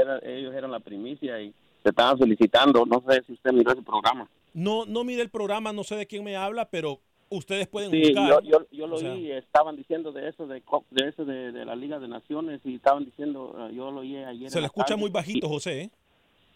eran, 0.00 0.20
ellos 0.24 0.54
eran 0.54 0.70
la 0.70 0.80
primicia 0.80 1.40
y 1.40 1.52
se 1.82 1.88
estaban 1.90 2.18
felicitando. 2.18 2.84
No 2.86 3.02
sé 3.08 3.22
si 3.26 3.32
usted 3.32 3.52
miró 3.52 3.72
ese 3.72 3.82
programa. 3.82 4.28
No, 4.54 4.86
no 4.86 5.04
mire 5.04 5.22
el 5.22 5.30
programa, 5.30 5.72
no 5.72 5.84
sé 5.84 5.96
de 5.96 6.06
quién 6.06 6.24
me 6.24 6.36
habla, 6.36 6.68
pero 6.70 7.00
ustedes 7.30 7.66
pueden 7.68 7.90
Sí, 7.90 8.00
buscar. 8.12 8.42
yo, 8.42 8.50
yo, 8.60 8.66
yo 8.72 8.86
lo 8.86 8.96
sea, 8.98 9.12
oí, 9.12 9.30
estaban 9.32 9.76
diciendo 9.76 10.12
de 10.12 10.28
eso, 10.28 10.46
de, 10.46 10.62
eso 11.06 11.24
de, 11.24 11.52
de 11.52 11.64
la 11.64 11.76
Liga 11.76 11.98
de 11.98 12.08
Naciones 12.08 12.60
y 12.64 12.76
estaban 12.76 13.04
diciendo, 13.04 13.54
eh, 13.58 13.74
yo 13.74 13.90
lo 13.90 14.00
oí 14.00 14.16
ayer. 14.16 14.50
Se 14.50 14.60
le 14.60 14.66
escucha 14.66 14.88
tarde. 14.88 15.00
muy 15.00 15.10
bajito, 15.10 15.48
José. 15.48 15.82
¿eh? 15.82 15.90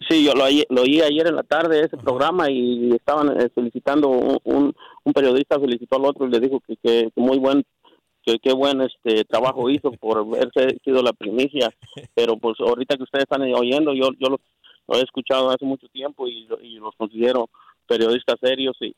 Sí, 0.09 0.25
yo 0.25 0.35
lo 0.35 0.45
oí, 0.45 0.65
lo 0.71 0.83
oí 0.83 1.01
ayer 1.01 1.27
en 1.29 1.37
la 1.37 1.43
tarde 1.43 1.81
ese 1.81 1.97
programa 1.97 2.51
y 2.51 2.91
estaban 2.93 3.41
eh, 3.41 3.49
felicitando 3.55 4.09
un, 4.09 4.39
un, 4.45 4.75
un 5.05 5.13
periodista 5.13 5.61
felicitó 5.61 5.97
al 5.97 6.07
otro 6.07 6.27
y 6.27 6.31
le 6.31 6.41
dijo 6.41 6.61
que, 6.67 6.77
que, 6.77 7.11
que 7.15 7.21
muy 7.21 7.39
buen 7.39 7.65
que 8.25 8.39
qué 8.39 8.53
buen 8.53 8.81
este 8.83 9.25
trabajo 9.25 9.69
hizo 9.69 9.91
por 9.93 10.19
haberse 10.19 10.79
sido 10.85 11.03
la 11.03 11.13
primicia, 11.13 11.75
pero 12.15 12.37
pues 12.37 12.55
ahorita 12.61 12.97
que 12.97 13.03
ustedes 13.03 13.25
están 13.25 13.43
oyendo, 13.53 13.93
yo 13.95 14.11
yo 14.19 14.29
lo, 14.29 14.39
lo 14.89 14.95
he 14.99 15.03
escuchado 15.03 15.51
hace 15.51 15.65
mucho 15.65 15.89
tiempo 15.89 16.29
y, 16.29 16.47
y 16.63 16.75
los 16.77 16.95
considero 16.97 17.51
periodistas 17.93 18.39
serios 18.41 18.77
y, 18.81 18.95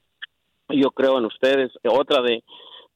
y 0.70 0.82
yo 0.82 0.90
creo 0.90 1.18
en 1.18 1.24
ustedes. 1.26 1.70
Otra 1.84 2.22
de, 2.22 2.42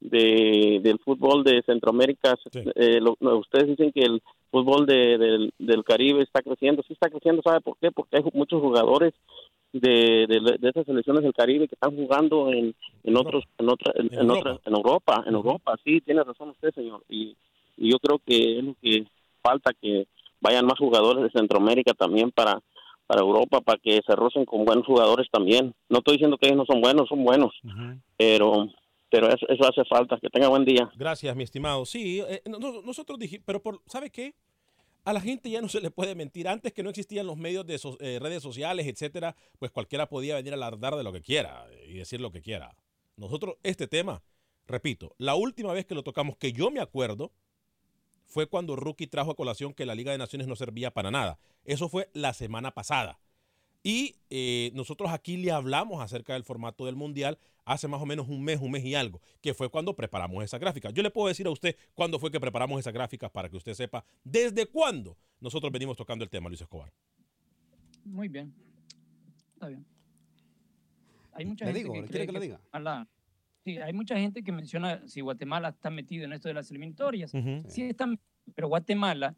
de 0.01 0.81
del 0.83 0.99
fútbol 1.01 1.43
de 1.45 1.63
Centroamérica, 1.63 2.37
eh, 2.75 3.01
lo- 3.01 3.17
ustedes 3.39 3.67
dicen 3.69 3.93
que 3.93 4.03
el 4.05 4.23
fútbol 4.51 4.87
de, 4.87 5.19
del, 5.19 5.53
del 5.59 5.83
Caribe 5.85 6.23
está 6.23 6.41
creciendo, 6.43 6.83
sí 6.87 6.93
está 6.95 7.11
creciendo, 7.11 7.43
¿sabe 7.43 7.61
por 7.61 7.77
qué? 7.79 7.91
Porque 7.91 8.17
hay 8.17 8.25
muchos 8.33 8.61
jugadores 8.61 9.13
de, 9.73 10.27
de, 10.29 10.57
de 10.59 10.69
esas 10.71 10.87
selecciones 10.87 11.23
del 11.23 11.35
Caribe 11.35 11.69
que 11.69 11.75
están 11.75 11.95
jugando 11.95 12.51
en, 12.51 12.75
en 13.05 13.17
otros 13.17 13.45
en 13.59 13.69
otra 13.69 13.93
en, 13.97 14.07
en 14.15 14.31
en 14.65 14.75
Europa. 14.75 15.25
en 15.27 15.35
Europa. 15.35 15.77
Sí 15.85 16.01
tiene 16.01 16.23
razón 16.25 16.51
usted 16.51 16.73
señor. 16.75 17.03
Y, 17.09 17.37
y 17.77 17.91
yo 17.93 17.99
creo 17.99 18.19
que 18.25 18.59
es 18.59 18.65
lo 18.65 18.75
que 18.81 19.05
falta 19.43 19.73
que 19.81 20.07
vayan 20.41 20.65
más 20.65 20.79
jugadores 20.79 21.23
de 21.25 21.39
Centroamérica 21.39 21.93
también 21.93 22.31
para 22.31 22.63
para 23.09 23.23
Europa 23.23 23.61
para 23.63 23.81
que 23.83 24.01
se 24.07 24.15
rocen 24.15 24.45
con 24.45 24.65
buenos 24.65 24.87
jugadores 24.87 25.27
también 25.33 25.75
no 25.89 25.99
estoy 25.99 26.15
diciendo 26.15 26.37
que 26.39 26.47
ellos 26.47 26.59
no 26.59 26.67
son 26.67 26.81
buenos 26.81 27.09
son 27.09 27.25
buenos 27.25 27.53
pero 28.17 28.69
pero 29.11 29.29
eso, 29.29 29.47
eso 29.49 29.67
hace 29.67 29.85
falta 29.87 30.19
que 30.21 30.29
tenga 30.29 30.49
buen 30.49 30.65
día 30.67 30.91
Gracias, 30.95 31.35
mi 31.35 31.43
estimado. 31.43 31.87
Sí, 31.87 32.21
eh, 32.29 32.43
no- 32.47 32.59
no- 32.59 32.83
nosotros 32.83 33.19
dijimos, 33.19 33.43
pero 33.47 33.63
por, 33.63 33.81
¿sabe 33.87 34.11
qué? 34.11 34.35
A 35.05 35.15
la 35.15 35.21
gente 35.23 35.49
ya 35.49 35.63
no 35.63 35.69
se 35.71 35.81
le 35.81 35.91
puede 35.91 36.15
mentir. 36.15 36.47
Antes 36.47 36.75
que 36.75 36.83
no 36.83 36.91
existían 36.91 37.27
los 37.27 37.39
medios 37.39 37.65
de 37.67 37.79
so- 37.79 37.97
eh, 38.01 38.19
redes 38.21 38.43
sociales, 38.43 38.87
etcétera, 38.87 39.35
pues 39.59 39.71
cualquiera 39.71 40.11
podía 40.11 40.35
venir 40.37 40.53
a 40.53 40.57
alardar 40.57 40.95
de 40.95 41.03
lo 41.05 41.11
que 41.15 41.23
quiera 41.23 41.65
y 41.89 41.95
decir 41.95 42.21
lo 42.21 42.31
que 42.31 42.43
quiera. 42.43 42.77
Nosotros, 43.17 43.55
este 43.63 43.87
tema, 43.89 44.21
repito, 44.67 45.15
la 45.17 45.35
última 45.37 45.73
vez 45.73 45.87
que 45.87 45.95
lo 45.95 46.03
tocamos, 46.03 46.37
que 46.37 46.53
yo 46.53 46.71
me 46.71 46.81
acuerdo, 46.81 47.33
fue 48.29 48.47
cuando 48.47 48.77
Rookie 48.77 49.07
trajo 49.09 49.31
a 49.33 49.35
colación 49.37 49.75
que 49.75 49.87
la 49.87 49.95
Liga 49.97 50.13
de 50.13 50.19
Naciones 50.19 50.47
no 50.47 50.55
servía 50.55 50.93
para 50.93 51.11
nada. 51.11 51.39
Eso 51.65 51.89
fue 51.89 52.09
la 52.13 52.33
semana 52.35 52.71
pasada. 52.73 53.19
Y 53.83 54.17
eh, 54.31 54.71
nosotros 54.75 55.11
aquí 55.11 55.37
le 55.37 55.51
hablamos 55.51 56.03
acerca 56.03 56.35
del 56.35 56.45
formato 56.45 56.85
del 56.87 56.95
Mundial 56.97 57.39
hace 57.65 57.87
más 57.89 58.01
o 58.03 58.07
menos 58.07 58.29
un 58.29 58.43
mes, 58.43 58.61
un 58.61 58.71
mes 58.71 58.85
y 58.85 58.95
algo, 58.95 59.21
que 59.41 59.55
fue 59.55 59.69
cuando 59.71 59.95
preparamos 59.95 60.43
esa 60.45 60.59
gráfica. 60.59 60.91
Yo 60.91 61.03
le 61.03 61.11
puedo 61.11 61.29
decir 61.29 61.47
a 61.47 61.51
usted 61.51 61.77
cuándo 61.95 62.19
fue 62.19 62.31
que 62.31 62.41
preparamos 62.41 62.79
esa 62.81 62.91
gráfica 62.91 63.29
para 63.29 63.49
que 63.49 63.57
usted 63.57 63.75
sepa 63.75 64.05
desde 64.25 64.67
cuándo 64.67 65.17
nosotros 65.41 65.71
venimos 65.73 65.97
tocando 65.97 66.25
el 66.25 66.31
tema, 66.31 66.49
Luis 66.49 66.61
Escobar. 66.61 66.93
Muy 68.05 68.29
bien. 68.29 68.55
Está 69.55 69.69
bien. 69.69 69.85
Hay 71.33 71.45
mucha 71.45 71.65
Le 71.67 71.73
gente 71.73 71.79
digo, 71.83 71.93
que 71.95 72.01
¿quiere 72.01 72.13
cree 72.13 72.27
que 72.27 72.33
le 72.33 72.41
diga? 72.41 72.61
Guatemala- 72.73 73.07
hay 73.77 73.93
mucha 73.93 74.17
gente 74.17 74.43
que 74.43 74.53
menciona 74.53 75.07
si 75.07 75.21
Guatemala 75.21 75.69
está 75.69 75.91
metido 75.91 76.25
en 76.25 76.33
esto 76.33 76.49
de 76.49 76.55
las 76.55 76.71
eliminatorias. 76.71 77.31
Sí 77.67 77.83
está, 77.83 78.07
metido, 78.07 78.27
pero 78.55 78.69
Guatemala, 78.69 79.37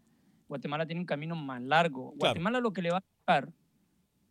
Guatemala 0.48 0.86
tiene 0.86 1.00
un 1.00 1.06
camino 1.06 1.34
más 1.34 1.60
largo. 1.60 2.12
Guatemala 2.16 2.60
lo 2.60 2.72
que 2.72 2.82
le 2.82 2.90
va 2.90 2.98
a 2.98 3.00
tocar 3.00 3.52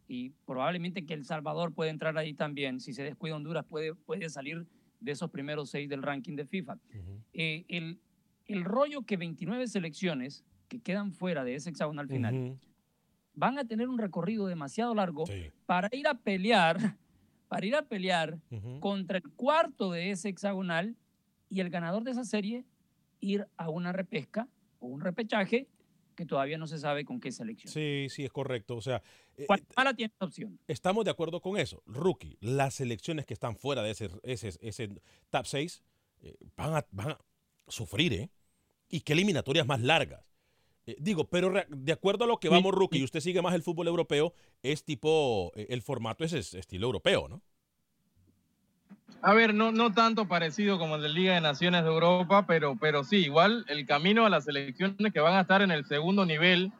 y 0.08 0.32
probablemente 0.46 1.06
que 1.06 1.14
El 1.14 1.24
Salvador 1.24 1.74
puede 1.74 1.92
entrar 1.92 2.18
ahí 2.18 2.34
también. 2.34 2.80
Si 2.80 2.94
se 2.94 3.04
descuida 3.04 3.36
Honduras 3.36 3.66
puede, 3.66 3.94
puede 3.94 4.30
salir 4.30 4.66
de 5.00 5.12
esos 5.12 5.30
primeros 5.30 5.70
seis 5.70 5.88
del 5.88 6.02
ranking 6.02 6.36
de 6.36 6.46
FIFA. 6.46 6.78
Eh, 7.34 7.66
el, 7.70 8.00
el 8.46 8.66
rollo 8.66 9.04
que 9.04 9.18
29 9.18 9.68
selecciones 9.68 10.44
que 10.68 10.80
quedan 10.80 11.14
fuera 11.14 11.44
de 11.44 11.56
ese 11.56 11.70
hexagonal 11.70 12.08
final 12.08 12.58
van 13.34 13.58
a 13.58 13.66
tener 13.66 13.88
un 13.88 13.98
recorrido 13.98 14.48
demasiado 14.48 14.94
largo 14.94 15.26
para 15.66 15.90
ir 15.92 16.08
a 16.08 16.16
pelear, 16.16 16.98
para 17.50 17.66
ir 17.66 17.76
a 17.76 17.82
pelear 17.82 18.40
contra 18.80 19.18
el 19.18 19.30
cuarto 19.32 19.92
de 19.92 20.12
ese 20.12 20.30
hexagonal 20.30 20.96
y 21.50 21.60
el 21.60 21.70
ganador 21.70 22.04
de 22.04 22.12
esa 22.12 22.24
serie 22.24 22.64
ir 23.20 23.48
a 23.58 23.70
una 23.70 23.92
repesca 23.92 24.48
o 24.80 24.88
un 24.88 25.02
repechaje 25.02 25.68
que 26.16 26.26
todavía 26.26 26.58
no 26.58 26.68
se 26.68 26.78
sabe 26.78 27.06
con 27.06 27.20
qué 27.20 27.32
selección. 27.32 27.74
Sí, 27.74 28.08
sí, 28.10 28.24
es 28.24 28.32
correcto. 28.32 28.76
O 28.76 28.82
sea, 28.82 29.02
eh, 29.36 29.46
Guatemala 29.48 29.94
tiene 29.94 30.14
esa 30.16 30.26
opción. 30.26 30.60
estamos 30.68 31.06
de 31.06 31.12
acuerdo 31.12 31.42
con 31.42 31.58
eso. 31.58 31.82
Rookie, 31.86 32.38
las 32.40 32.76
selecciones 32.76 33.26
que 33.26 33.34
están 33.34 33.56
fuera 33.56 33.82
de 33.82 33.92
ese, 33.92 34.10
ese, 34.24 34.50
ese 34.62 35.02
top 35.30 35.46
6 35.46 35.84
van, 36.56 36.76
a, 36.76 36.86
van 36.92 37.12
a 37.12 37.18
sufrir, 37.68 38.14
¿eh? 38.14 38.30
Y 38.90 39.02
qué 39.02 39.14
eliminatorias 39.14 39.66
más 39.66 39.82
largas. 39.82 40.29
Eh, 40.90 40.96
digo, 41.00 41.26
pero 41.26 41.54
de 41.68 41.92
acuerdo 41.92 42.24
a 42.24 42.28
lo 42.28 42.40
que 42.40 42.50
vamos, 42.50 42.74
Rookie, 42.74 42.98
y 42.98 43.04
usted 43.04 43.20
sigue 43.20 43.44
más 43.44 43.54
el 43.54 43.62
fútbol 43.62 43.88
europeo, 43.88 44.34
es 44.64 44.84
tipo, 44.84 45.52
eh, 45.56 45.68
el 45.70 45.84
formato 45.84 46.24
es, 46.24 46.34
es 46.34 46.56
estilo 46.56 46.88
europeo, 46.88 47.28
¿no? 47.28 47.44
A 49.22 49.34
ver, 49.36 49.54
no, 49.54 49.72
no 49.72 49.94
tanto 49.94 50.28
parecido 50.28 50.80
como 50.80 50.96
el 50.96 51.04
de 51.04 51.10
Liga 51.10 51.36
de 51.36 51.42
Naciones 51.42 51.84
de 51.84 51.90
Europa, 51.90 52.48
pero, 52.48 52.76
pero 52.80 53.04
sí, 53.04 53.18
igual 53.18 53.66
el 53.68 53.86
camino 53.86 54.26
a 54.26 54.32
las 54.32 54.46
selecciones 54.46 55.14
que 55.14 55.20
van 55.20 55.36
a 55.36 55.42
estar 55.42 55.62
en 55.62 55.70
el 55.70 55.86
segundo 55.86 56.26
nivel 56.26 56.72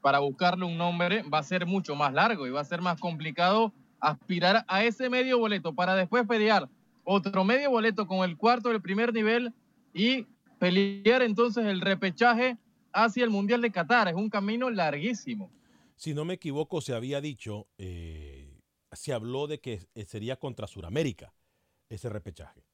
para 0.00 0.18
buscarle 0.18 0.64
un 0.64 0.76
nombre 0.76 1.22
va 1.22 1.38
a 1.38 1.42
ser 1.44 1.64
mucho 1.64 1.94
más 1.94 2.12
largo 2.12 2.48
y 2.48 2.50
va 2.50 2.60
a 2.60 2.64
ser 2.64 2.80
más 2.80 2.98
complicado 2.98 3.72
aspirar 4.00 4.64
a 4.66 4.82
ese 4.82 5.08
medio 5.08 5.38
boleto 5.38 5.74
para 5.74 5.94
después 5.94 6.26
pelear 6.26 6.68
otro 7.04 7.44
medio 7.44 7.70
boleto 7.70 8.08
con 8.08 8.28
el 8.28 8.36
cuarto 8.36 8.70
del 8.70 8.82
primer 8.82 9.12
nivel 9.12 9.52
y 9.92 10.26
pelear 10.58 11.22
entonces 11.22 11.66
el 11.66 11.80
repechaje 11.80 12.56
hacia 12.94 13.24
el 13.24 13.30
Mundial 13.30 13.60
de 13.60 13.70
Qatar. 13.70 14.08
Es 14.08 14.14
un 14.14 14.30
camino 14.30 14.70
larguísimo. 14.70 15.50
Si 15.96 16.14
no 16.14 16.24
me 16.24 16.34
equivoco, 16.34 16.80
se 16.80 16.94
había 16.94 17.20
dicho, 17.20 17.66
eh, 17.78 18.60
se 18.92 19.12
habló 19.12 19.46
de 19.46 19.60
que 19.60 19.80
eh, 19.94 20.04
sería 20.06 20.36
contra 20.36 20.66
Suramérica 20.66 21.34
ese 21.88 22.08
repechaje, 22.08 22.64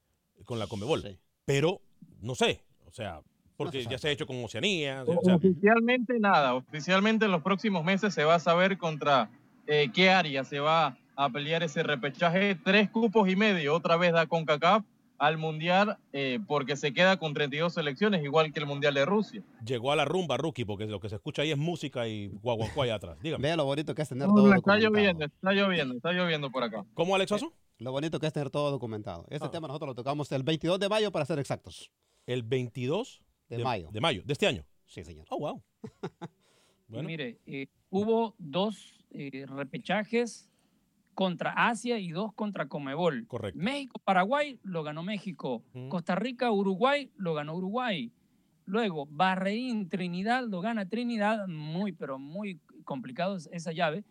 con 0.45 0.59
la 0.59 0.67
Comebol. 0.67 1.19
Pero, 1.45 1.81
no 2.21 2.35
sé, 2.35 2.61
o 2.85 2.91
sea, 2.91 3.21
porque 3.57 3.83
ya 3.83 3.97
se 3.97 4.07
ha 4.07 4.11
hecho 4.11 4.25
con 4.25 4.43
Oceanía. 4.43 5.03
o 5.05 5.21
sea, 5.23 5.35
Oficialmente 5.35 6.19
nada, 6.19 6.55
oficialmente 6.55 7.25
en 7.25 7.31
los 7.31 7.43
próximos 7.43 7.83
meses 7.83 8.13
se 8.13 8.23
va 8.23 8.35
a 8.35 8.39
saber 8.39 8.77
contra 8.77 9.29
eh, 9.67 9.91
qué 9.93 10.09
área 10.09 10.43
se 10.43 10.59
va 10.59 10.97
a 11.15 11.29
pelear 11.29 11.61
ese 11.61 11.83
repechaje. 11.83 12.55
Tres 12.55 12.89
cupos 12.89 13.29
y 13.29 13.35
medio, 13.35 13.75
otra 13.75 13.97
vez 13.97 14.13
da 14.13 14.25
CONCACAF 14.25 14.83
al 15.21 15.37
Mundial 15.37 15.99
eh, 16.13 16.39
porque 16.47 16.75
se 16.75 16.93
queda 16.93 17.17
con 17.17 17.35
32 17.35 17.75
selecciones, 17.75 18.23
igual 18.23 18.51
que 18.51 18.59
el 18.59 18.65
Mundial 18.65 18.95
de 18.95 19.05
Rusia. 19.05 19.43
llegó 19.63 19.91
a 19.91 19.95
la 19.95 20.03
rumba, 20.03 20.35
Rookie, 20.35 20.65
porque 20.65 20.87
lo 20.87 20.99
que 20.99 21.09
se 21.09 21.15
escucha 21.15 21.43
ahí 21.43 21.51
es 21.51 21.57
música 21.59 22.07
y 22.07 22.29
guaguancó 22.41 22.81
allá 22.81 22.95
atrás. 22.95 23.19
Dígame. 23.21 23.43
Vea 23.43 23.55
lo 23.55 23.65
bonito 23.65 23.93
que 23.93 24.01
es 24.01 24.09
tener 24.09 24.27
No, 24.27 24.33
todo 24.33 24.51
está 24.51 24.73
documentado. 24.73 24.89
lloviendo, 24.89 25.25
está 25.25 25.51
lloviendo, 25.53 25.95
está 25.95 26.11
lloviendo 26.11 26.51
por 26.51 26.63
acá. 26.63 26.83
¿Cómo, 26.95 27.13
Alex 27.13 27.31
Oso? 27.33 27.53
Lo 27.77 27.91
bonito 27.91 28.19
que 28.19 28.25
es 28.25 28.33
tener 28.33 28.49
todo 28.49 28.71
documentado. 28.71 29.27
Este 29.29 29.47
tema 29.49 29.67
nosotros 29.67 29.89
lo 29.89 29.95
tocamos 29.95 30.31
el 30.31 30.41
22 30.41 30.79
de 30.79 30.89
mayo 30.89 31.11
para 31.11 31.25
ser 31.25 31.37
exactos. 31.37 31.91
El 32.25 32.41
22 32.41 33.21
de, 33.47 33.59
mayo. 33.59 33.89
De 33.91 34.01
mayo, 34.01 34.23
de 34.25 34.33
este 34.33 34.47
año. 34.47 34.65
Sí, 34.87 35.03
señor. 35.03 35.27
Oh, 35.29 35.37
wow. 35.37 35.63
Y 36.93 37.01
Mire, 37.03 37.39
eh, 37.45 37.67
hubo 37.89 38.35
dos 38.37 39.05
eh, 39.11 39.45
repechajes 39.47 40.50
contra 41.21 41.51
Asia 41.51 41.99
y 41.99 42.09
dos 42.09 42.33
contra 42.33 42.67
Comebol. 42.67 43.27
Correcto. 43.27 43.59
México-Paraguay 43.61 44.57
lo 44.63 44.81
ganó 44.81 45.03
México. 45.03 45.61
Costa 45.89 46.15
Rica-Uruguay 46.15 47.11
lo 47.15 47.35
ganó 47.35 47.53
Uruguay. 47.55 48.11
Luego, 48.65 49.05
Bahrein-Trinidad 49.11 50.45
lo 50.47 50.61
gana 50.61 50.87
Trinidad. 50.89 51.47
Muy, 51.47 51.91
pero 51.91 52.17
muy 52.17 52.59
complicado 52.85 53.35
es- 53.37 53.49
esa 53.51 53.71
llave. 53.71 54.03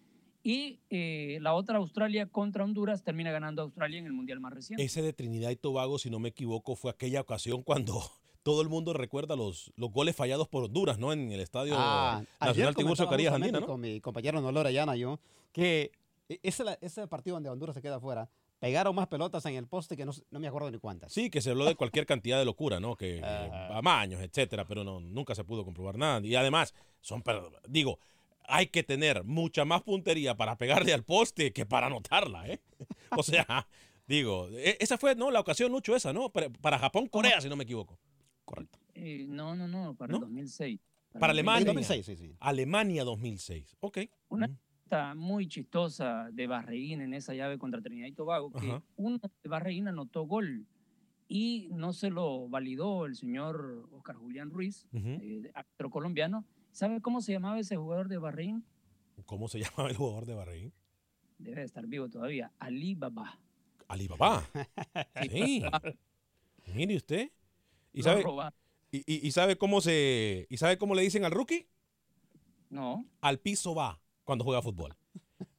Y 0.44 0.78
eh, 0.88 1.38
la 1.42 1.54
otra, 1.54 1.78
Australia 1.78 2.26
contra 2.26 2.62
Honduras, 2.64 3.02
termina 3.02 3.32
ganando 3.32 3.62
Australia 3.62 3.98
en 3.98 4.06
el 4.06 4.12
Mundial 4.12 4.38
más 4.40 4.52
reciente. 4.54 4.84
Ese 4.84 5.02
de 5.02 5.12
Trinidad 5.12 5.50
y 5.50 5.56
Tobago, 5.56 5.98
si 5.98 6.10
no 6.10 6.18
me 6.20 6.28
equivoco, 6.28 6.76
fue 6.76 6.92
aquella 6.92 7.20
ocasión 7.20 7.62
cuando 7.64 8.00
todo 8.44 8.62
el 8.62 8.68
mundo 8.68 8.92
recuerda 8.92 9.34
los, 9.34 9.72
los 9.76 9.90
goles 9.90 10.14
fallados 10.14 10.46
por 10.48 10.62
Honduras, 10.64 10.98
¿no? 10.98 11.12
En 11.12 11.30
el 11.32 11.40
estadio 11.40 11.74
Ah, 11.76 12.22
Nacional 12.40 12.74
Tiburcio 12.76 13.08
Carías 13.08 13.34
Andina, 13.34 13.58
¿no? 13.60 13.66
con 13.66 13.80
mi 13.80 14.00
compañero 14.00 14.40
Nolor 14.40 14.66
Ayana 14.68 14.94
yo 14.96 15.18
que 15.52 15.90
ese, 16.42 16.64
la- 16.64 16.78
ese 16.80 17.06
partido 17.08 17.34
donde 17.36 17.48
Honduras 17.50 17.74
se 17.74 17.82
queda 17.82 17.96
afuera 17.96 18.28
pegaron 18.58 18.94
más 18.94 19.06
pelotas 19.08 19.44
en 19.46 19.54
el 19.54 19.66
poste 19.66 19.96
que 19.96 20.04
no, 20.04 20.12
no 20.30 20.38
me 20.38 20.46
acuerdo 20.46 20.70
ni 20.70 20.78
cuántas. 20.78 21.12
Sí, 21.12 21.30
que 21.30 21.40
se 21.40 21.50
habló 21.50 21.64
de 21.64 21.74
cualquier 21.76 22.04
cantidad 22.06 22.38
de 22.38 22.44
locura, 22.44 22.78
¿no? 22.78 22.94
Que, 22.96 23.16
que 23.16 23.24
amaños, 23.72 24.20
etcétera, 24.20 24.66
pero 24.66 24.84
no, 24.84 25.00
nunca 25.00 25.34
se 25.34 25.44
pudo 25.44 25.64
comprobar 25.64 25.96
nada. 25.96 26.20
Y 26.26 26.34
además, 26.34 26.74
son, 27.00 27.22
digo, 27.68 27.98
hay 28.46 28.66
que 28.66 28.82
tener 28.82 29.24
mucha 29.24 29.64
más 29.64 29.82
puntería 29.82 30.36
para 30.36 30.58
pegarle 30.58 30.92
al 30.92 31.04
poste 31.04 31.52
que 31.52 31.64
para 31.66 31.86
anotarla, 31.86 32.46
¿eh? 32.48 32.60
O 33.18 33.22
sea, 33.22 33.66
digo, 34.06 34.48
e- 34.52 34.76
esa 34.78 34.98
fue, 34.98 35.14
¿no? 35.14 35.30
La 35.30 35.40
ocasión, 35.40 35.72
Lucho, 35.72 35.96
esa, 35.96 36.12
¿no? 36.12 36.28
Para, 36.30 36.50
para 36.50 36.78
Japón, 36.78 37.06
Corea, 37.08 37.40
si 37.40 37.48
no 37.48 37.56
me 37.56 37.64
equivoco. 37.64 37.98
Correcto. 38.44 38.78
Eh, 38.94 39.24
no, 39.28 39.54
no, 39.56 39.68
no, 39.68 39.94
para 39.94 40.12
el 40.14 40.20
2006. 40.20 40.80
Para 41.18 41.30
Alemania. 41.32 41.64
2006, 41.66 42.04
sí, 42.06 42.16
sí. 42.16 42.36
Alemania 42.40 43.04
2006. 43.04 43.76
Ok. 43.80 43.98
Una 44.28 44.50
muy 45.16 45.46
chistosa 45.48 46.28
de 46.32 46.46
Bahrein 46.46 47.00
en 47.00 47.14
esa 47.14 47.34
llave 47.34 47.58
contra 47.58 47.80
Trinidad 47.80 48.08
y 48.08 48.12
Tobago, 48.12 48.50
que 48.52 48.68
Ajá. 48.70 48.82
uno 48.96 49.18
de 49.18 49.48
Bahrein 49.48 49.88
anotó 49.88 50.24
gol 50.26 50.66
y 51.28 51.68
no 51.72 51.92
se 51.92 52.10
lo 52.10 52.48
validó 52.48 53.06
el 53.06 53.14
señor 53.14 53.88
Oscar 53.92 54.16
Julián 54.16 54.50
Ruiz, 54.50 54.86
Ujú. 54.92 55.08
eh, 55.20 55.50
árbitro 55.54 55.90
colombiano. 55.90 56.44
¿Sabe 56.72 57.00
cómo 57.00 57.20
se 57.20 57.32
llamaba 57.32 57.58
ese 57.58 57.76
jugador 57.76 58.08
de 58.08 58.18
Bahrein? 58.18 58.64
¿Cómo 59.26 59.48
se 59.48 59.58
llama 59.78 59.88
el 59.90 59.96
jugador 59.96 60.26
de 60.26 60.34
Bahrein? 60.34 60.72
Debe 61.38 61.60
de 61.60 61.66
estar 61.66 61.86
vivo 61.86 62.08
todavía. 62.08 62.52
Ali 62.58 62.94
Baba. 62.94 63.38
Alibaba. 63.88 64.44
Sí. 65.22 65.62
Mire 66.74 66.96
usted. 66.96 67.30
¿Y 67.92 68.02
sabe, 68.02 68.22
robaron. 68.22 68.52
y, 68.92 68.98
y- 68.98 69.26
y 69.26 69.30
sabe 69.32 69.56
cómo 69.56 69.80
se 69.80 70.46
y 70.48 70.56
sabe 70.58 70.78
cómo 70.78 70.94
le 70.94 71.02
dicen 71.02 71.24
al 71.24 71.32
rookie? 71.32 71.66
No. 72.68 73.04
Al 73.20 73.38
piso 73.40 73.74
va 73.74 74.00
cuando 74.30 74.44
juega 74.44 74.62
fútbol. 74.62 74.94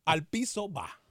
Al 0.06 0.26
piso 0.26 0.72
va. 0.72 1.02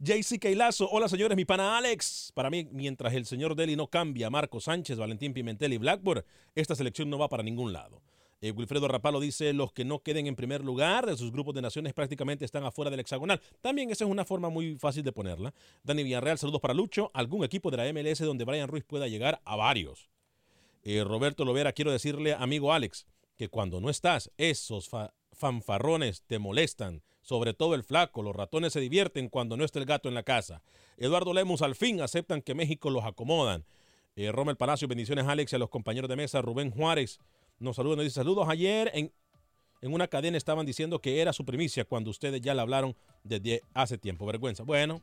JC 0.00 0.40
Keilazo, 0.40 0.88
hola 0.90 1.08
señores, 1.08 1.36
mi 1.36 1.44
pana 1.44 1.78
Alex. 1.78 2.32
Para 2.34 2.50
mí, 2.50 2.66
mientras 2.72 3.14
el 3.14 3.26
señor 3.26 3.54
Deli 3.54 3.76
no 3.76 3.86
cambia, 3.86 4.28
Marco 4.28 4.58
Sánchez, 4.58 4.98
Valentín 4.98 5.32
Pimentel 5.32 5.72
y 5.72 5.78
Blackburn, 5.78 6.24
esta 6.56 6.74
selección 6.74 7.08
no 7.08 7.16
va 7.16 7.28
para 7.28 7.44
ningún 7.44 7.72
lado. 7.72 8.02
Eh, 8.40 8.50
Wilfredo 8.50 8.88
Rapalo 8.88 9.20
dice, 9.20 9.52
los 9.52 9.72
que 9.72 9.84
no 9.84 10.00
queden 10.00 10.26
en 10.26 10.34
primer 10.34 10.64
lugar 10.64 11.06
de 11.06 11.16
sus 11.16 11.30
grupos 11.30 11.54
de 11.54 11.62
naciones 11.62 11.94
prácticamente 11.94 12.44
están 12.44 12.64
afuera 12.64 12.90
del 12.90 12.98
hexagonal. 12.98 13.40
También 13.60 13.92
esa 13.92 14.04
es 14.04 14.10
una 14.10 14.24
forma 14.24 14.50
muy 14.50 14.74
fácil 14.74 15.04
de 15.04 15.12
ponerla. 15.12 15.54
Dani 15.84 16.02
Villarreal, 16.02 16.38
saludos 16.38 16.60
para 16.60 16.74
Lucho. 16.74 17.12
¿Algún 17.14 17.44
equipo 17.44 17.70
de 17.70 17.76
la 17.76 17.92
MLS 17.92 18.18
donde 18.18 18.44
Brian 18.44 18.66
Ruiz 18.66 18.82
pueda 18.82 19.06
llegar 19.06 19.40
a 19.44 19.54
varios? 19.54 20.10
Eh, 20.82 21.04
Roberto 21.04 21.44
Lovera, 21.44 21.72
quiero 21.72 21.92
decirle, 21.92 22.34
amigo 22.34 22.72
Alex, 22.72 23.06
que 23.36 23.48
cuando 23.48 23.80
no 23.80 23.90
estás, 23.90 24.32
esos 24.36 24.90
fanfarrones 25.36 26.22
te 26.26 26.38
molestan. 26.38 27.02
Sobre 27.22 27.54
todo 27.54 27.74
el 27.74 27.82
flaco, 27.82 28.22
los 28.22 28.36
ratones 28.36 28.72
se 28.72 28.80
divierten 28.80 29.28
cuando 29.28 29.56
no 29.56 29.64
está 29.64 29.78
el 29.78 29.84
gato 29.84 30.08
en 30.08 30.14
la 30.14 30.22
casa. 30.22 30.62
Eduardo 30.96 31.34
Lemus, 31.34 31.60
al 31.62 31.74
fin 31.74 32.00
aceptan 32.00 32.40
que 32.40 32.54
México 32.54 32.88
los 32.88 33.04
acomodan. 33.04 33.64
Eh, 34.14 34.30
Rommel 34.32 34.56
Palacio, 34.56 34.86
bendiciones 34.88 35.26
Alex 35.26 35.52
y 35.52 35.56
a 35.56 35.58
los 35.58 35.68
compañeros 35.68 36.08
de 36.08 36.16
mesa. 36.16 36.40
Rubén 36.40 36.70
Juárez 36.70 37.18
nos 37.58 37.76
saluda, 37.76 37.96
nos 37.96 38.04
dice 38.04 38.14
saludos. 38.14 38.48
Ayer 38.48 38.90
en, 38.94 39.12
en 39.82 39.92
una 39.92 40.08
cadena 40.08 40.36
estaban 40.36 40.66
diciendo 40.66 41.00
que 41.00 41.20
era 41.20 41.32
su 41.32 41.44
primicia 41.44 41.84
cuando 41.84 42.10
ustedes 42.10 42.40
ya 42.40 42.54
le 42.54 42.62
hablaron 42.62 42.96
desde 43.24 43.62
hace 43.74 43.98
tiempo. 43.98 44.24
Vergüenza. 44.24 44.62
Bueno, 44.62 45.02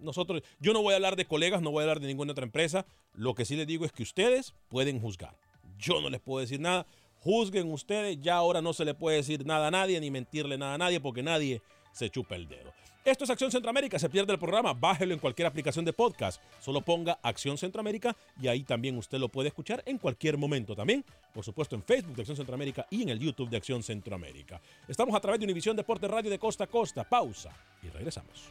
nosotros, 0.00 0.42
yo 0.60 0.72
no 0.72 0.82
voy 0.82 0.94
a 0.94 0.96
hablar 0.96 1.16
de 1.16 1.26
colegas, 1.26 1.60
no 1.60 1.70
voy 1.70 1.80
a 1.80 1.84
hablar 1.84 2.00
de 2.00 2.06
ninguna 2.06 2.32
otra 2.32 2.44
empresa. 2.44 2.86
Lo 3.14 3.34
que 3.34 3.44
sí 3.44 3.56
les 3.56 3.66
digo 3.66 3.84
es 3.84 3.92
que 3.92 4.02
ustedes 4.02 4.54
pueden 4.68 5.00
juzgar. 5.00 5.36
Yo 5.78 6.00
no 6.00 6.10
les 6.10 6.20
puedo 6.20 6.40
decir 6.40 6.60
nada. 6.60 6.86
Juzguen 7.20 7.72
ustedes. 7.72 8.20
Ya 8.20 8.36
ahora 8.36 8.62
no 8.62 8.72
se 8.72 8.84
le 8.84 8.94
puede 8.94 9.16
decir 9.18 9.46
nada 9.46 9.68
a 9.68 9.70
nadie 9.70 10.00
ni 10.00 10.10
mentirle 10.10 10.58
nada 10.58 10.74
a 10.74 10.78
nadie 10.78 11.00
porque 11.00 11.22
nadie 11.22 11.62
se 11.92 12.10
chupa 12.10 12.36
el 12.36 12.48
dedo. 12.48 12.72
Esto 13.04 13.24
es 13.24 13.30
Acción 13.30 13.50
Centroamérica. 13.50 13.98
Se 13.98 14.10
pierde 14.10 14.34
el 14.34 14.38
programa. 14.38 14.74
Bájelo 14.74 15.14
en 15.14 15.18
cualquier 15.18 15.46
aplicación 15.46 15.84
de 15.84 15.94
podcast. 15.94 16.42
Solo 16.60 16.82
ponga 16.82 17.18
Acción 17.22 17.56
Centroamérica 17.56 18.14
y 18.38 18.48
ahí 18.48 18.64
también 18.64 18.98
usted 18.98 19.18
lo 19.18 19.30
puede 19.30 19.48
escuchar 19.48 19.82
en 19.86 19.96
cualquier 19.96 20.36
momento. 20.36 20.76
También, 20.76 21.02
por 21.32 21.42
supuesto, 21.42 21.74
en 21.74 21.82
Facebook 21.82 22.14
de 22.16 22.22
Acción 22.22 22.36
Centroamérica 22.36 22.86
y 22.90 23.02
en 23.02 23.08
el 23.08 23.18
YouTube 23.18 23.48
de 23.48 23.56
Acción 23.56 23.82
Centroamérica. 23.82 24.60
Estamos 24.86 25.14
a 25.14 25.20
través 25.20 25.40
de 25.40 25.46
Univisión 25.46 25.74
Deporte 25.74 26.06
Radio 26.06 26.30
de 26.30 26.38
Costa 26.38 26.64
a 26.64 26.66
Costa. 26.66 27.08
Pausa 27.08 27.50
y 27.82 27.88
regresamos. 27.88 28.50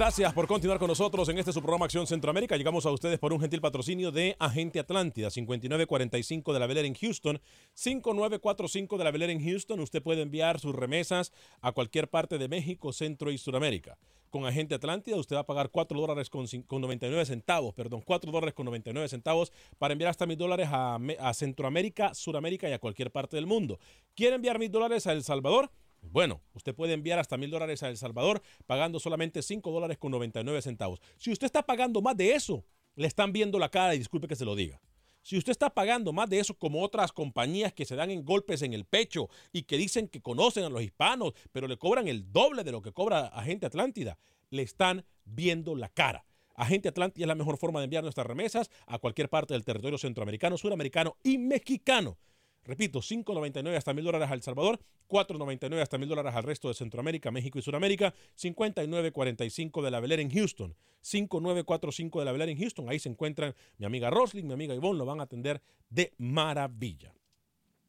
Gracias 0.00 0.32
por 0.32 0.46
continuar 0.46 0.78
con 0.78 0.88
nosotros 0.88 1.28
en 1.28 1.36
este 1.36 1.52
su 1.52 1.60
programa 1.60 1.84
Acción 1.84 2.06
Centroamérica. 2.06 2.56
Llegamos 2.56 2.86
a 2.86 2.90
ustedes 2.90 3.18
por 3.18 3.34
un 3.34 3.40
gentil 3.40 3.60
patrocinio 3.60 4.10
de 4.10 4.34
Agente 4.38 4.80
Atlántida, 4.80 5.28
5945 5.28 6.54
de 6.54 6.58
la 6.58 6.66
Velera 6.66 6.86
en 6.88 6.94
Houston, 6.94 7.38
5945 7.74 8.96
de 8.96 9.04
la 9.04 9.10
Velera 9.10 9.30
en 9.30 9.44
Houston. 9.44 9.78
Usted 9.78 10.02
puede 10.02 10.22
enviar 10.22 10.58
sus 10.58 10.74
remesas 10.74 11.32
a 11.60 11.72
cualquier 11.72 12.08
parte 12.08 12.38
de 12.38 12.48
México, 12.48 12.94
Centro 12.94 13.30
y 13.30 13.36
Sudamérica. 13.36 13.98
Con 14.30 14.46
Agente 14.46 14.74
Atlántida 14.74 15.16
usted 15.16 15.36
va 15.36 15.40
a 15.40 15.46
pagar 15.46 15.68
4 15.68 16.00
dólares 16.00 16.30
con, 16.30 16.46
cin- 16.46 16.64
con 16.66 16.80
99 16.80 17.26
centavos, 17.26 17.74
perdón, 17.74 18.00
4 18.00 18.32
dólares 18.32 18.54
con 18.54 18.64
99 18.64 19.06
centavos 19.06 19.52
para 19.76 19.92
enviar 19.92 20.08
hasta 20.08 20.24
mil 20.24 20.38
dólares 20.38 20.70
a, 20.72 20.98
a 21.18 21.34
Centroamérica, 21.34 22.14
Sudamérica 22.14 22.70
y 22.70 22.72
a 22.72 22.78
cualquier 22.78 23.10
parte 23.10 23.36
del 23.36 23.46
mundo. 23.46 23.78
¿Quiere 24.16 24.36
enviar 24.36 24.58
mil 24.58 24.70
dólares 24.70 25.06
a 25.06 25.12
El 25.12 25.22
Salvador? 25.24 25.70
Bueno, 26.02 26.42
usted 26.54 26.74
puede 26.74 26.94
enviar 26.94 27.18
hasta 27.18 27.36
mil 27.36 27.50
dólares 27.50 27.82
a 27.82 27.88
El 27.88 27.96
Salvador 27.96 28.42
pagando 28.66 28.98
solamente 28.98 29.42
5 29.42 29.70
dólares 29.70 29.98
con 29.98 30.10
99 30.12 30.62
centavos. 30.62 31.00
Si 31.16 31.30
usted 31.30 31.46
está 31.46 31.62
pagando 31.62 32.00
más 32.02 32.16
de 32.16 32.34
eso, 32.34 32.64
le 32.96 33.06
están 33.06 33.32
viendo 33.32 33.58
la 33.58 33.68
cara 33.68 33.94
y 33.94 33.98
disculpe 33.98 34.26
que 34.26 34.36
se 34.36 34.44
lo 34.44 34.54
diga. 34.54 34.80
Si 35.22 35.36
usted 35.36 35.50
está 35.50 35.70
pagando 35.70 36.12
más 36.12 36.30
de 36.30 36.38
eso 36.38 36.54
como 36.54 36.82
otras 36.82 37.12
compañías 37.12 37.72
que 37.74 37.84
se 37.84 37.94
dan 37.94 38.10
en 38.10 38.24
golpes 38.24 38.62
en 38.62 38.72
el 38.72 38.86
pecho 38.86 39.28
y 39.52 39.64
que 39.64 39.76
dicen 39.76 40.08
que 40.08 40.22
conocen 40.22 40.64
a 40.64 40.70
los 40.70 40.82
hispanos, 40.82 41.34
pero 41.52 41.68
le 41.68 41.76
cobran 41.76 42.08
el 42.08 42.32
doble 42.32 42.64
de 42.64 42.72
lo 42.72 42.80
que 42.80 42.92
cobra 42.92 43.26
Agente 43.26 43.66
Atlántida, 43.66 44.18
le 44.48 44.62
están 44.62 45.04
viendo 45.24 45.76
la 45.76 45.90
cara. 45.90 46.24
Agente 46.54 46.88
Atlántida 46.88 47.24
es 47.24 47.28
la 47.28 47.34
mejor 47.34 47.58
forma 47.58 47.80
de 47.80 47.84
enviar 47.84 48.02
nuestras 48.02 48.26
remesas 48.26 48.70
a 48.86 48.98
cualquier 48.98 49.28
parte 49.28 49.54
del 49.54 49.64
territorio 49.64 49.98
centroamericano, 49.98 50.56
suramericano 50.56 51.16
y 51.22 51.38
mexicano. 51.38 52.18
Repito, 52.64 53.00
5.99 53.00 53.74
hasta 53.76 53.92
1.000 53.92 54.02
dólares 54.02 54.30
a 54.30 54.34
El 54.34 54.42
Salvador, 54.42 54.80
4.99 55.08 55.80
hasta 55.80 55.98
1.000 55.98 56.06
dólares 56.06 56.34
al 56.34 56.42
resto 56.42 56.68
de 56.68 56.74
Centroamérica, 56.74 57.30
México 57.30 57.58
y 57.58 57.62
Sudamérica, 57.62 58.14
59.45 58.38 59.82
de 59.82 59.90
la 59.90 60.00
Velera 60.00 60.22
en 60.22 60.30
Houston, 60.30 60.76
5945 61.00 62.18
de 62.18 62.24
la 62.24 62.32
Velera 62.32 62.52
en 62.52 62.58
Houston. 62.58 62.88
Ahí 62.88 62.98
se 62.98 63.08
encuentran 63.08 63.54
mi 63.78 63.86
amiga 63.86 64.10
Rosling, 64.10 64.46
mi 64.46 64.52
amiga 64.52 64.74
Ivonne, 64.74 64.98
lo 64.98 65.06
van 65.06 65.20
a 65.20 65.24
atender 65.24 65.62
de 65.88 66.12
maravilla. 66.18 67.14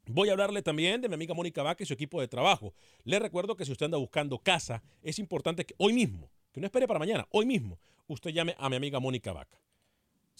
Voy 0.07 0.29
a 0.29 0.31
hablarle 0.31 0.61
también 0.61 1.01
de 1.01 1.09
mi 1.09 1.15
amiga 1.15 1.33
Mónica 1.33 1.61
Vaca 1.63 1.83
y 1.83 1.85
su 1.85 1.93
equipo 1.93 2.19
de 2.19 2.27
trabajo. 2.27 2.73
Le 3.03 3.19
recuerdo 3.19 3.55
que 3.55 3.65
si 3.65 3.71
usted 3.71 3.85
anda 3.85 3.97
buscando 3.97 4.39
casa, 4.39 4.81
es 5.03 5.19
importante 5.19 5.65
que 5.65 5.75
hoy 5.77 5.93
mismo, 5.93 6.31
que 6.51 6.59
no 6.59 6.65
espere 6.65 6.87
para 6.87 6.99
mañana, 6.99 7.27
hoy 7.31 7.45
mismo, 7.45 7.79
usted 8.07 8.31
llame 8.31 8.55
a 8.57 8.69
mi 8.69 8.77
amiga 8.77 8.99
Mónica 8.99 9.31
Vaca. 9.31 9.61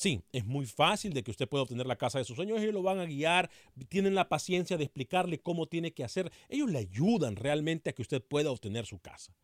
Sí, 0.01 0.23
es 0.31 0.45
muy 0.47 0.65
fácil 0.65 1.13
de 1.13 1.21
que 1.21 1.29
usted 1.29 1.47
pueda 1.47 1.61
obtener 1.61 1.85
la 1.85 1.95
casa 1.95 2.17
de 2.17 2.25
sus 2.25 2.35
sueños. 2.35 2.59
Ellos 2.59 2.73
lo 2.73 2.81
van 2.81 2.97
a 2.97 3.05
guiar, 3.05 3.51
tienen 3.87 4.15
la 4.15 4.29
paciencia 4.29 4.75
de 4.75 4.85
explicarle 4.85 5.37
cómo 5.37 5.67
tiene 5.67 5.93
que 5.93 6.03
hacer. 6.03 6.31
Ellos 6.49 6.71
le 6.71 6.79
ayudan 6.79 7.35
realmente 7.35 7.91
a 7.91 7.93
que 7.93 8.01
usted 8.01 8.19
pueda 8.19 8.49
obtener 8.49 8.87
su 8.87 8.97
casa. 8.97 9.35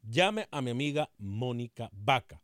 Llame 0.00 0.48
a 0.50 0.62
mi 0.62 0.70
amiga 0.70 1.10
Mónica 1.18 1.90
Vaca. 1.92 2.40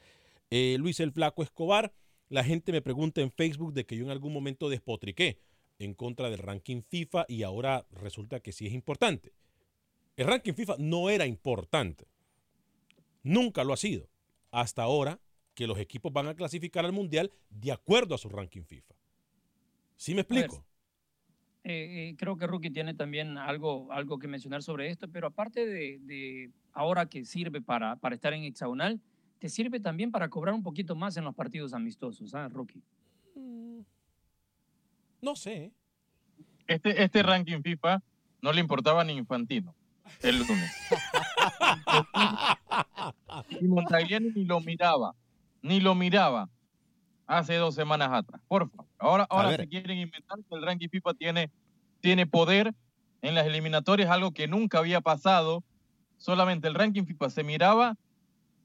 Eh, 0.49 0.77
Luis 0.79 0.99
el 0.99 1.11
Flaco 1.11 1.43
Escobar, 1.43 1.93
la 2.29 2.43
gente 2.43 2.71
me 2.71 2.81
pregunta 2.81 3.21
en 3.21 3.31
Facebook 3.31 3.73
de 3.73 3.85
que 3.85 3.97
yo 3.97 4.05
en 4.05 4.11
algún 4.11 4.31
momento 4.31 4.69
despotriqué 4.69 5.39
en 5.79 5.93
contra 5.93 6.29
del 6.29 6.39
ranking 6.39 6.81
FIFA 6.83 7.25
y 7.27 7.43
ahora 7.43 7.85
resulta 7.91 8.39
que 8.39 8.51
sí 8.51 8.67
es 8.67 8.73
importante. 8.73 9.33
El 10.15 10.27
ranking 10.27 10.53
FIFA 10.53 10.75
no 10.77 11.09
era 11.09 11.25
importante. 11.25 12.05
Nunca 13.23 13.63
lo 13.63 13.73
ha 13.73 13.77
sido. 13.77 14.09
Hasta 14.51 14.83
ahora 14.83 15.19
que 15.55 15.67
los 15.67 15.79
equipos 15.79 16.13
van 16.13 16.27
a 16.27 16.35
clasificar 16.35 16.85
al 16.85 16.93
Mundial 16.93 17.31
de 17.49 17.71
acuerdo 17.71 18.15
a 18.15 18.17
su 18.17 18.29
ranking 18.29 18.63
FIFA. 18.63 18.95
¿Sí 19.95 20.13
me 20.13 20.21
explico? 20.21 20.65
Eh, 21.63 22.09
eh, 22.09 22.15
creo 22.17 22.37
que 22.37 22.47
Rookie 22.47 22.69
tiene 22.69 22.93
también 22.93 23.37
algo, 23.37 23.91
algo 23.91 24.17
que 24.17 24.27
mencionar 24.27 24.63
sobre 24.63 24.89
esto, 24.89 25.09
pero 25.09 25.27
aparte 25.27 25.65
de, 25.65 25.99
de 26.01 26.51
ahora 26.73 27.07
que 27.07 27.25
sirve 27.25 27.61
para, 27.61 27.97
para 27.97 28.15
estar 28.15 28.33
en 28.33 28.43
hexagonal, 28.43 29.01
te 29.39 29.49
sirve 29.49 29.79
también 29.79 30.11
para 30.11 30.29
cobrar 30.29 30.53
un 30.53 30.63
poquito 30.63 30.95
más 30.95 31.17
en 31.17 31.23
los 31.23 31.33
partidos 31.33 31.73
amistosos, 31.73 32.35
¿ah, 32.35 32.47
Rookie? 32.49 32.83
No 35.21 35.35
sé. 35.35 35.71
Este, 36.67 37.03
este 37.03 37.23
ranking 37.23 37.61
FIFA 37.61 38.01
no 38.41 38.53
le 38.53 38.61
importaba 38.61 39.03
ni 39.03 39.13
Infantino 39.13 39.75
el 40.21 40.39
lunes. 40.39 40.71
y 43.61 43.65
Montagliani 43.65 44.31
ni 44.35 44.45
lo 44.45 44.59
miraba, 44.59 45.15
ni 45.61 45.79
lo 45.79 45.95
miraba 45.95 46.49
hace 47.27 47.55
dos 47.55 47.75
semanas 47.75 48.09
atrás. 48.11 48.41
Por 48.47 48.69
favor. 48.69 48.87
Ahora, 48.97 49.27
ahora 49.29 49.55
se 49.55 49.67
quieren 49.67 49.97
inventar 49.97 50.39
que 50.39 50.55
el 50.55 50.63
ranking 50.63 50.89
FIFA 50.89 51.13
tiene, 51.13 51.51
tiene 52.01 52.25
poder 52.25 52.73
en 53.21 53.35
las 53.35 53.45
eliminatorias, 53.45 54.09
algo 54.09 54.31
que 54.31 54.47
nunca 54.47 54.79
había 54.79 55.01
pasado. 55.01 55.63
Solamente 56.17 56.67
el 56.67 56.75
ranking 56.75 57.05
FIFA 57.05 57.29
se 57.29 57.43
miraba 57.43 57.95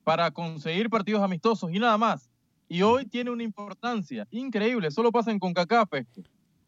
para 0.04 0.30
conseguir 0.30 0.88
partidos 0.90 1.22
amistosos 1.22 1.70
y 1.72 1.78
nada 1.78 1.98
más. 1.98 2.30
Y 2.68 2.82
hoy 2.82 3.06
tiene 3.06 3.30
una 3.30 3.42
importancia 3.42 4.26
increíble. 4.30 4.90
Solo 4.90 5.10
pasa 5.12 5.30
en 5.30 5.38
CONCACAF. 5.38 5.92
esto. 5.94 6.22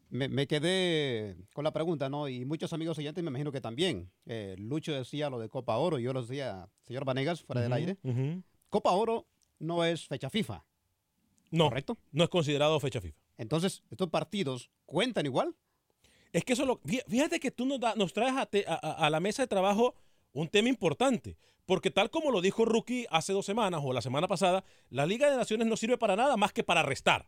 Me, 0.09 0.27
me 0.29 0.47
quedé 0.47 1.35
con 1.53 1.63
la 1.65 1.71
pregunta, 1.73 2.07
¿no? 2.09 2.27
Y 2.29 2.45
muchos 2.45 2.71
amigos 2.71 2.97
oyentes 2.97 3.23
me 3.23 3.29
imagino 3.29 3.51
que 3.51 3.59
también. 3.61 4.09
Eh, 4.25 4.55
Lucho 4.57 4.93
decía 4.93 5.29
lo 5.29 5.37
de 5.39 5.49
Copa 5.49 5.75
Oro, 5.77 5.99
yo 5.99 6.13
lo 6.13 6.21
decía, 6.21 6.67
señor 6.83 7.03
Vanegas, 7.03 7.43
fuera 7.43 7.61
del 7.61 7.73
aire. 7.73 7.97
Copa 8.69 8.91
Oro 8.91 9.27
no 9.59 9.83
es 9.83 10.07
fecha 10.07 10.29
FIFA. 10.29 10.63
No, 11.51 11.65
¿Correcto? 11.69 11.97
no 12.11 12.23
es 12.23 12.29
considerado 12.29 12.79
fecha 12.79 13.01
FIFA. 13.01 13.17
Entonces, 13.37 13.83
¿estos 13.89 14.09
partidos 14.09 14.69
cuentan 14.85 15.25
igual? 15.25 15.55
Es 16.33 16.43
que 16.43 16.53
eso 16.53 16.65
lo. 16.65 16.79
fí- 16.81 17.03
Fíjate 17.07 17.39
que 17.39 17.51
tú 17.51 17.65
nos, 17.65 17.79
da- 17.79 17.95
nos 17.95 18.13
traes 18.13 18.35
a, 18.35 18.45
te- 18.45 18.65
a- 18.67 18.75
a- 18.81 19.05
a 19.07 19.09
la 19.09 19.19
mesa 19.19 19.43
de 19.43 19.47
trabajo 19.47 19.95
un 20.39 20.49
tema 20.49 20.69
importante. 20.69 21.37
Porque 21.65 21.91
tal 21.91 22.09
como 22.09 22.31
lo 22.31 22.41
dijo 22.41 22.63
Rookie 22.63 23.05
hace 23.09 23.33
dos 23.33 23.45
semanas 23.45 23.81
o 23.83 23.91
la 23.91 24.01
semana 24.01 24.27
pasada, 24.27 24.63
la 24.89 25.05
Liga 25.05 25.29
de 25.29 25.35
Naciones 25.35 25.67
no 25.67 25.75
sirve 25.75 25.97
para 25.97 26.15
nada 26.15 26.37
más 26.37 26.53
que 26.53 26.63
para 26.63 26.83
restar. 26.83 27.27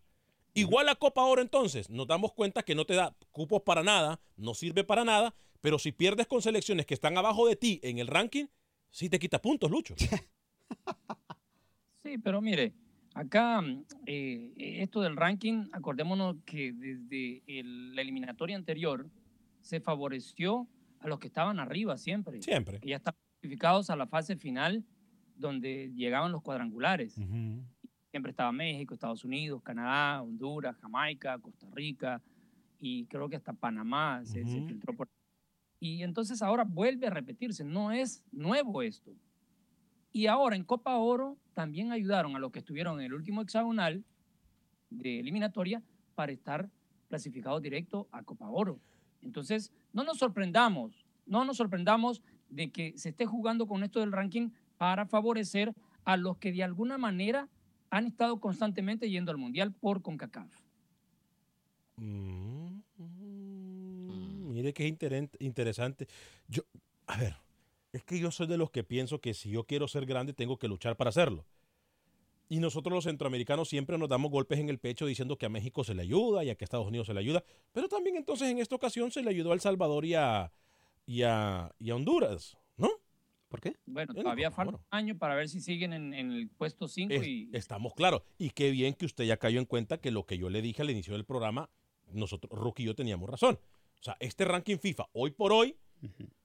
Igual 0.53 0.85
la 0.85 0.95
Copa 0.95 1.23
Oro 1.23 1.41
entonces, 1.41 1.89
nos 1.89 2.07
damos 2.07 2.33
cuenta 2.33 2.63
que 2.63 2.73
no 2.75 2.85
te 2.85 2.95
da 2.95 3.15
cupos 3.31 3.61
para 3.63 3.83
nada, 3.83 4.19
no 4.37 4.53
sirve 4.53 4.83
para 4.83 5.03
nada, 5.03 5.35
pero 5.61 5.77
si 5.77 5.91
pierdes 5.91 6.25
con 6.27 6.41
selecciones 6.41 6.85
que 6.85 6.93
están 6.93 7.17
abajo 7.17 7.47
de 7.47 7.55
ti 7.55 7.79
en 7.83 7.99
el 7.99 8.07
ranking, 8.07 8.45
sí 8.89 9.09
te 9.09 9.19
quita 9.19 9.41
puntos, 9.41 9.69
Lucho. 9.69 9.95
Sí, 12.03 12.17
pero 12.17 12.41
mire, 12.41 12.73
acá 13.13 13.61
eh, 14.05 14.53
esto 14.57 15.01
del 15.01 15.17
ranking, 15.17 15.67
acordémonos 15.73 16.37
que 16.45 16.71
desde 16.71 17.43
el- 17.45 17.93
la 17.93 18.01
eliminatoria 18.01 18.55
anterior 18.55 19.05
se 19.61 19.81
favoreció 19.81 20.65
a 20.99 21.07
los 21.07 21.19
que 21.19 21.27
estaban 21.27 21.59
arriba 21.59 21.97
siempre. 21.97 22.41
Siempre. 22.41 22.79
Que 22.79 22.89
ya 22.89 22.97
estaban 22.97 23.19
clasificados 23.39 23.89
a 23.89 23.95
la 23.95 24.07
fase 24.07 24.35
final 24.35 24.83
donde 25.35 25.91
llegaban 25.95 26.31
los 26.31 26.41
cuadrangulares. 26.41 27.13
Siempre 27.13 28.31
estaba 28.31 28.51
México, 28.51 28.93
Estados 28.93 29.23
Unidos, 29.23 29.61
Canadá, 29.63 30.21
Honduras, 30.21 30.75
Jamaica, 30.77 31.37
Costa 31.39 31.67
Rica 31.71 32.21
y 32.79 33.05
creo 33.05 33.29
que 33.29 33.35
hasta 33.35 33.53
Panamá 33.53 34.21
se, 34.25 34.43
filtró 34.43 34.95
por 34.95 35.07
Y 35.79 36.03
entonces 36.03 36.41
ahora 36.41 36.63
vuelve 36.63 37.07
a 37.07 37.11
repetirse, 37.11 37.63
no 37.63 37.91
es 37.91 38.23
nuevo 38.31 38.81
esto. 38.81 39.11
Y 40.11 40.25
ahora 40.25 40.55
en 40.55 40.63
Copa 40.63 40.97
Oro 40.97 41.37
también 41.53 41.91
ayudaron 41.91 42.35
a 42.35 42.39
los 42.39 42.51
que 42.51 42.59
estuvieron 42.59 42.99
en 42.99 43.05
el 43.05 43.13
último 43.13 43.41
hexagonal 43.41 44.03
de 44.89 45.19
eliminatoria 45.19 45.83
para 46.15 46.31
estar 46.31 46.69
clasificados 47.09 47.61
directo 47.61 48.07
a 48.11 48.23
Copa 48.23 48.49
Oro. 48.49 48.79
Entonces, 49.21 49.71
no 49.93 50.03
nos 50.03 50.17
sorprendamos, 50.17 51.05
no 51.25 51.45
nos 51.45 51.57
sorprendamos 51.57 52.21
de 52.49 52.71
que 52.71 52.97
se 52.97 53.09
esté 53.09 53.25
jugando 53.25 53.67
con 53.67 53.83
esto 53.83 53.99
del 53.99 54.11
ranking 54.11 54.49
para 54.77 55.05
favorecer 55.05 55.73
a 56.05 56.17
los 56.17 56.37
que 56.37 56.51
de 56.51 56.63
alguna 56.63 56.97
manera 56.97 57.47
han 57.89 58.07
estado 58.07 58.39
constantemente 58.39 59.09
yendo 59.09 59.31
al 59.31 59.37
Mundial 59.37 59.73
por 59.73 60.01
CONCACAF. 60.01 60.51
Mm, 61.97 62.79
Mire 64.53 64.73
que 64.73 64.87
es 64.87 65.29
interesante. 65.39 66.07
Yo, 66.47 66.63
a 67.07 67.17
ver, 67.17 67.35
es 67.93 68.03
que 68.03 68.19
yo 68.19 68.31
soy 68.31 68.47
de 68.47 68.57
los 68.57 68.71
que 68.71 68.83
pienso 68.83 69.19
que 69.21 69.33
si 69.33 69.49
yo 69.49 69.63
quiero 69.63 69.87
ser 69.87 70.05
grande 70.05 70.33
tengo 70.33 70.57
que 70.57 70.67
luchar 70.67 70.97
para 70.97 71.09
hacerlo. 71.09 71.45
Y 72.51 72.59
nosotros 72.59 72.91
los 72.93 73.03
centroamericanos 73.03 73.69
siempre 73.69 73.97
nos 73.97 74.09
damos 74.09 74.31
golpes 74.31 74.57
en 74.59 74.69
el 74.69 74.79
pecho 74.79 75.05
diciendo 75.05 75.37
que 75.37 75.45
a 75.45 75.49
México 75.49 75.83
se 75.83 75.93
le 75.93 76.01
ayuda 76.01 76.43
y 76.43 76.49
a 76.49 76.55
que 76.55 76.63
a 76.63 76.65
Estados 76.65 76.87
Unidos 76.87 77.05
se 77.07 77.13
le 77.13 77.19
ayuda. 77.19 77.43
Pero 77.71 77.87
también 77.87 78.15
entonces 78.17 78.49
en 78.49 78.57
esta 78.57 78.75
ocasión 78.75 79.11
se 79.11 79.21
le 79.21 79.29
ayudó 79.29 79.51
a 79.51 79.53
El 79.53 79.61
Salvador 79.61 80.03
y 80.03 80.15
a, 80.15 80.51
y 81.05 81.21
a, 81.21 81.71
y 81.79 81.91
a 81.91 81.95
Honduras, 81.95 82.57
¿no? 82.75 82.89
¿Por 83.49 83.61
qué? 83.61 83.75
Bueno, 83.85 84.13
En 84.15 84.23
todavía 84.23 84.49
falta 84.51 84.75
un 84.77 84.81
año 84.89 85.17
para 85.17 85.35
ver 85.35 85.47
si 85.49 85.59
siguen 85.61 85.93
en, 85.93 86.13
en 86.13 86.31
el 86.31 86.49
puesto 86.49 86.87
5 86.87 87.13
Es- 87.13 87.27
y 87.27 87.49
Estamos 87.53 87.93
claros. 87.93 88.23
Y 88.39 88.49
qué 88.49 88.71
bien 88.71 88.93
que 88.95 89.05
usted 89.05 89.25
ya 89.25 89.37
cayó 89.37 89.59
en 89.59 89.65
cuenta 89.65 89.99
que 89.99 90.09
lo 90.11 90.25
que 90.25 90.37
yo 90.39 90.49
le 90.49 90.61
dije 90.63 90.81
al 90.81 90.89
inicio 90.89 91.13
del 91.13 91.25
programa, 91.25 91.69
nosotros, 92.11 92.51
Rookie 92.59 92.83
y 92.83 92.85
yo 92.87 92.95
teníamos 92.95 93.29
razón. 93.29 93.59
O 93.99 94.03
sea, 94.03 94.17
este 94.19 94.45
ranking 94.45 94.77
FIFA, 94.77 95.07
hoy 95.13 95.31
por 95.31 95.51
hoy, 95.51 95.75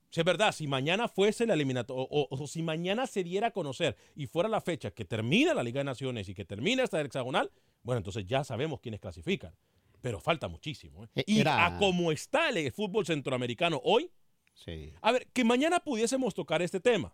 si 0.09 0.19
es 0.21 0.25
verdad, 0.25 0.51
si 0.53 0.67
mañana 0.67 1.07
fuese 1.07 1.45
la 1.45 1.53
eliminatoria, 1.55 2.03
o, 2.03 2.27
o- 2.29 2.43
o 2.43 2.47
si 2.47 2.61
mañana 2.63 3.05
se 3.07 3.23
diera 3.23 3.47
a 3.47 3.51
conocer 3.51 3.97
y 4.15 4.27
fuera 4.27 4.47
la 4.47 4.61
fecha 4.61 4.91
que 4.91 5.03
termina 5.05 5.53
la 5.53 5.63
Liga 5.63 5.79
de 5.79 5.85
Naciones 5.85 6.29
y 6.29 6.33
que 6.33 6.45
termina 6.45 6.83
esta 6.83 7.01
hexagonal, 7.01 7.51
bueno, 7.83 7.97
entonces 7.97 8.25
ya 8.25 8.43
sabemos 8.43 8.79
quiénes 8.79 8.99
clasifican. 9.01 9.53
Pero 10.01 10.19
falta 10.19 10.47
muchísimo. 10.47 11.03
¿eh? 11.03 11.07
Eh, 11.15 11.23
Y 11.27 11.39
era- 11.41 11.65
a 11.65 11.77
como 11.77 12.11
está 12.11 12.49
el 12.49 12.71
fútbol 12.71 13.05
centroamericano 13.05 13.81
hoy, 13.83 14.09
Sí. 14.53 14.93
a 15.01 15.11
ver, 15.11 15.27
que 15.33 15.43
mañana 15.43 15.79
pudiésemos 15.81 16.33
tocar 16.33 16.61
este 16.61 16.79
tema. 16.79 17.13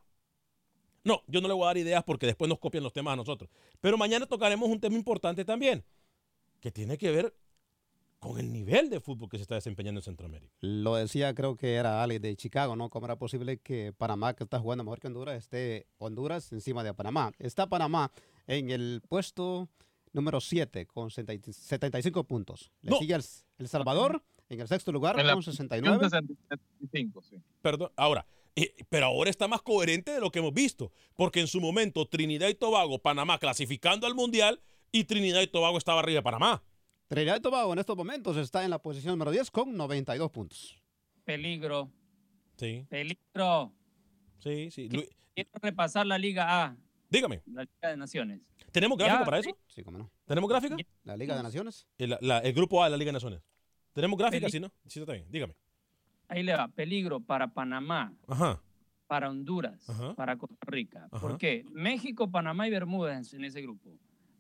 No, 1.04 1.24
yo 1.28 1.42
no 1.42 1.48
le 1.48 1.54
voy 1.56 1.64
a 1.64 1.68
dar 1.68 1.78
ideas 1.78 2.04
porque 2.04 2.28
después 2.28 2.48
nos 2.48 2.60
copian 2.60 2.84
los 2.84 2.94
temas 2.94 3.14
a 3.14 3.16
nosotros. 3.16 3.50
Pero 3.80 3.98
mañana 3.98 4.28
tocaremos 4.28 4.70
un 4.70 4.80
tema 4.80 4.96
importante 4.96 5.44
también, 5.44 5.84
que 6.60 6.70
tiene 6.72 6.98
que 7.00 7.10
ver 7.10 7.34
con 8.22 8.40
el 8.40 8.54
nivel 8.54 8.92
de 8.92 9.00
fútbol 9.00 9.30
que 9.30 9.38
se 9.38 9.42
está 9.42 9.56
desempeñando 9.56 9.98
en 10.00 10.04
Centroamérica. 10.04 10.54
Lo 10.62 10.96
decía, 10.96 11.34
creo 11.34 11.58
que 11.58 11.74
era 11.74 12.04
Alex 12.04 12.22
de 12.22 12.36
Chicago, 12.36 12.76
¿no? 12.76 12.90
¿Cómo 12.92 13.08
era 13.08 13.18
posible 13.18 13.58
que 13.58 13.94
Panamá, 13.98 14.36
que 14.36 14.44
está 14.44 14.60
jugando 14.60 14.84
mejor 14.84 15.00
que 15.00 15.08
Honduras, 15.08 15.36
esté 15.38 15.88
Honduras 15.98 16.52
encima 16.54 16.84
de 16.84 16.94
Panamá? 16.94 17.32
Está 17.40 17.68
Panamá 17.68 18.12
en 18.46 18.70
el 18.70 19.02
puesto 19.10 19.70
número 20.14 20.40
7 20.40 20.86
con 20.86 21.10
70 21.10 21.52
75 21.52 22.24
puntos. 22.26 22.72
Le 22.84 22.92
No. 22.92 22.98
sigue 23.00 23.16
el, 23.16 23.24
El 23.58 23.68
Salvador 23.68 24.24
en 24.50 24.62
el 24.62 24.68
sexto 24.68 24.92
lugar 24.92 25.20
En 25.20 25.28
con 25.28 25.42
69. 25.42 26.08
65, 26.08 27.24
sí. 27.24 27.38
Perdón, 27.64 27.92
ahora, 27.96 28.28
eh, 28.56 28.76
pero 28.90 29.08
ahora 29.08 29.32
está 29.32 29.48
más 29.48 29.64
coherente 29.64 30.12
de 30.12 30.20
lo 30.20 30.32
que 30.32 30.38
hemos 30.38 30.54
visto, 30.54 30.92
porque 31.16 31.40
en 31.40 31.48
su 31.48 31.60
momento 31.60 32.06
Trinidad 32.06 32.50
y 32.50 32.54
Tobago, 32.54 33.00
Panamá 33.00 33.40
clasificando 33.40 34.06
al 34.06 34.14
Mundial 34.14 34.62
y 34.92 35.06
Trinidad 35.06 35.42
y 35.42 35.48
Tobago 35.48 35.80
estaba 35.80 36.02
arriba 36.02 36.20
de 36.20 36.24
Panamá. 36.24 36.62
Trinidad 37.12 37.36
y 37.36 37.42
Tobago 37.42 37.74
en 37.74 37.80
estos 37.80 37.98
momentos 37.98 38.38
está 38.38 38.64
en 38.64 38.70
la 38.70 38.80
posición 38.80 39.12
número 39.16 39.32
10 39.32 39.52
con 39.52 39.76
92 39.76 40.32
puntos. 40.32 40.82
peligro, 41.26 41.92
Sí, 42.56 42.86
peligro. 42.90 43.74
sí, 44.40 44.72
sí. 44.72 44.88
Quiero 44.88 45.50
repasar 45.62 46.08
la 46.08 46.18
Liga 46.18 46.64
A, 46.64 46.78
dígame, 47.10 47.42
la 47.48 47.64
Liga 47.64 47.90
de 47.90 47.98
Naciones. 47.98 48.40
¿tenemos 48.72 48.98
gráfica 48.98 49.20
Ya, 49.20 49.26
para 49.26 49.40
eso? 49.40 49.58
Sí, 49.68 49.84
cómo 49.84 49.98
no. 49.98 50.10
¿Tenemos 50.26 50.50
gráfica? 50.50 50.78
La 51.04 51.18
Liga 51.18 51.36
de 51.36 51.44
Naciones. 51.44 51.86
El, 51.98 52.18
la- 52.22 52.40
el 52.40 52.54
grupo 52.54 52.82
A 52.82 52.86
de 52.86 52.92
la 52.92 52.98
Liga 52.98 53.10
de 53.10 53.14
Naciones. 53.14 53.42
¿Tenemos 53.92 54.18
gráfica? 54.18 54.46
Peli- 54.46 54.52
Sí, 54.54 54.60
¿no? 54.62 54.72
Sí, 54.88 55.02
está 55.02 55.12
bien. 55.12 55.26
Dígame. 55.30 55.54
Ahí 56.30 56.44
le 56.44 56.56
va, 56.56 56.70
peligro 56.70 57.20
para 57.20 57.50
Panamá, 57.50 58.14
Ajá. 58.28 58.62
para 59.08 59.30
Honduras, 59.30 59.90
Ajá. 59.90 60.16
para 60.16 60.38
Costa 60.38 60.56
Rica. 60.62 61.10
Ajá. 61.12 61.20
¿Por 61.28 61.38
qué? 61.38 61.66
México, 61.72 62.32
Panamá 62.32 62.70
y 62.70 62.72
Bermudas 62.72 63.34
en 63.34 63.44
ese 63.44 63.62
grupo. 63.62 63.90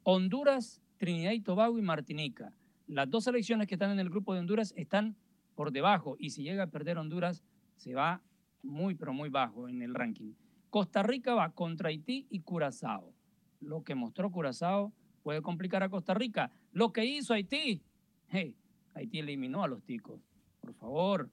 Honduras, 0.04 0.82
Trinidad 0.98 1.34
y 1.34 1.42
Tobago 1.42 1.78
y 1.78 1.82
Martinica. 1.82 2.54
Las 2.92 3.10
dos 3.10 3.24
selecciones 3.24 3.68
que 3.68 3.76
están 3.76 3.92
en 3.92 4.00
el 4.00 4.10
grupo 4.10 4.34
de 4.34 4.42
Honduras 4.42 4.74
están 4.76 5.16
por 5.56 5.72
debajo 5.72 6.18
y 6.20 6.32
si 6.32 6.44
llega 6.44 6.64
a 6.64 6.68
perder 6.68 6.98
Honduras 6.98 7.42
se 7.78 7.94
va 7.94 8.22
muy 8.64 8.96
pero 8.96 9.14
muy 9.14 9.30
bajo 9.30 9.70
en 9.70 9.82
el 9.82 9.94
ranking. 9.96 10.34
Costa 10.70 11.02
Rica 11.02 11.34
va 11.34 11.52
contra 11.52 11.88
Haití 11.88 12.28
y 12.30 12.42
Curazao. 12.42 13.14
Lo 13.62 13.84
que 13.84 13.96
mostró 13.96 14.30
Curazao 14.30 14.92
puede 15.24 15.42
complicar 15.42 15.84
a 15.84 15.90
Costa 15.90 16.14
Rica. 16.14 16.52
Lo 16.74 16.92
que 16.92 17.06
hizo 17.06 17.34
Haití, 17.34 17.82
hey, 18.28 18.56
Haití 18.94 19.20
eliminó 19.20 19.64
a 19.64 19.68
los 19.70 19.84
ticos. 19.84 20.20
Por 20.60 20.74
favor, 20.74 21.30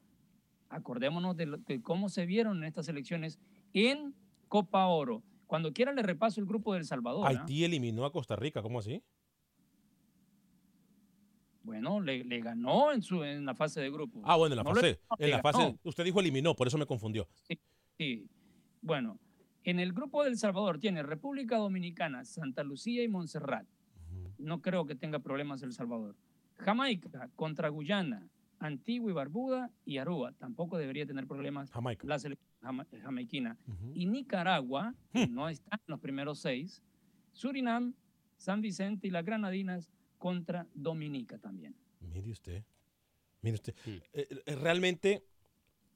acordémonos 0.68 1.36
de, 1.36 1.46
lo- 1.46 1.58
cómo 1.82 2.08
se 2.08 2.24
vieron 2.24 2.58
en 2.58 2.64
estas 2.64 2.88
elecciones 2.88 3.38
en 3.72 4.14
Copa 4.48 4.86
Oro. 4.86 5.22
Cuando 5.46 5.72
quiera 5.72 5.92
le 5.92 6.02
repaso 6.02 6.40
el 6.40 6.46
grupo 6.46 6.74
del 6.74 6.84
Salvador. 6.84 7.24
¿ah? 7.26 7.30
Haití 7.30 7.64
eliminó 7.64 8.04
a 8.04 8.12
Costa 8.12 8.36
Rica, 8.36 8.62
¿cómo 8.62 8.78
así? 8.78 9.02
Bueno, 11.62 12.00
le, 12.00 12.24
le 12.24 12.40
ganó 12.40 12.92
en, 12.92 13.02
su, 13.02 13.22
en 13.24 13.44
la 13.44 13.54
fase 13.54 13.80
de 13.80 13.90
grupo. 13.90 14.20
Ah, 14.24 14.36
bueno, 14.36 14.54
en 14.54 14.58
la 14.58 14.62
No 14.64 14.74
fase. 14.74 15.00
En 15.18 15.30
la 15.30 15.42
fase. 15.42 15.76
Usted 15.82 16.04
dijo 16.04 16.20
eliminó, 16.20 16.54
por 16.54 16.66
eso 16.66 16.78
me 16.78 16.86
confundió. 16.86 17.28
Sí. 17.98 18.26
Bueno, 18.80 19.18
en 19.64 19.80
el 19.80 19.92
grupo 19.92 20.24
del 20.24 20.38
Salvador 20.38 20.78
tiene 20.78 21.02
República 21.02 21.56
Dominicana, 21.58 22.24
Santa 22.24 22.62
Lucía 22.62 23.02
y 23.02 23.08
Montserrat. 23.08 23.66
No 24.38 24.62
creo 24.62 24.86
que 24.86 24.94
tenga 24.94 25.18
problemas 25.18 25.62
El 25.62 25.72
Salvador. 25.72 26.14
Jamaica 26.56 27.28
contra 27.36 27.68
Guyana, 27.68 28.26
Antigua 28.60 29.10
y 29.10 29.14
Barbuda 29.14 29.70
y 29.84 29.98
Aruba. 29.98 30.32
Tampoco 30.32 30.78
debería 30.78 31.06
tener 31.06 31.26
problemas 31.26 31.70
Jamaica. 31.70 32.06
la 32.06 32.18
selección 32.18 32.48
jama- 32.62 32.86
jamaiquina. 33.02 33.56
Y 33.94 34.06
Nicaragua, 34.06 34.94
que 35.12 35.26
no 35.26 35.48
está 35.48 35.76
en 35.76 35.82
los 35.86 36.00
primeros 36.00 36.38
seis. 36.38 36.82
Surinam, 37.32 37.94
San 38.36 38.60
Vicente 38.60 39.08
y 39.08 39.10
las 39.10 39.24
Granadinas 39.24 39.90
contra 40.18 40.66
Dominica 40.74 41.38
también. 41.38 41.74
Mire 42.00 42.30
usted. 42.30 42.64
Mire 43.42 43.54
usted. 43.54 43.74
Eh, 43.86 44.26
eh, 44.46 44.56
realmente 44.56 45.24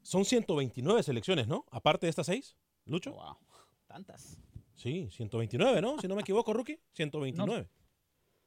son 0.03 0.25
129 0.25 1.03
selecciones, 1.03 1.47
¿no? 1.49 1.65
Aparte 1.71 2.07
de 2.07 2.11
estas 2.11 2.27
seis, 2.27 2.57
Lucho. 2.87 3.13
Wow. 3.13 3.37
Tantas. 3.87 4.41
Sí, 4.75 5.09
129, 5.11 5.81
¿no? 5.83 5.99
Si 5.99 6.09
no 6.09 6.15
me 6.17 6.23
equivoco, 6.23 6.53
Rookie. 6.53 6.79
129. 6.95 7.69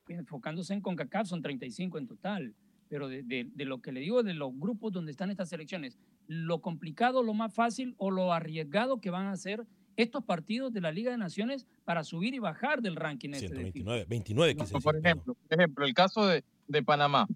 enfocándose 0.08 0.74
en 0.74 0.82
CONCACAF 0.82 1.28
son 1.28 1.42
35 1.42 1.98
en 1.98 2.08
total, 2.08 2.56
pero 2.88 3.08
de, 3.08 3.24
de- 3.24 3.50
de 3.54 3.66
lo 3.66 3.82
que 3.82 3.92
le 3.92 4.02
digo 4.02 4.22
de 4.24 4.34
los 4.34 4.52
grupos 4.58 4.92
donde 4.92 5.12
están 5.12 5.32
estas 5.32 5.50
selecciones, 5.50 5.98
lo 6.28 6.62
complicado, 6.62 7.24
lo 7.24 7.34
más 7.34 7.54
fácil 7.54 7.96
o 7.98 8.12
lo 8.12 8.32
arriesgado 8.34 9.00
que 9.02 9.10
van 9.10 9.28
a 9.28 9.38
ser 9.38 9.66
estos 9.98 10.24
partidos 10.24 10.74
de 10.74 10.82
la 10.82 10.92
Liga 10.92 11.12
de 11.12 11.18
Naciones 11.18 11.66
para 11.84 12.04
subir 12.04 12.34
y 12.34 12.40
bajar 12.40 12.82
del 12.82 12.96
ranking 12.96 13.30
este 13.30 13.50
de 13.50 13.72
FIFA. 13.72 13.72
129. 13.72 14.06
29 14.10 14.56
No, 14.56 14.64
quise 14.64 14.80
por 14.80 14.98
ejemplo, 14.98 15.34
por 15.36 15.60
ejemplo, 15.60 15.86
el 15.86 15.94
caso 15.94 16.26
de, 16.26 16.44
de 16.68 16.84
Panamá. 16.84 17.28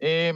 Eh, 0.00 0.34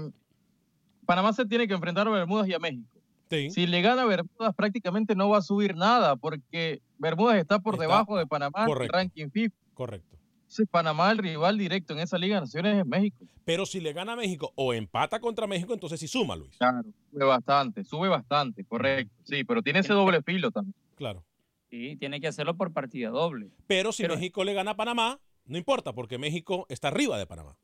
Panamá 1.05 1.33
se 1.33 1.47
tiene 1.47 1.69
que 1.69 1.75
enfrentar 1.75 2.07
a 2.07 2.11
Bermudas 2.11 2.49
y 2.49 2.55
a 2.55 2.59
México. 2.59 2.89
Sí. 3.31 3.51
Si 3.51 3.67
le 3.67 3.83
gana 3.83 4.03
a 4.03 4.07
Bermudas, 4.07 4.55
prácticamente 4.55 5.15
no 5.15 5.29
va 5.29 5.39
a 5.39 5.43
subir 5.43 5.75
nada, 5.75 6.17
porque 6.17 6.81
Bermudas 6.99 7.37
está 7.37 7.59
por 7.59 7.75
Está 7.75 7.85
debajo 7.85 8.17
de 8.17 8.27
Panamá 8.27 8.61
en 8.61 8.63
el 8.65 8.69
correcto. 8.69 8.97
ranking 8.97 9.31
FIFA. 9.31 9.55
Correcto. 9.75 10.17
Sí, 10.49 10.65
Panamá 10.65 11.11
el 11.11 11.19
rival 11.19 11.59
directo 11.59 11.93
en 11.93 11.99
esa 11.99 12.19
Liga 12.19 12.37
de 12.37 12.43
Naciones 12.43 12.79
es 12.79 12.87
México. 12.87 13.27
Pero 13.45 13.67
si 13.67 13.81
le 13.81 13.93
gana 13.93 14.13
a 14.13 14.17
México 14.17 14.53
o 14.55 14.73
empata 14.73 15.19
contra 15.19 15.47
México, 15.49 15.75
entonces 15.75 15.99
sí 15.99 16.07
suma, 16.07 16.37
Luis. 16.37 16.57
Claro, 16.57 16.83
sube 17.11 17.25
bastante, 17.25 17.85
sube 17.85 18.09
bastante, 18.09 18.65
correcto. 18.65 19.13
Sí, 19.25 19.43
pero 19.43 19.61
tiene 19.63 19.81
ese 19.81 19.93
doble 19.93 20.23
filo 20.23 20.51
también. 20.53 20.75
Claro. 20.97 21.25
Sí, 21.71 21.97
tiene 21.97 22.21
que 22.21 22.27
hacerlo 22.27 22.57
por 22.57 22.73
partida 22.73 23.11
doble. 23.11 23.51
Pero 23.67 23.93
si 23.93 24.07
México 24.07 24.43
le 24.43 24.55
gana 24.55 24.73
a 24.73 24.77
Panamá, 24.77 25.21
no 25.45 25.57
importa, 25.57 25.93
porque 25.93 26.19
México 26.19 26.67
está 26.69 26.89
arriba 26.89 27.19
de 27.19 27.27
Panamá. 27.27 27.57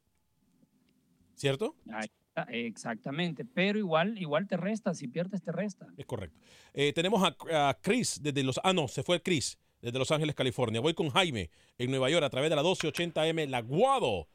¿Cierto? 1.35 1.75
Ahí 1.93 2.09
Exactamente, 2.49 3.45
pero 3.45 3.79
igual, 3.79 4.19
igual 4.19 4.47
te 4.47 4.57
resta, 4.57 4.95
si 4.95 5.09
pierdes 5.09 5.43
te 5.43 5.53
resta. 5.53 5.87
Es 5.97 6.07
correcto. 6.07 6.39
Eh, 6.73 6.93
tenemos 6.93 7.23
a, 7.23 7.69
a 7.69 7.75
Chris 7.75 8.21
desde 8.23 8.43
los... 8.43 8.59
Ah, 8.65 8.73
no, 8.73 8.89
se 8.89 9.03
fue 9.03 9.21
Chris 9.23 9.59
desde 9.83 9.99
Los 9.99 10.11
Ángeles, 10.11 10.35
California. 10.35 10.81
Voy 10.81 10.95
con 10.95 11.11
Jaime 11.11 11.51
en 11.77 11.91
Nueva 11.91 12.09
York 12.09 12.25
a 12.25 12.31
través 12.31 12.49
de 12.49 12.57
la 12.57 12.63
1280M 12.63 13.49
La 13.49 13.61
Guado. 13.61 14.29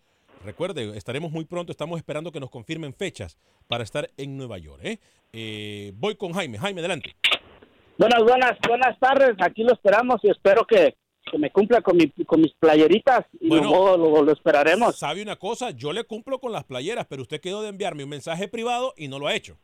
Recuerde, 0.46 0.96
estaremos 0.96 1.32
muy 1.32 1.46
pronto, 1.46 1.72
estamos 1.72 1.98
esperando 1.98 2.32
que 2.32 2.40
nos 2.40 2.52
confirmen 2.52 2.94
fechas 2.94 3.38
para 3.68 3.84
estar 3.84 4.12
en 4.18 4.38
Nueva 4.38 4.60
York. 4.60 4.82
¿eh? 4.84 5.00
Eh, 5.34 5.94
voy 5.96 6.16
con 6.16 6.34
Jaime. 6.34 6.60
Jaime, 6.60 6.82
adelante. 6.82 7.16
Buenas, 7.98 8.24
buenas, 8.24 8.58
buenas 8.68 9.00
tardes. 9.00 9.36
Aquí 9.40 9.64
lo 9.64 9.74
esperamos 9.74 10.18
y 10.24 10.30
espero 10.30 10.66
que, 10.66 10.96
que 11.32 11.38
me 11.38 11.52
cumpla 11.52 11.82
con, 11.82 11.98
mi, 11.98 12.10
con 12.26 12.42
mis 12.42 12.54
playeritas 12.54 13.26
y 13.40 13.50
Bueno. 13.50 13.70
luego 13.70 13.98
lo, 13.98 14.24
lo 14.24 14.32
esperaremos. 14.32 14.98
¿Sabe 14.98 15.22
una 15.22 15.36
cosa? 15.36 15.72
Yo 15.72 15.92
le 15.94 16.04
cumplo 16.04 16.40
con 16.40 16.52
las 16.52 16.64
playeras, 16.64 17.06
pero 17.10 17.24
usted 17.24 17.42
quedó 17.42 17.62
de 17.62 17.70
enviarme 17.70 18.04
un 18.04 18.10
mensaje 18.10 18.48
privado 18.48 18.94
y 18.98 19.08
no 19.08 19.18
lo 19.20 19.28
ha 19.28 19.34
hecho. 19.36 19.58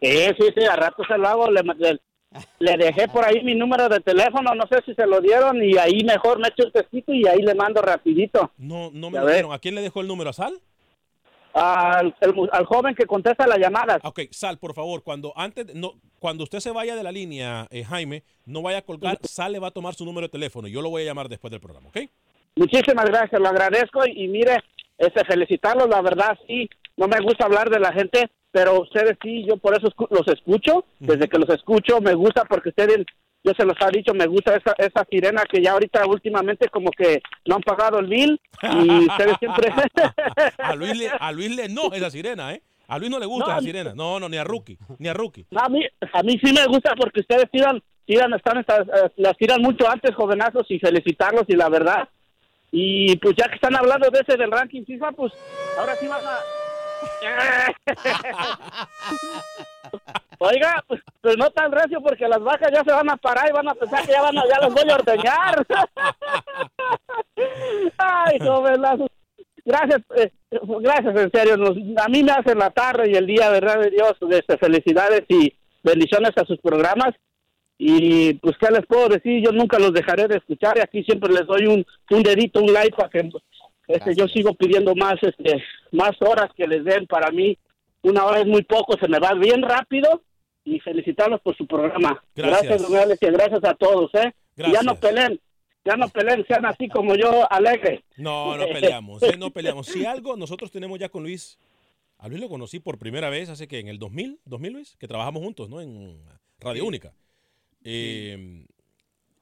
Sí, 0.00 0.08
sí, 0.38 0.46
sí, 0.56 0.64
a 0.64 0.76
rato 0.76 1.02
se 1.08 1.18
lo 1.18 1.26
hago. 1.26 1.50
Le, 1.50 1.62
le- 1.62 2.00
le 2.60 2.76
dejé 2.76 3.08
por 3.08 3.24
ahí 3.24 3.42
mi 3.42 3.54
número 3.54 3.88
de 3.88 4.00
teléfono, 4.00 4.54
no 4.54 4.64
sé 4.70 4.80
si 4.84 4.94
se 4.94 5.06
lo 5.06 5.18
dieron 5.20 5.64
y 5.64 5.78
ahí 5.78 6.04
mejor 6.04 6.38
me 6.38 6.48
echo 6.48 6.66
un 6.66 6.72
tecito 6.72 7.12
y 7.12 7.26
ahí 7.26 7.40
le 7.40 7.54
mando 7.54 7.80
rapidito. 7.80 8.52
No, 8.58 8.90
no 8.92 9.10
me 9.10 9.18
lo 9.18 9.26
dieron. 9.26 9.52
¿A 9.52 9.58
quién 9.58 9.74
le 9.74 9.80
dejó 9.80 10.02
el 10.02 10.08
número? 10.08 10.30
¿A 10.30 10.32
Sal? 10.34 10.60
Al, 11.54 12.14
al 12.52 12.64
joven 12.66 12.94
que 12.94 13.06
contesta 13.06 13.46
las 13.46 13.58
llamadas. 13.58 13.98
Ok, 14.04 14.20
Sal, 14.30 14.58
por 14.58 14.74
favor, 14.74 15.02
cuando 15.02 15.32
antes 15.36 15.74
no, 15.74 15.94
cuando 16.18 16.44
usted 16.44 16.60
se 16.60 16.70
vaya 16.70 16.94
de 16.94 17.02
la 17.02 17.10
línea, 17.10 17.66
eh, 17.70 17.82
Jaime, 17.84 18.22
no 18.46 18.62
vaya 18.62 18.78
a 18.78 18.82
colgar, 18.82 19.18
Sal 19.22 19.52
le 19.52 19.58
va 19.58 19.68
a 19.68 19.72
tomar 19.72 19.94
su 19.94 20.04
número 20.04 20.26
de 20.26 20.30
teléfono. 20.32 20.68
Yo 20.68 20.82
lo 20.82 20.90
voy 20.90 21.02
a 21.02 21.06
llamar 21.06 21.28
después 21.28 21.50
del 21.50 21.60
programa, 21.60 21.88
¿ok? 21.88 21.98
Muchísimas 22.56 23.06
gracias, 23.06 23.40
lo 23.40 23.48
agradezco 23.48 24.06
y, 24.06 24.24
y 24.24 24.28
mire, 24.28 24.56
este, 24.98 25.24
felicitarlos, 25.24 25.88
la 25.88 26.00
verdad 26.02 26.36
sí, 26.46 26.68
no 26.96 27.06
me 27.08 27.20
gusta 27.20 27.44
hablar 27.46 27.70
de 27.70 27.78
la 27.80 27.92
gente, 27.92 28.28
pero 28.50 28.80
ustedes 28.82 29.16
sí, 29.22 29.44
yo 29.46 29.56
por 29.56 29.76
eso 29.76 29.86
escu- 29.88 30.08
los 30.10 30.26
escucho, 30.28 30.84
desde 30.98 31.28
que 31.28 31.38
los 31.38 31.48
escucho 31.50 32.00
me 32.00 32.14
gusta 32.14 32.44
porque 32.44 32.70
ustedes, 32.70 33.04
yo 33.44 33.52
se 33.56 33.64
los 33.64 33.76
ha 33.80 33.88
dicho, 33.90 34.12
me 34.14 34.26
gusta 34.26 34.56
esa, 34.56 34.74
esa 34.78 35.04
sirena 35.10 35.42
que 35.50 35.62
ya 35.62 35.72
ahorita 35.72 36.06
últimamente 36.06 36.68
como 36.68 36.90
que 36.90 37.22
no 37.46 37.56
han 37.56 37.62
pagado 37.62 37.98
el 37.98 38.06
bill 38.06 38.40
y 38.62 39.06
ustedes 39.08 39.36
siempre... 39.38 39.72
A 40.58 40.74
Luis 40.74 40.96
le, 40.96 41.08
a 41.08 41.32
Luis 41.32 41.54
le 41.54 41.68
no 41.68 41.92
esa 41.92 42.10
sirena, 42.10 42.52
¿eh? 42.52 42.62
A 42.88 42.98
Luis 42.98 43.10
no 43.10 43.18
le 43.18 43.26
gusta 43.26 43.46
No, 43.46 43.52
esa 43.52 43.60
sirena. 43.60 43.92
No, 43.94 44.18
no, 44.18 44.28
ni 44.28 44.36
a 44.38 44.44
Rookie, 44.44 44.78
ni 44.98 45.08
a 45.08 45.14
Rookie. 45.14 45.46
No, 45.50 45.60
a 45.60 45.68
mí, 45.68 45.84
a 46.12 46.22
mí 46.22 46.38
sí 46.42 46.52
me 46.52 46.64
gusta 46.66 46.94
porque 46.96 47.20
ustedes 47.20 47.50
tiran, 47.50 47.82
tiran, 48.06 48.32
están, 48.34 48.58
eh, 48.58 49.10
las 49.16 49.36
tiran 49.36 49.60
mucho 49.60 49.88
antes, 49.88 50.14
jovenazos, 50.14 50.66
y 50.70 50.78
felicitarlos 50.78 51.44
y 51.48 51.54
la 51.54 51.68
verdad. 51.68 52.08
Y 52.70 53.16
pues 53.18 53.34
ya 53.36 53.48
que 53.48 53.56
están 53.56 53.76
hablando 53.76 54.08
de 54.10 54.20
ese 54.20 54.38
del 54.38 54.50
ranking 54.50 54.84
FIFA, 54.84 55.12
pues 55.12 55.32
ahora 55.78 55.94
sí 55.96 56.06
van 56.06 56.20
a... 56.24 56.38
Oiga, 60.40 60.84
pues, 60.86 61.00
pues 61.20 61.36
no 61.36 61.50
tan 61.50 61.72
recio 61.72 62.00
porque 62.00 62.28
las 62.28 62.40
vacas 62.40 62.70
ya 62.72 62.84
se 62.84 62.92
van 62.92 63.10
a 63.10 63.16
parar 63.16 63.48
y 63.48 63.52
van 63.52 63.68
a 63.68 63.74
pensar 63.74 64.06
que 64.06 64.12
ya 64.12 64.22
van 64.22 64.38
a, 64.38 64.42
ya 64.46 64.60
los 64.66 64.72
voy 64.74 64.90
a 64.90 64.94
ordeñar. 64.94 65.66
Ay, 67.98 68.38
jovenazos. 68.40 69.08
Gracias, 69.64 70.00
eh, 70.16 70.30
gracias, 70.80 71.16
en 71.16 71.30
serio. 71.30 71.56
nos- 71.56 71.76
a 72.02 72.08
mí 72.08 72.22
me 72.22 72.32
hacen 72.32 72.58
la 72.58 72.70
tarde 72.70 73.10
y 73.10 73.14
el 73.16 73.26
día, 73.26 73.50
verdad 73.50 73.80
de 73.80 73.90
Dios. 73.90 74.14
Este, 74.30 74.56
felicidades 74.58 75.24
y 75.28 75.52
bendiciones 75.82 76.30
a 76.36 76.44
sus 76.44 76.58
programas. 76.60 77.14
Y 77.76 78.34
pues, 78.34 78.56
¿qué 78.58 78.70
les 78.72 78.86
puedo 78.86 79.08
decir? 79.08 79.44
Yo 79.44 79.52
nunca 79.52 79.78
los 79.78 79.92
dejaré 79.92 80.26
de 80.26 80.36
escuchar 80.38 80.76
y 80.78 80.80
aquí 80.80 81.04
siempre 81.04 81.32
les 81.32 81.46
doy 81.46 81.66
un, 81.66 81.84
un 82.10 82.22
dedito, 82.22 82.60
un 82.60 82.72
like 82.72 82.96
para 82.96 83.08
que 83.10 83.28
este, 83.88 84.14
yo 84.16 84.26
sigo 84.26 84.54
pidiendo 84.54 84.94
más, 84.94 85.14
este, 85.22 85.62
más 85.92 86.10
horas 86.20 86.50
que 86.56 86.66
les 86.66 86.84
den. 86.84 87.06
Para 87.06 87.30
mí, 87.30 87.56
una 88.08 88.24
hora 88.24 88.40
es 88.40 88.46
muy 88.46 88.62
poco, 88.62 88.96
se 88.98 89.08
me 89.08 89.18
va 89.18 89.34
bien 89.34 89.62
rápido. 89.62 90.22
Y 90.64 90.80
felicitarlos 90.80 91.40
por 91.40 91.56
su 91.56 91.66
programa. 91.66 92.22
Gracias. 92.34 92.82
don 92.82 92.94
Alex, 92.94 93.22
y 93.22 93.26
gracias 93.26 93.64
a 93.64 93.74
todos, 93.74 94.10
¿eh? 94.14 94.34
Y 94.56 94.62
ya 94.62 94.68
Gracias. 94.68 94.84
no 94.84 94.96
peleen, 94.96 95.40
ya 95.84 95.96
no 95.96 96.08
peleen, 96.08 96.44
sean 96.46 96.66
así 96.66 96.88
como 96.88 97.14
yo, 97.14 97.50
alegre. 97.50 98.04
No, 98.16 98.54
no 98.56 98.66
peleamos, 98.72 99.22
¿eh? 99.22 99.36
no 99.38 99.50
peleamos. 99.50 99.86
Si 99.86 100.04
algo 100.04 100.36
nosotros 100.36 100.70
tenemos 100.70 100.98
ya 100.98 101.08
con 101.08 101.22
Luis, 101.22 101.58
a 102.18 102.28
Luis 102.28 102.40
lo 102.40 102.50
conocí 102.50 102.80
por 102.80 102.98
primera 102.98 103.30
vez 103.30 103.48
hace 103.48 103.66
que 103.66 103.78
en 103.78 103.88
el 103.88 103.98
2000, 103.98 104.40
2000 104.44 104.72
Luis, 104.72 104.96
que 104.98 105.08
trabajamos 105.08 105.42
juntos, 105.42 105.70
¿no? 105.70 105.80
En 105.80 106.20
Radio 106.60 106.84
Única. 106.84 107.14
Eh, 107.84 108.66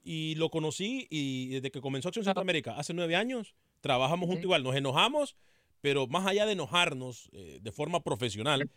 y 0.03 0.35
lo 0.35 0.49
conocí 0.49 1.07
y 1.09 1.49
desde 1.49 1.71
que 1.71 1.81
comenzó 1.81 2.07
Acción 2.07 2.23
Centroamérica, 2.23 2.77
hace 2.77 2.93
nueve 2.93 3.17
años, 3.17 3.55
trabajamos 3.81 4.27
juntos 4.27 4.45
igual. 4.45 4.63
Nos 4.63 4.75
enojamos, 4.75 5.35
pero 5.87 6.05
más 6.05 6.27
allá 6.27 6.45
de 6.45 6.51
enojarnos 6.51 7.29
eh, 7.31 7.59
de 7.61 7.71
forma 7.71 8.01
profesional, 8.01 8.69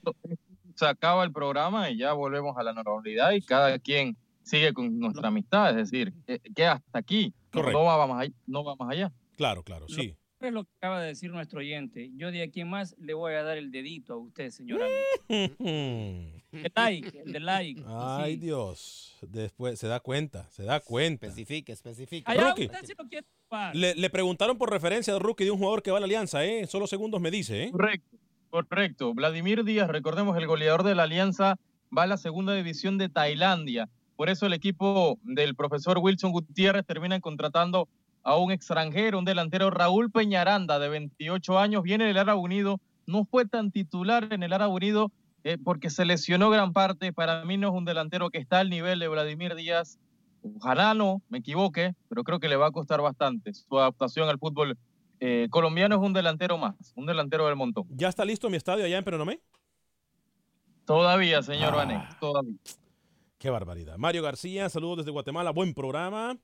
Se 0.77 0.87
acaba 0.87 1.25
el 1.25 1.33
programa 1.33 1.91
y 1.91 1.99
ya 1.99 2.13
volvemos 2.13 2.57
a 2.57 2.63
la 2.63 2.73
normalidad 2.73 3.33
y 3.33 3.43
cada 3.43 3.81
quien 3.81 4.17
sigue 4.45 4.73
con 4.73 4.97
nuestra 5.01 5.27
amistad. 5.27 5.71
Es 5.71 5.91
decir, 5.91 6.15
que, 6.25 6.39
que 6.39 6.67
hasta 6.67 7.01
aquí 7.01 7.35
Correcto. 7.51 7.81
no 7.81 7.85
vamos, 7.85 8.17
allá, 8.21 8.33
no 8.47 8.63
vamos 8.63 8.89
allá. 8.89 9.13
claro, 9.37 9.65
claro, 9.65 9.89
sí. 9.89 10.15
Es 10.41 10.53
lo 10.55 10.65
que 10.65 10.71
acaba 10.79 11.03
de 11.03 11.09
decir 11.09 11.31
nuestro 11.31 11.61
oyente. 11.61 12.11
Yo 12.17 12.31
de 12.31 12.43
aquí 12.43 12.63
en 12.63 12.71
más 12.71 12.97
le 12.99 13.13
voy 13.13 13.35
a 13.35 13.43
dar 13.43 13.59
el 13.59 13.71
dedito 13.71 14.15
a 14.15 14.17
usted, 14.17 14.51
señora. 14.51 14.87
El 15.29 16.73
like, 16.75 17.23
el 17.27 17.33
de 17.33 17.41
like. 17.41 17.83
Ay, 17.87 18.37
Dios. 18.37 19.19
Después 19.21 19.79
se 19.79 19.87
da 19.87 20.01
cuenta, 20.01 20.49
se 20.51 20.63
da 20.65 20.81
cuenta. 20.81 21.27
Especifique, 21.27 21.73
especifique. 21.73 22.25
Allá 22.27 22.49
Rookie. 22.49 22.67
usted 22.67 22.79
sí 22.85 22.95
lo 22.97 23.07
quiere 23.07 23.27
ocupar. 23.39 23.77
Le, 23.77 23.95
le 23.95 24.09
preguntaron 24.11 24.57
por 24.57 24.71
referencia 24.71 25.13
de 25.13 25.19
Rookie 25.19 25.45
de 25.45 25.51
un 25.51 25.59
jugador 25.59 25.83
que 25.83 25.91
va 25.91 25.99
a 25.99 26.01
la 26.01 26.07
Alianza, 26.07 26.43
¿eh? 26.45 26.67
Solo 26.67 26.87
segundos 26.87 27.21
me 27.21 27.31
dice, 27.31 27.65
¿eh? 27.65 27.71
Correcto, 27.71 28.17
correcto. 28.49 29.15
Vladimir 29.15 29.63
Díaz, 29.63 29.89
recordemos, 29.89 30.39
el 30.39 30.47
goleador 30.47 30.85
de 30.85 30.95
la 30.95 31.03
Alianza, 31.03 31.59
va 31.97 32.05
a 32.05 32.07
la 32.07 32.17
segunda 32.17 32.55
división 32.55 32.97
de 32.97 33.11
Tailandia. 33.11 33.91
Por 34.17 34.31
eso 34.31 34.47
el 34.47 34.55
equipo 34.55 35.19
del 35.23 35.55
profesor 35.55 35.99
Wilson 35.99 36.33
Gutiérrez 36.33 36.87
termina 36.87 37.21
contratando 37.21 37.89
a 38.23 38.37
un 38.37 38.53
extranjero, 38.53 39.19
un 39.19 39.25
delantero 39.25 39.71
Raúl 39.71 40.11
Peñaranda, 40.11 40.79
de 40.79 40.89
28 40.89 41.59
años, 41.59 41.83
viene 41.83 42.05
del 42.05 42.19
Árabe 42.19 42.41
Unido, 42.41 42.81
no 43.07 43.25
fue 43.25 43.47
tan 43.47 43.71
titular 43.71 44.29
en 44.31 44.43
el 44.43 44.53
Árabe 44.53 44.73
Unido 44.73 45.11
eh, 45.45 45.59
porque 45.63 45.91
se 45.91 46.05
lesionó 46.05 46.51
gran 46.51 46.73
parte. 46.73 47.13
Para 47.13 47.45
mí 47.45 47.57
no 47.57 47.69
es 47.69 47.75
un 47.75 47.85
delantero 47.85 48.31
que 48.31 48.39
está 48.39 48.61
al 48.61 48.71
nivel 48.71 48.99
de 48.99 49.09
Vladimir 49.09 49.55
Díaz. 49.55 49.99
Ojalá 50.57 50.95
no 50.95 51.23
me 51.29 51.39
equivoque, 51.39 51.95
pero 52.09 52.25
creo 52.25 52.41
que 52.41 52.49
le 52.49 52.57
va 52.57 52.67
a 52.67 52.71
costar 52.71 53.01
bastante. 53.01 53.53
Su 53.53 53.79
adaptación 53.79 54.29
al 54.29 54.39
fútbol 54.39 54.79
eh, 55.19 55.49
colombiano 55.51 55.97
es 55.97 56.03
un 56.03 56.13
delantero 56.13 56.57
más, 56.57 56.93
un 56.97 57.07
delantero 57.07 57.47
del 57.47 57.57
montón. 57.57 57.85
¿Ya 57.91 58.09
está 58.09 58.25
listo 58.25 58.49
mi 58.49 58.57
estadio 58.57 58.85
allá 58.85 58.99
en 58.99 59.05
Peronomé? 59.05 59.41
Todavía, 60.87 61.43
señor 61.43 61.75
Vanegas, 61.75 62.19
todavía. 62.19 62.57
Qué 63.39 63.51
barbaridad. 63.51 63.97
Mario 63.97 64.23
García, 64.23 64.69
saludos 64.69 64.99
desde 64.99 65.11
Guatemala, 65.11 65.51
buen 65.51 65.73
programa. 65.73 66.37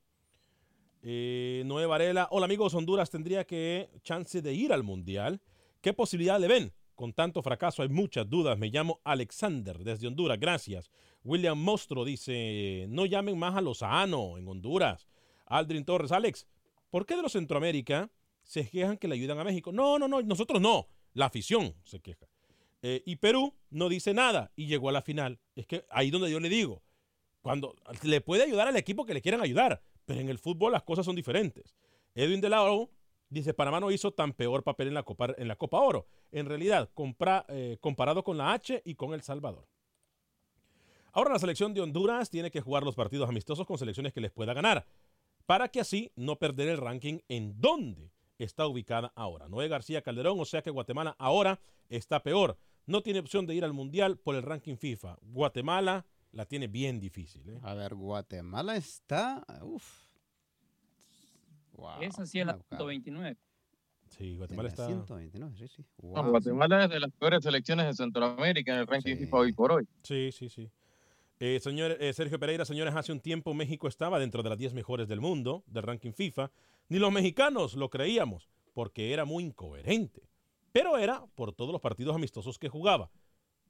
Eh, 1.08 1.62
Noé 1.66 1.86
Varela, 1.86 2.26
hola 2.32 2.46
amigos, 2.46 2.74
Honduras 2.74 3.10
tendría 3.10 3.46
que 3.46 3.90
chance 4.02 4.42
de 4.42 4.52
ir 4.52 4.72
al 4.72 4.82
Mundial. 4.82 5.40
¿Qué 5.80 5.92
posibilidad 5.92 6.40
le 6.40 6.48
ven? 6.48 6.72
Con 6.96 7.12
tanto 7.12 7.44
fracaso 7.44 7.82
hay 7.82 7.88
muchas 7.88 8.28
dudas. 8.28 8.58
Me 8.58 8.70
llamo 8.70 9.00
Alexander 9.04 9.78
desde 9.78 10.08
Honduras, 10.08 10.40
gracias. 10.40 10.90
William 11.22 11.56
Mostro 11.56 12.04
dice, 12.04 12.86
no 12.88 13.06
llamen 13.06 13.38
más 13.38 13.54
a 13.54 13.60
Lozano 13.60 14.36
en 14.36 14.48
Honduras. 14.48 15.06
Aldrin 15.46 15.84
Torres, 15.84 16.10
Alex, 16.10 16.48
¿por 16.90 17.06
qué 17.06 17.14
de 17.14 17.22
los 17.22 17.34
Centroamérica 17.34 18.10
se 18.42 18.68
quejan 18.68 18.98
que 18.98 19.06
le 19.06 19.14
ayudan 19.14 19.38
a 19.38 19.44
México? 19.44 19.70
No, 19.70 20.00
no, 20.00 20.08
no, 20.08 20.20
nosotros 20.22 20.60
no. 20.60 20.88
La 21.12 21.26
afición 21.26 21.76
se 21.84 22.00
queja. 22.00 22.26
Eh, 22.82 23.04
y 23.06 23.14
Perú 23.14 23.54
no 23.70 23.88
dice 23.88 24.12
nada 24.12 24.50
y 24.56 24.66
llegó 24.66 24.88
a 24.88 24.92
la 24.92 25.02
final. 25.02 25.38
Es 25.54 25.68
que 25.68 25.84
ahí 25.88 26.10
donde 26.10 26.32
yo 26.32 26.40
le 26.40 26.48
digo, 26.48 26.82
cuando 27.42 27.76
le 28.02 28.20
puede 28.20 28.42
ayudar 28.42 28.66
al 28.66 28.76
equipo 28.76 29.06
que 29.06 29.14
le 29.14 29.22
quieran 29.22 29.40
ayudar, 29.40 29.80
pero 30.06 30.20
en 30.20 30.28
el 30.28 30.38
fútbol 30.38 30.72
las 30.72 30.84
cosas 30.84 31.04
son 31.04 31.16
diferentes. 31.16 31.76
Edwin 32.14 32.40
de 32.40 32.48
Lauro 32.48 32.90
dice, 33.28 33.52
Panamá 33.52 33.80
no 33.80 33.90
hizo 33.90 34.12
tan 34.12 34.32
peor 34.32 34.62
papel 34.62 34.88
en 34.88 34.94
la 34.94 35.02
Copa, 35.02 35.34
la 35.36 35.56
Oro. 35.70 36.06
En 36.32 36.46
realidad, 36.46 36.88
eh, 37.48 37.76
comparado 37.80 38.24
con 38.24 38.38
la 38.38 38.52
H 38.52 38.82
y 38.84 38.94
con 38.94 39.12
El 39.12 39.22
Salvador. 39.22 39.68
Ahora 41.12 41.32
la 41.32 41.38
selección 41.38 41.74
de 41.74 41.80
Honduras 41.80 42.30
tiene 42.30 42.50
que 42.50 42.60
jugar 42.60 42.82
los 42.82 42.94
partidos 42.94 43.28
amistosos 43.28 43.66
con 43.66 43.78
selecciones 43.78 44.12
que 44.12 44.20
les 44.20 44.30
pueda 44.30 44.54
ganar, 44.54 44.86
para 45.46 45.68
que 45.68 45.80
así 45.80 46.12
no 46.14 46.36
perder 46.36 46.68
el 46.68 46.78
ranking 46.78 47.20
en 47.28 47.60
donde 47.60 48.12
está 48.38 48.66
ubicada 48.66 49.12
ahora. 49.14 49.48
Noé 49.48 49.68
García 49.68 50.02
Calderón, 50.02 50.38
o 50.38 50.44
sea 50.44 50.62
que 50.62 50.70
Guatemala 50.70 51.16
ahora 51.18 51.60
está 51.88 52.22
peor. 52.22 52.58
No 52.84 53.02
tiene 53.02 53.20
opción 53.20 53.46
de 53.46 53.54
ir 53.54 53.64
al 53.64 53.72
Mundial 53.72 54.18
por 54.18 54.34
el 54.34 54.42
ranking 54.42 54.76
FIFA. 54.76 55.18
Guatemala 55.22 56.06
la 56.36 56.44
tiene 56.44 56.68
bien 56.68 57.00
difícil. 57.00 57.48
¿eh? 57.48 57.58
A 57.62 57.74
ver, 57.74 57.94
Guatemala 57.94 58.76
está. 58.76 59.44
Uf. 59.62 60.06
Esa 62.00 62.26
sí 62.26 62.40
es 62.40 62.46
la 62.46 62.58
129. 62.68 63.36
Sí, 64.08 64.36
Guatemala 64.36 64.68
está... 64.68 64.86
129, 64.86 65.56
sí, 65.56 65.68
sí. 65.68 65.84
No, 66.02 66.30
Guatemala 66.30 66.84
es 66.84 66.90
de 66.90 67.00
las 67.00 67.10
peores 67.12 67.42
selecciones 67.42 67.86
de 67.86 67.94
Centroamérica 67.94 68.72
en 68.72 68.80
el 68.80 68.86
ranking 68.86 69.16
FIFA 69.16 69.36
hoy 69.36 69.52
por 69.52 69.72
hoy. 69.72 69.88
Sí, 70.02 70.30
sí, 70.30 70.48
sí. 70.48 70.70
Eh, 71.38 71.58
señor 71.60 71.96
eh, 72.00 72.12
Sergio 72.12 72.38
Pereira, 72.38 72.64
señores, 72.64 72.94
hace 72.94 73.12
un 73.12 73.20
tiempo 73.20 73.52
México 73.52 73.88
estaba 73.88 74.18
dentro 74.18 74.42
de 74.42 74.50
las 74.50 74.58
10 74.58 74.74
mejores 74.74 75.08
del 75.08 75.20
mundo, 75.20 75.64
del 75.66 75.82
ranking 75.82 76.12
FIFA. 76.12 76.50
Ni 76.88 76.98
los 76.98 77.12
mexicanos 77.12 77.74
lo 77.74 77.90
creíamos, 77.90 78.48
porque 78.74 79.12
era 79.12 79.24
muy 79.24 79.44
incoherente. 79.44 80.28
Pero 80.72 80.98
era 80.98 81.26
por 81.34 81.52
todos 81.52 81.72
los 81.72 81.80
partidos 81.80 82.14
amistosos 82.14 82.58
que 82.58 82.68
jugaba. 82.68 83.10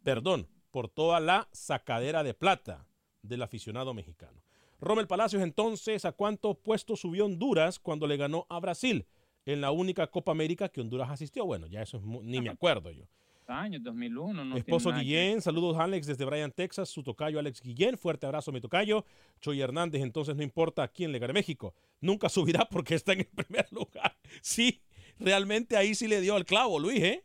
Perdón, 0.02 0.48
por 0.70 0.88
toda 0.88 1.20
la 1.20 1.48
sacadera 1.52 2.22
de 2.22 2.34
plata 2.34 2.86
del 3.22 3.42
aficionado 3.42 3.94
mexicano. 3.94 4.42
Rommel 4.80 5.06
Palacios, 5.06 5.42
entonces, 5.42 6.04
¿a 6.04 6.12
cuántos 6.12 6.56
puestos 6.58 7.00
subió 7.00 7.24
Honduras 7.24 7.78
cuando 7.78 8.06
le 8.06 8.16
ganó 8.16 8.46
a 8.48 8.60
Brasil 8.60 9.06
en 9.46 9.60
la 9.60 9.70
única 9.70 10.06
Copa 10.08 10.32
América 10.32 10.68
que 10.68 10.80
Honduras 10.80 11.10
asistió? 11.10 11.46
Bueno, 11.46 11.66
ya 11.66 11.82
eso 11.82 11.96
es 11.96 12.04
ni 12.04 12.40
me 12.40 12.50
acuerdo 12.50 12.90
yo. 12.90 13.04
Año 13.48 13.78
2001. 13.80 14.44
No 14.44 14.56
Esposo 14.56 14.92
que 14.92 15.00
Guillén, 15.00 15.40
saludos 15.40 15.78
Alex 15.78 16.06
desde 16.06 16.24
Bryan, 16.24 16.50
Texas, 16.50 16.88
su 16.88 17.02
tocayo 17.02 17.38
Alex 17.38 17.62
Guillén, 17.62 17.96
fuerte 17.96 18.26
abrazo 18.26 18.50
mi 18.50 18.60
tocayo. 18.60 19.04
Choy 19.40 19.60
Hernández, 19.60 20.02
entonces 20.02 20.34
no 20.36 20.42
importa 20.42 20.82
a 20.82 20.88
quién 20.88 21.12
le 21.12 21.18
gane 21.18 21.32
México, 21.32 21.74
nunca 22.00 22.28
subirá 22.28 22.68
porque 22.68 22.94
está 22.94 23.12
en 23.12 23.20
el 23.20 23.26
primer 23.26 23.68
lugar. 23.70 24.16
Sí, 24.42 24.82
realmente 25.18 25.76
ahí 25.76 25.94
sí 25.94 26.08
le 26.08 26.20
dio 26.20 26.36
el 26.36 26.44
clavo 26.44 26.78
Luis, 26.78 27.00
¿eh? 27.02 27.24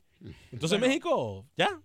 Entonces 0.51 0.79
Bueno. 0.79 0.87
México, 0.87 1.47
ya. 1.57 1.81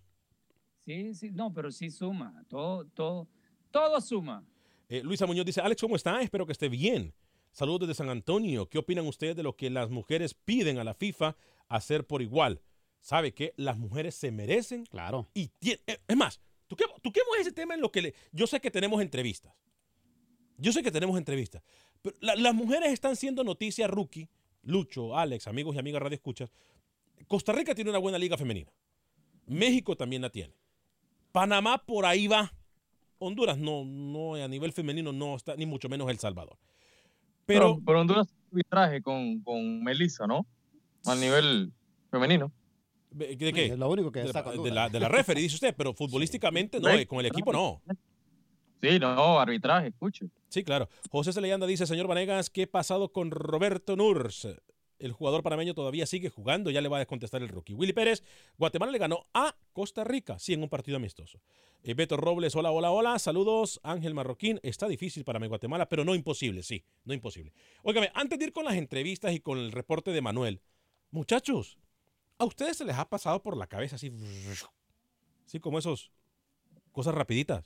Sí, 0.86 1.14
sí, 1.14 1.30
no, 1.32 1.52
pero 1.52 1.70
sí 1.72 1.90
suma. 1.90 2.44
Todo, 2.48 2.86
todo, 2.86 3.26
todo 3.70 4.00
suma. 4.00 4.44
Eh, 4.88 5.02
Luisa 5.02 5.26
Muñoz 5.26 5.44
dice, 5.44 5.60
Alex, 5.60 5.80
¿cómo 5.82 5.96
está? 5.96 6.20
Espero 6.22 6.46
que 6.46 6.52
esté 6.52 6.68
bien. 6.68 7.12
Saludos 7.50 7.80
desde 7.88 7.94
San 7.94 8.08
Antonio. 8.08 8.68
¿Qué 8.68 8.78
opinan 8.78 9.06
ustedes 9.06 9.34
de 9.34 9.42
lo 9.42 9.56
que 9.56 9.68
las 9.68 9.90
mujeres 9.90 10.32
piden 10.34 10.78
a 10.78 10.84
la 10.84 10.94
FIFA 10.94 11.36
hacer 11.68 12.06
por 12.06 12.22
igual? 12.22 12.62
¿Sabe 13.00 13.34
que 13.34 13.52
las 13.56 13.76
mujeres 13.78 14.14
se 14.14 14.30
merecen? 14.30 14.86
Claro. 14.86 15.28
Y 15.34 15.50
eh, 15.62 15.80
es 16.06 16.16
más, 16.16 16.40
toquemos, 16.68 17.02
toquemos 17.02 17.36
ese 17.40 17.50
tema 17.52 17.74
en 17.74 17.80
lo 17.80 17.90
que 17.90 18.02
le... 18.02 18.14
Yo 18.32 18.46
sé 18.46 18.60
que 18.60 18.70
tenemos 18.70 19.02
entrevistas. 19.02 19.52
Yo 20.58 20.72
sé 20.72 20.82
que 20.84 20.92
tenemos 20.92 21.18
entrevistas. 21.18 21.62
Pero 22.00 22.16
la- 22.20 22.36
las 22.36 22.54
mujeres 22.54 22.92
están 22.92 23.16
siendo 23.16 23.42
noticia 23.42 23.88
rookie. 23.88 24.28
Lucho, 24.62 25.16
Alex, 25.16 25.48
amigos 25.48 25.74
y 25.74 25.78
amigas 25.78 26.00
Radio 26.02 26.14
Escuchas. 26.14 26.50
Costa 27.26 27.52
Rica 27.52 27.74
tiene 27.74 27.90
una 27.90 27.98
buena 27.98 28.18
liga 28.18 28.36
femenina. 28.36 28.72
México 29.46 29.96
también 29.96 30.22
la 30.22 30.30
tiene. 30.30 30.54
Panamá 31.36 31.76
por 31.76 32.06
ahí 32.06 32.28
va. 32.28 32.50
Honduras 33.18 33.58
no, 33.58 33.84
no 33.84 34.36
a 34.36 34.48
nivel 34.48 34.72
femenino 34.72 35.12
no 35.12 35.36
está, 35.36 35.54
ni 35.54 35.66
mucho 35.66 35.86
menos 35.86 36.08
El 36.08 36.18
Salvador. 36.18 36.56
Pero, 37.44 37.74
Pero, 37.74 37.82
pero 37.84 38.00
Honduras 38.00 38.34
arbitraje 38.50 39.02
con, 39.02 39.40
con 39.42 39.84
Melissa, 39.84 40.26
¿no? 40.26 40.46
A 41.04 41.14
nivel 41.14 41.74
femenino. 42.10 42.50
¿de 43.10 43.36
qué? 43.36 43.66
Es 43.66 43.78
lo 43.78 43.90
único 43.90 44.10
que 44.10 44.20
de, 44.20 44.28
saca 44.28 44.48
la, 44.48 44.56
Honduras. 44.56 44.70
de 44.72 44.74
la, 44.74 44.88
de 44.88 45.00
la 45.00 45.08
referee, 45.10 45.42
dice 45.42 45.56
usted, 45.56 45.74
pero 45.76 45.92
futbolísticamente 45.92 46.80
no, 46.80 46.88
Sí. 46.90 47.00
eh, 47.00 47.06
con 47.06 47.20
el 47.20 47.26
equipo 47.26 47.52
no. 47.52 47.82
Sí, 48.80 48.98
no, 48.98 49.38
arbitraje, 49.38 49.88
escuche. 49.88 50.30
Sí, 50.48 50.64
claro. 50.64 50.88
José 51.10 51.34
Celeyanda 51.34 51.66
dice, 51.66 51.86
señor 51.86 52.06
Vanegas, 52.06 52.48
¿qué 52.48 52.62
ha 52.62 52.70
pasado 52.70 53.12
con 53.12 53.30
Roberto 53.30 53.94
Nurs? 53.94 54.48
El 54.98 55.12
jugador 55.12 55.42
panameño 55.42 55.74
todavía 55.74 56.06
sigue 56.06 56.30
jugando, 56.30 56.70
ya 56.70 56.80
le 56.80 56.88
va 56.88 57.00
a 57.00 57.06
contestar 57.06 57.42
el 57.42 57.48
rookie. 57.48 57.74
Willy 57.74 57.92
Pérez, 57.92 58.22
Guatemala 58.56 58.92
le 58.92 58.98
ganó 58.98 59.26
a 59.34 59.54
Costa 59.72 60.04
Rica, 60.04 60.38
sí, 60.38 60.54
en 60.54 60.62
un 60.62 60.68
partido 60.68 60.96
amistoso. 60.96 61.40
Eh, 61.82 61.94
Beto 61.94 62.16
Robles, 62.16 62.56
hola, 62.56 62.70
hola, 62.70 62.90
hola, 62.90 63.18
saludos. 63.18 63.78
Ángel 63.82 64.14
Marroquín, 64.14 64.58
está 64.62 64.88
difícil 64.88 65.24
para 65.24 65.38
mí 65.38 65.46
Guatemala, 65.46 65.88
pero 65.88 66.04
no 66.04 66.14
imposible, 66.14 66.62
sí, 66.62 66.84
no 67.04 67.14
imposible. 67.14 67.52
Óigame, 67.82 68.10
antes 68.14 68.38
de 68.38 68.46
ir 68.46 68.52
con 68.52 68.64
las 68.64 68.74
entrevistas 68.74 69.32
y 69.32 69.40
con 69.40 69.58
el 69.58 69.70
reporte 69.70 70.10
de 70.10 70.20
Manuel, 70.20 70.60
muchachos, 71.10 71.78
¿a 72.38 72.44
ustedes 72.44 72.78
se 72.78 72.84
les 72.84 72.96
ha 72.96 73.08
pasado 73.08 73.42
por 73.42 73.56
la 73.56 73.66
cabeza 73.66 73.96
así, 73.96 74.10
así 75.46 75.60
como 75.60 75.78
esos 75.78 76.10
cosas 76.90 77.14
rapiditas? 77.14 77.64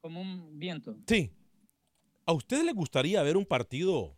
Como 0.00 0.20
un 0.20 0.58
viento. 0.58 0.96
Sí. 1.06 1.30
¿A 2.26 2.32
ustedes 2.32 2.64
les 2.64 2.74
gustaría 2.74 3.22
ver 3.22 3.36
un 3.36 3.46
partido, 3.46 4.16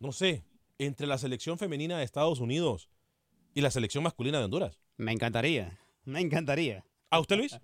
no 0.00 0.10
sé, 0.10 0.44
entre 0.78 1.06
la 1.06 1.18
selección 1.18 1.58
femenina 1.58 1.98
de 1.98 2.04
Estados 2.04 2.40
Unidos 2.40 2.88
y 3.54 3.60
la 3.60 3.70
selección 3.70 4.04
masculina 4.04 4.38
de 4.38 4.44
Honduras? 4.44 4.78
Me 4.96 5.12
encantaría. 5.12 5.78
Me 6.04 6.20
encantaría. 6.20 6.84
¿A 7.10 7.20
usted, 7.20 7.36
Luis? 7.36 7.58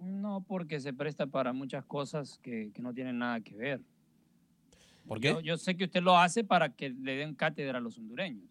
No, 0.00 0.44
porque 0.46 0.80
se 0.80 0.92
presta 0.92 1.26
para 1.26 1.52
muchas 1.52 1.84
cosas 1.84 2.38
que, 2.42 2.70
que 2.74 2.82
no 2.82 2.92
tienen 2.92 3.18
nada 3.18 3.40
que 3.40 3.56
ver. 3.56 3.80
¿Por 5.06 5.20
Yo, 5.20 5.40
yo 5.40 5.56
sé 5.56 5.76
que 5.76 5.84
usted 5.84 6.02
lo 6.02 6.16
hace 6.16 6.44
para 6.44 6.74
que 6.74 6.90
le 6.90 7.16
den 7.16 7.34
cátedra 7.34 7.78
a 7.78 7.80
los 7.80 7.98
hondureños. 7.98 8.50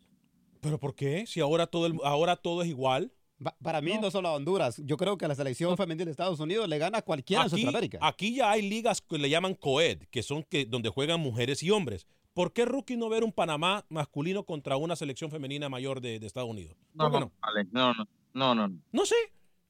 ¿Pero 0.61 0.79
por 0.79 0.95
qué? 0.95 1.25
Si 1.27 1.39
ahora 1.39 1.67
todo, 1.67 1.87
el- 1.87 1.99
ahora 2.03 2.35
todo 2.35 2.61
es 2.61 2.69
igual. 2.69 3.11
Pa- 3.41 3.55
Para 3.61 3.81
mí 3.81 3.93
no. 3.99 4.09
solo 4.09 4.29
a 4.29 4.33
Honduras. 4.35 4.81
Yo 4.85 4.95
creo 4.95 5.17
que 5.17 5.27
la 5.27 5.35
selección 5.35 5.75
femenil 5.75 6.05
de 6.05 6.11
Estados 6.11 6.39
Unidos 6.39 6.69
le 6.69 6.77
gana 6.77 6.99
a 6.99 7.01
cualquiera 7.01 7.41
en 7.43 7.47
Aquí, 7.47 7.55
Centroamérica. 7.57 7.97
aquí 8.01 8.35
ya 8.35 8.51
hay 8.51 8.61
ligas 8.69 9.01
que 9.01 9.17
le 9.17 9.29
llaman 9.29 9.55
coed, 9.55 10.03
que 10.09 10.23
son 10.23 10.43
que, 10.43 10.65
donde 10.65 10.89
juegan 10.89 11.19
mujeres 11.19 11.61
y 11.63 11.69
hombres. 11.71 12.07
¿Por 12.33 12.51
qué 12.51 12.65
rookie 12.65 12.97
no 12.97 13.09
ver 13.09 13.23
un 13.23 13.31
Panamá 13.31 13.85
masculino 13.89 14.43
contra 14.43 14.75
una 14.77 14.95
selección 14.95 15.29
femenina 15.29 15.69
mayor 15.69 16.01
de, 16.01 16.19
de 16.19 16.25
Estados 16.25 16.49
Unidos? 16.49 16.75
No, 16.93 17.05
¿Por 17.05 17.11
qué 17.11 17.19
no, 17.19 17.31
Alex, 17.41 17.71
no, 17.71 17.93
no, 17.93 18.07
no, 18.33 18.55
no. 18.55 18.67
no. 18.67 18.79
No 18.91 19.05
sé. 19.05 19.15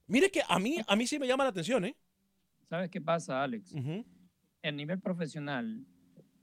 Mire 0.07 0.29
que 0.31 0.41
a 0.47 0.59
mí, 0.59 0.77
a 0.87 0.95
mí 0.95 1.07
sí 1.07 1.19
me 1.19 1.27
llama 1.27 1.43
la 1.43 1.49
atención, 1.49 1.85
¿eh? 1.85 1.95
¿Sabes 2.69 2.89
qué 2.89 3.01
pasa, 3.01 3.43
Alex? 3.43 3.73
A 4.63 4.71
nivel 4.71 4.99
profesional, 4.99 5.85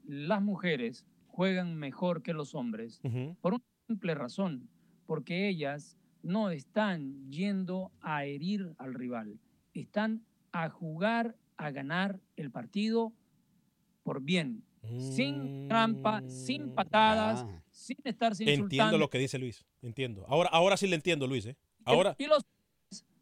las 0.04 0.42
mujeres 0.42 1.06
juegan 1.26 1.74
mejor 1.76 2.22
que 2.22 2.32
los 2.32 2.54
hombres 2.54 3.00
por 3.40 3.54
una 3.54 3.64
simple 3.86 4.14
razón, 4.14 4.68
porque 5.06 5.48
ellas 5.48 5.96
no 6.22 6.50
están 6.50 7.30
yendo 7.30 7.92
a 8.00 8.24
herir 8.24 8.74
al 8.78 8.94
rival, 8.94 9.38
están 9.74 10.24
a 10.52 10.68
jugar, 10.68 11.36
a 11.56 11.70
ganar 11.70 12.20
el 12.36 12.50
partido 12.50 13.12
por 14.02 14.22
bien, 14.22 14.62
sin 14.98 15.68
trampa, 15.68 16.22
sin 16.28 16.74
patadas, 16.74 17.44
sin 17.70 17.96
estarse 18.04 18.42
insultando. 18.44 18.64
Entiendo 18.84 18.98
lo 18.98 19.10
que 19.10 19.18
dice 19.18 19.38
Luis. 19.38 19.64
Entiendo. 19.82 20.24
Ahora, 20.28 20.48
ahora 20.52 20.76
sí 20.76 20.86
le 20.86 20.96
entiendo, 20.96 21.26
Luis, 21.26 21.46
¿eh? 21.46 21.56
Ahora, 21.84 22.14
Y 22.18 22.26
los, 22.26 22.44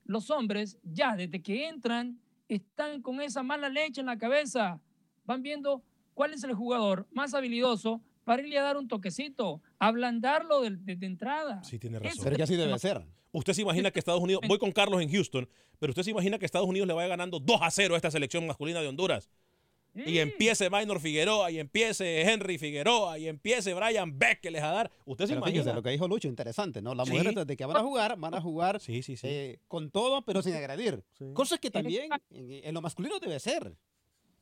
los 0.04 0.30
hombres, 0.30 0.78
ya 0.82 1.16
desde 1.16 1.40
que 1.42 1.68
entran, 1.68 2.20
están 2.48 3.02
con 3.02 3.20
esa 3.20 3.42
mala 3.42 3.68
leche 3.68 4.00
en 4.00 4.06
la 4.06 4.18
cabeza. 4.18 4.80
Van 5.24 5.42
viendo 5.42 5.82
cuál 6.14 6.32
es 6.32 6.42
el 6.44 6.54
jugador 6.54 7.06
más 7.12 7.34
habilidoso 7.34 8.00
para 8.24 8.42
irle 8.42 8.58
a 8.58 8.62
dar 8.62 8.76
un 8.76 8.88
toquecito, 8.88 9.62
ablandarlo 9.78 10.60
de, 10.62 10.70
de- 10.76 10.96
de 10.96 11.06
entrada. 11.06 11.62
Sí, 11.64 11.78
tiene 11.78 11.98
razón. 11.98 12.24
Pero 12.24 12.36
que 12.36 12.42
así 12.42 12.56
debe 12.56 12.78
ser. 12.78 13.06
Usted 13.32 13.52
se 13.52 13.62
imagina 13.62 13.90
que 13.90 13.98
Estados 13.98 14.20
Unidos, 14.22 14.42
voy 14.48 14.58
con 14.58 14.72
Carlos 14.72 15.00
en 15.02 15.10
Houston, 15.10 15.48
pero 15.78 15.90
usted 15.90 16.02
se 16.02 16.10
imagina 16.10 16.38
que 16.38 16.46
Estados 16.46 16.66
Unidos 16.68 16.88
le 16.88 16.94
vaya 16.94 17.08
ganando 17.08 17.38
2 17.38 17.58
a 17.60 17.70
0 17.70 17.94
a 17.94 17.96
esta 17.98 18.10
selección 18.10 18.46
masculina 18.46 18.80
de 18.80 18.88
Honduras. 18.88 19.28
Y 19.94 20.18
empiece 20.18 20.70
Minor 20.70 21.00
Figueroa, 21.00 21.50
y 21.50 21.58
empiece 21.58 22.22
Henry 22.22 22.56
Figueroa, 22.58 23.18
y 23.18 23.26
empiece 23.26 23.74
Brian 23.74 24.16
Beck 24.18 24.46
a 24.46 24.50
dar. 24.70 24.90
Usted 25.04 25.24
se 25.26 25.30
Pero 25.30 25.40
imagina. 25.40 25.62
fíjese 25.62 25.74
lo 25.74 25.82
que 25.82 25.90
dijo 25.90 26.06
Lucho, 26.06 26.28
interesante, 26.28 26.80
¿no? 26.80 26.94
Las 26.94 27.06
Sí. 27.08 27.12
mujeres 27.14 27.34
desde 27.34 27.56
que 27.56 27.66
van 27.66 27.76
a 27.76 27.80
jugar, 27.82 28.16
van 28.18 28.34
a 28.34 28.40
jugar 28.40 28.80
eh, 28.86 29.58
con 29.66 29.90
todo, 29.90 30.22
pero 30.24 30.40
sin 30.42 30.54
agredir. 30.54 31.02
Cosas 31.34 31.58
que 31.58 31.70
también 31.70 32.10
en, 32.30 32.50
en 32.64 32.74
lo 32.74 32.80
masculino 32.80 33.18
debe 33.18 33.40
ser. 33.40 33.74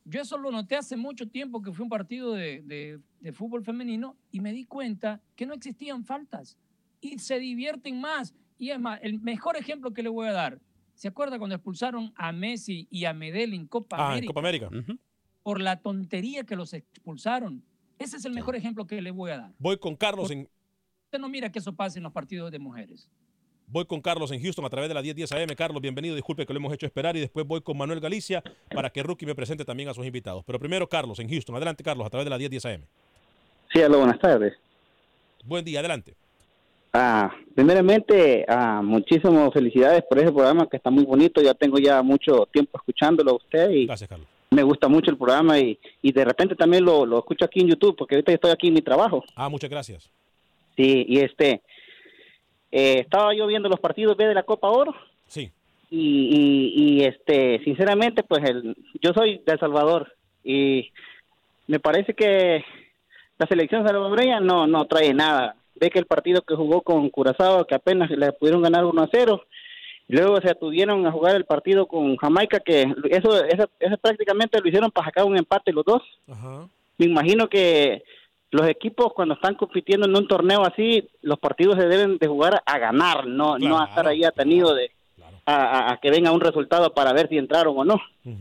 Yo 0.05 0.21
eso 0.21 0.37
lo 0.39 0.51
noté 0.53 0.77
hace 0.77 0.97
mucho 0.97 1.27
tiempo 1.29 1.63
que 1.63 1.73
fue 1.73 1.83
un 1.85 1.89
partido 1.89 2.33
de, 2.33 2.63
de- 2.63 3.01
de 3.21 3.33
fútbol 3.33 3.65
femenino 3.65 4.17
y 4.31 4.41
me 4.41 4.53
di 4.53 4.65
cuenta 4.65 5.21
que 5.35 5.47
no 5.47 5.55
existían 5.55 6.05
faltas 6.05 6.57
y 7.01 7.19
se 7.19 7.39
divierten 7.41 8.01
más. 8.01 8.35
Y 8.59 8.71
es 8.71 8.79
más, 8.79 9.01
el 9.03 9.21
mejor 9.21 9.57
ejemplo 9.57 9.93
que 9.93 10.03
le 10.03 10.09
voy 10.09 10.29
a 10.29 10.33
dar, 10.33 10.61
¿se 10.95 11.09
acuerda 11.09 11.39
cuando 11.39 11.57
expulsaron 11.57 12.13
a 12.17 12.31
Messi 12.33 12.87
y 12.91 13.05
a 13.07 13.13
Medel 13.15 13.53
en 13.53 13.67
Copa 13.67 13.97
Ah, 13.99 14.05
en 14.05 14.13
América? 14.13 14.29
Copa 14.33 14.41
América. 14.41 14.71
Por 15.47 15.61
la 15.61 15.77
tontería 15.77 16.43
que 16.43 16.57
los 16.57 16.75
expulsaron. 16.75 17.63
Ese 18.01 18.17
es 18.17 18.25
el 18.25 18.33
mejor 18.33 18.57
ejemplo 18.57 18.85
que 18.85 19.01
le 19.01 19.13
voy 19.13 19.31
a 19.31 19.39
dar. 19.39 19.53
Voy 19.61 19.79
con 19.79 19.95
Carlos 19.95 20.29
en, 20.33 20.49
Usted 21.05 21.21
no 21.21 21.29
mira 21.29 21.53
que 21.53 21.61
eso 21.61 21.73
pasa 21.73 22.01
en 22.01 22.03
los 22.03 22.13
partidos 22.13 22.51
de 22.51 22.59
mujeres. 22.59 23.09
voy 23.69 23.85
con 23.85 24.01
Carlos 24.01 24.33
en 24.33 24.43
Houston 24.43 24.65
a 24.65 24.69
través 24.69 24.89
de 24.89 24.95
la 24.95 25.03
1010 25.03 25.31
AM. 25.31 25.55
Carlos, 25.57 25.81
bienvenido. 25.81 26.17
Disculpe 26.17 26.45
que 26.45 26.53
lo 26.53 26.59
hemos 26.59 26.73
hecho 26.73 26.85
esperar. 26.85 27.17
Y 27.17 27.21
después 27.21 27.47
voy 27.47 27.61
con 27.61 27.79
Manuel 27.79 28.01
Galicia 28.01 28.43
para 28.75 28.91
que 28.91 29.05
Rookie 29.05 29.25
me 29.25 29.37
presente 29.37 29.65
también 29.65 29.89
a 29.89 29.95
sus 29.95 30.05
invitados. 30.05 30.43
Pero 30.45 30.59
primero, 30.59 30.89
Carlos 30.89 31.21
en 31.21 31.29
Houston. 31.29 31.55
Adelante, 31.55 31.85
Carlos, 31.85 32.05
a 32.05 32.11
través 32.11 32.25
de 32.27 32.31
la 32.31 32.39
1010 32.39 32.67
AM. 32.67 32.83
Sí, 33.73 33.79
hola, 33.79 33.99
buenas 33.99 34.19
tardes. 34.19 34.53
Buen 35.45 35.65
día, 35.65 35.79
adelante. 35.79 36.17
Ah, 36.93 37.33
primeramente, 37.55 38.45
ah, 38.49 38.83
muchísimas 38.83 39.53
felicidades 39.53 40.03
por 40.09 40.19
ese 40.19 40.33
programa 40.33 40.69
que 40.69 40.77
está 40.77 40.91
muy 40.91 41.05
bonito. 41.05 41.41
Ya 41.41 41.55
tengo 41.55 41.79
ya 41.79 42.03
mucho 42.03 42.49
tiempo 42.53 42.79
escuchándolo 42.79 43.31
a 43.31 43.37
usted 43.37 43.71
y 43.71 43.87
Gracias, 43.87 44.09
Carlos. 44.09 44.36
Me 44.51 44.63
gusta 44.63 44.89
mucho 44.89 45.11
el 45.11 45.17
programa 45.17 45.59
y, 45.59 45.79
y 46.03 46.13
de 46.13 46.25
repente 46.25 46.55
también 46.55 46.85
lo, 46.85 47.05
lo 47.05 47.19
escucho 47.19 47.45
aquí 47.45 47.61
en 47.61 47.69
YouTube 47.69 47.97
porque 47.97 48.15
ahorita 48.15 48.33
estoy 48.33 48.51
aquí 48.51 48.69
en 48.69 48.75
mi 48.75 48.83
trabajo. 48.83 49.25
Ah, 49.35 49.49
muchas 49.49 49.71
gracias. 49.71 50.11
Sí, 50.77 51.05
y 51.09 51.19
este, 51.21 51.63
eh, 52.71 53.01
estaba 53.01 53.35
yo 53.35 53.47
viendo 53.47 53.69
los 53.69 53.81
partidos 53.81 54.17
B 54.17 54.27
de 54.27 54.35
la 54.35 54.43
Copa 54.43 54.69
Oro 54.71 54.95
Sí. 55.27 55.51
y, 55.91 55.99
y, 55.99 57.01
y, 57.01 57.05
este, 57.05 57.61
sinceramente, 57.65 58.23
pues 58.23 58.45
el, 58.45 58.77
yo 59.03 59.13
soy 59.13 59.41
de 59.45 59.53
El 59.53 59.59
Salvador 59.59 60.13
y 60.45 60.93
me 61.67 61.81
parece 61.81 62.15
que 62.15 62.65
la 63.39 63.47
selección 63.47 63.87
salvadoreña 63.87 64.41
no, 64.41 64.67
no 64.67 64.85
trae 64.87 65.13
nada. 65.13 65.57
Ve 65.75 65.91
que 65.91 65.99
el 65.99 66.07
partido 66.07 66.41
que 66.43 66.55
jugó 66.55 66.81
con 66.83 67.11
Curazao, 67.11 67.67
que 67.67 67.75
apenas 67.75 68.11
le 68.11 68.33
pudieron 68.33 68.63
ganar 68.63 68.85
1 68.85 69.03
a 69.03 69.09
0, 69.11 69.43
luego 70.09 70.41
se 70.41 70.51
atuvieron 70.51 71.07
a 71.07 71.13
jugar 71.13 71.35
el 71.37 71.45
partido 71.45 71.87
con 71.87 72.17
Jamaica, 72.17 72.61
que 72.61 72.83
eso, 73.11 73.45
eso, 73.45 73.69
eso 73.81 73.97
prácticamente 73.99 74.61
lo 74.61 74.69
hicieron 74.69 74.91
para 74.91 75.07
sacar 75.07 75.25
un 75.25 75.37
empate 75.37 75.73
los 75.73 75.85
dos. 75.85 76.03
Me 76.99 77.07
imagino 77.07 77.49
que 77.49 78.03
los 78.53 78.69
equipos 78.69 79.13
cuando 79.13 79.35
están 79.35 79.55
compitiendo 79.57 80.07
en 80.07 80.17
un 80.17 80.29
torneo 80.29 80.65
así, 80.65 81.09
los 81.23 81.39
partidos 81.39 81.77
se 81.77 81.87
deben 81.89 82.19
de 82.19 82.27
jugar 82.29 82.63
a 82.65 82.79
ganar, 82.79 83.27
no, 83.27 83.59
no 83.59 83.81
a 83.81 83.87
estar 83.87 84.07
ahí 84.07 84.25
atenido 84.25 84.75
de 84.75 84.91
a, 85.45 85.93
a 85.93 85.97
que 85.99 86.11
venga 86.11 86.33
un 86.33 86.41
resultado 86.41 86.93
para 86.95 87.13
ver 87.13 87.29
si 87.29 87.37
entraron 87.39 87.75
o 87.79 87.85
no. 87.85 88.01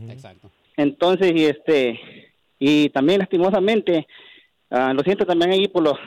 Exacto. 0.10 0.50
Entonces, 0.78 1.32
y 1.36 1.46
este, 1.46 2.00
y 2.60 2.90
también 2.90 3.20
lastimosamente, 3.20 4.08
ah, 4.72 4.94
lo 4.94 5.02
siento 5.04 5.26
también 5.26 5.52
ahí 5.52 5.68
por 5.68 5.84
los 5.84 5.98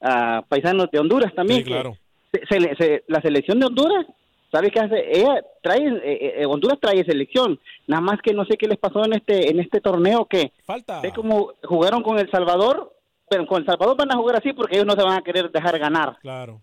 ah, 0.00 0.42
paisanos 0.48 0.90
de 0.90 0.98
Honduras 0.98 1.34
también. 1.34 1.60
Sí, 1.60 1.64
claro. 1.70 1.96
se- 2.32 2.46
se- 2.46 2.74
se- 2.76 3.04
la 3.08 3.20
selección 3.20 3.60
de 3.60 3.66
Honduras, 3.66 4.06
¿sabes 4.52 4.70
qué 4.72 4.80
hace? 4.80 5.04
Ella 5.10 5.42
trae, 5.62 5.80
eh, 5.80 6.34
eh, 6.42 6.46
Honduras 6.46 6.78
trae 6.80 7.04
selección, 7.04 7.58
nada 7.86 8.02
más 8.02 8.20
que 8.22 8.32
no 8.34 8.44
sé 8.44 8.56
qué 8.56 8.68
les 8.68 8.78
pasó 8.78 9.04
en 9.04 9.14
este, 9.14 9.50
en 9.50 9.58
este 9.58 9.80
torneo 9.80 10.26
que 10.26 10.52
Falta. 10.64 11.00
ve 11.00 11.10
como 11.12 11.54
jugaron 11.64 12.02
con 12.02 12.18
El 12.18 12.30
Salvador, 12.30 12.92
pero 13.28 13.46
con 13.46 13.60
El 13.62 13.66
Salvador 13.66 13.96
van 13.96 14.12
a 14.12 14.16
jugar 14.16 14.36
así 14.36 14.52
porque 14.52 14.76
ellos 14.76 14.86
no 14.86 14.94
se 14.94 15.02
van 15.02 15.18
a 15.18 15.22
querer 15.22 15.50
dejar 15.50 15.78
ganar. 15.78 16.18
Claro. 16.20 16.60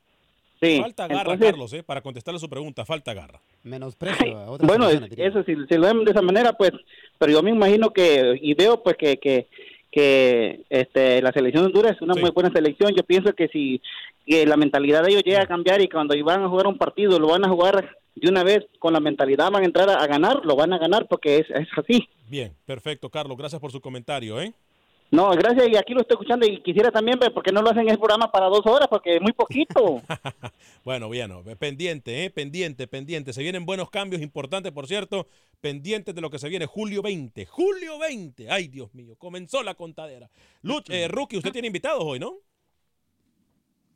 Sí. 0.61 0.79
Falta 0.81 1.07
garra, 1.07 1.21
entonces- 1.21 1.51
Carlos, 1.51 1.73
¿eh? 1.73 1.83
para 1.83 2.01
contestarle 2.01 2.39
su 2.39 2.49
pregunta, 2.49 2.85
falta 2.85 3.13
garra. 3.13 3.39
Menosprecio 3.63 4.37
a 4.37 4.51
otras 4.51 4.67
Bueno, 4.67 4.89
eso 4.89 5.43
si, 5.43 5.55
si 5.55 5.75
lo 5.75 5.87
ven 5.87 6.03
de 6.03 6.11
esa 6.11 6.21
manera, 6.21 6.53
pues, 6.53 6.71
pero 7.17 7.31
yo 7.31 7.41
me 7.41 7.51
imagino 7.51 7.91
que, 7.91 8.37
y 8.41 8.53
veo 8.55 8.83
pues 8.83 8.97
que, 8.97 9.17
que, 9.17 9.47
que 9.91 10.65
este, 10.69 11.21
la 11.21 11.31
selección 11.31 11.63
de 11.63 11.67
Honduras 11.67 11.95
es 11.95 12.01
una 12.01 12.15
muy 12.15 12.29
buena 12.31 12.51
selección. 12.51 12.93
Yo 12.95 13.03
pienso 13.03 13.33
que 13.33 13.47
si 13.47 13.81
que 14.25 14.45
la 14.45 14.57
mentalidad 14.57 15.03
de 15.03 15.11
ellos 15.11 15.23
llega 15.23 15.41
a 15.41 15.47
cambiar 15.47 15.81
y 15.81 15.89
cuando 15.89 16.15
van 16.23 16.43
a 16.43 16.49
jugar 16.49 16.67
un 16.67 16.77
partido 16.77 17.19
lo 17.19 17.29
van 17.29 17.45
a 17.45 17.49
jugar 17.49 17.97
de 18.15 18.29
una 18.29 18.43
vez 18.43 18.65
con 18.77 18.93
la 18.93 18.99
mentalidad, 18.99 19.49
van 19.49 19.63
a 19.63 19.65
entrar 19.65 19.89
a, 19.89 19.95
a 19.95 20.07
ganar, 20.07 20.45
lo 20.45 20.55
van 20.55 20.73
a 20.73 20.77
ganar 20.77 21.07
porque 21.07 21.37
es, 21.37 21.49
es 21.49 21.67
así. 21.77 22.07
Bien, 22.27 22.53
perfecto, 22.65 23.09
Carlos, 23.09 23.37
gracias 23.37 23.59
por 23.59 23.71
su 23.71 23.81
comentario, 23.81 24.39
¿eh? 24.39 24.53
No, 25.12 25.32
gracias, 25.32 25.68
y 25.68 25.76
aquí 25.76 25.93
lo 25.93 26.01
estoy 26.01 26.16
escuchando 26.16 26.45
y 26.45 26.62
quisiera 26.62 26.91
también 26.91 27.18
ver 27.18 27.34
por 27.34 27.41
qué 27.41 27.51
no 27.51 27.64
lo 27.64 27.72
hacen 27.72 27.89
el 27.89 27.97
programa 27.97 28.32
para 28.32 28.45
dos 28.45 28.64
horas, 28.66 28.88
porque 28.88 29.16
es 29.16 29.22
muy 29.22 29.34
poquito. 29.34 30.01
Bueno, 30.86 31.10
bien, 31.10 31.30
no, 31.30 31.43
pendiente, 31.43 32.24
¿eh? 32.24 32.30
pendiente, 32.30 32.88
pendiente. 32.88 33.34
Se 33.34 33.43
vienen 33.43 33.66
buenos 33.66 33.89
cambios 33.89 34.22
importantes, 34.22 34.72
por 34.72 34.88
cierto, 34.88 35.28
pendientes 35.62 36.16
de 36.16 36.22
lo 36.22 36.30
que 36.30 36.39
se 36.39 36.49
viene 36.49 36.66
julio 36.66 37.01
20. 37.01 37.45
Julio 37.45 37.99
20. 37.99 38.49
Ay, 38.49 38.70
Dios 38.70 38.95
mío, 38.95 39.16
comenzó 39.18 39.62
la 39.62 39.76
contadera. 39.76 40.32
Luch, 40.64 40.89
eh, 40.89 41.07
Rookie, 41.07 41.38
usted 41.38 41.51
tiene 41.51 41.68
invitados 41.68 42.01
hoy, 42.03 42.18
¿no? 42.18 42.38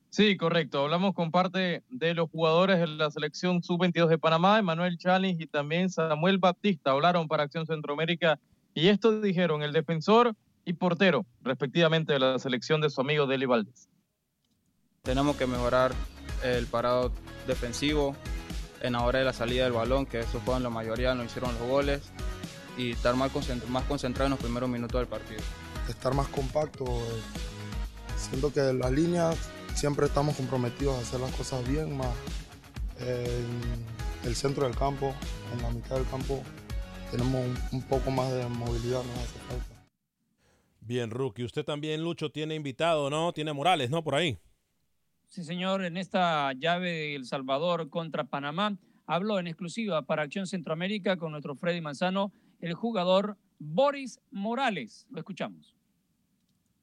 Sí, 0.09 0.37
correcto. 0.37 0.83
Hablamos 0.83 1.15
con 1.15 1.31
parte 1.31 1.83
de 1.89 2.13
los 2.13 2.29
jugadores 2.29 2.79
de 2.79 2.85
la 2.85 3.09
selección 3.09 3.63
sub-22 3.63 4.07
de 4.07 4.19
Panamá, 4.19 4.59
Emanuel 4.59 4.97
Challenge 4.97 5.41
y 5.41 5.47
también 5.47 5.89
Samuel 5.89 6.37
Baptista. 6.37 6.91
Hablaron 6.91 7.27
para 7.27 7.43
Acción 7.43 7.65
Centroamérica 7.65 8.39
y 8.75 8.89
esto 8.89 9.21
dijeron 9.21 9.63
el 9.63 9.71
defensor 9.71 10.35
y 10.65 10.73
portero, 10.73 11.25
respectivamente, 11.41 12.13
de 12.13 12.19
la 12.19 12.39
selección 12.39 12.81
de 12.81 12.89
su 12.89 13.01
amigo 13.01 13.27
Deli 13.27 13.45
Valdés. 13.45 13.89
Tenemos 15.01 15.35
que 15.35 15.47
mejorar 15.47 15.93
el 16.43 16.67
parado 16.67 17.11
defensivo 17.47 18.15
en 18.81 18.93
la 18.93 19.01
hora 19.03 19.19
de 19.19 19.25
la 19.25 19.33
salida 19.33 19.63
del 19.63 19.73
balón, 19.73 20.05
que 20.05 20.21
eso 20.21 20.39
fue 20.39 20.55
en 20.55 20.63
la 20.63 20.69
mayoría, 20.69 21.13
no 21.15 21.23
hicieron 21.23 21.53
los 21.59 21.67
goles, 21.69 22.01
y 22.77 22.91
estar 22.91 23.15
más, 23.15 23.31
concent- 23.31 23.65
más 23.67 23.83
concentrado 23.83 24.25
en 24.27 24.31
los 24.31 24.39
primeros 24.39 24.69
minutos 24.69 24.99
del 24.99 25.07
partido. 25.07 25.41
estar 25.89 26.13
más 26.13 26.27
compacto. 26.29 26.85
eh, 26.85 27.21
Siento 28.17 28.53
que 28.53 28.61
en 28.61 28.79
las 28.79 28.91
líneas 28.91 29.35
siempre 29.75 30.05
estamos 30.05 30.35
comprometidos 30.37 30.97
a 30.97 31.01
hacer 31.01 31.19
las 31.19 31.31
cosas 31.35 31.67
bien, 31.67 31.97
más 31.97 32.07
en 32.99 33.85
el 34.23 34.35
centro 34.35 34.65
del 34.65 34.77
campo, 34.77 35.13
en 35.53 35.61
la 35.61 35.69
mitad 35.71 35.95
del 35.97 36.07
campo, 36.09 36.41
tenemos 37.11 37.45
un, 37.45 37.59
un 37.73 37.81
poco 37.83 38.09
más 38.11 38.31
de 38.31 38.47
movilidad, 38.47 39.03
nos 39.03 39.17
hace 39.17 39.39
falta. 39.49 39.72
Bien, 40.85 41.09
Rookie. 41.09 41.43
Usted 41.45 41.63
también, 41.63 42.03
Lucho, 42.03 42.29
tiene 42.29 42.55
invitado, 42.55 43.09
¿no? 43.09 43.31
Tiene 43.31 43.53
Morales, 43.53 43.89
¿no? 43.89 44.03
Por 44.03 44.15
ahí. 44.15 44.37
Sí, 45.29 45.43
señor, 45.43 45.83
en 45.83 45.97
esta 45.97 46.51
llave 46.53 46.91
de 46.91 47.15
El 47.15 47.25
Salvador 47.25 47.89
contra 47.89 48.25
Panamá, 48.25 48.77
habló 49.05 49.39
en 49.39 49.47
exclusiva 49.47 50.01
para 50.03 50.23
Acción 50.23 50.45
Centroamérica 50.45 51.17
con 51.17 51.31
nuestro 51.31 51.55
Freddy 51.55 51.81
Manzano, 51.81 52.31
el 52.59 52.73
jugador 52.73 53.37
Boris 53.59 54.19
Morales. 54.29 55.07
Lo 55.09 55.19
escuchamos. 55.19 55.75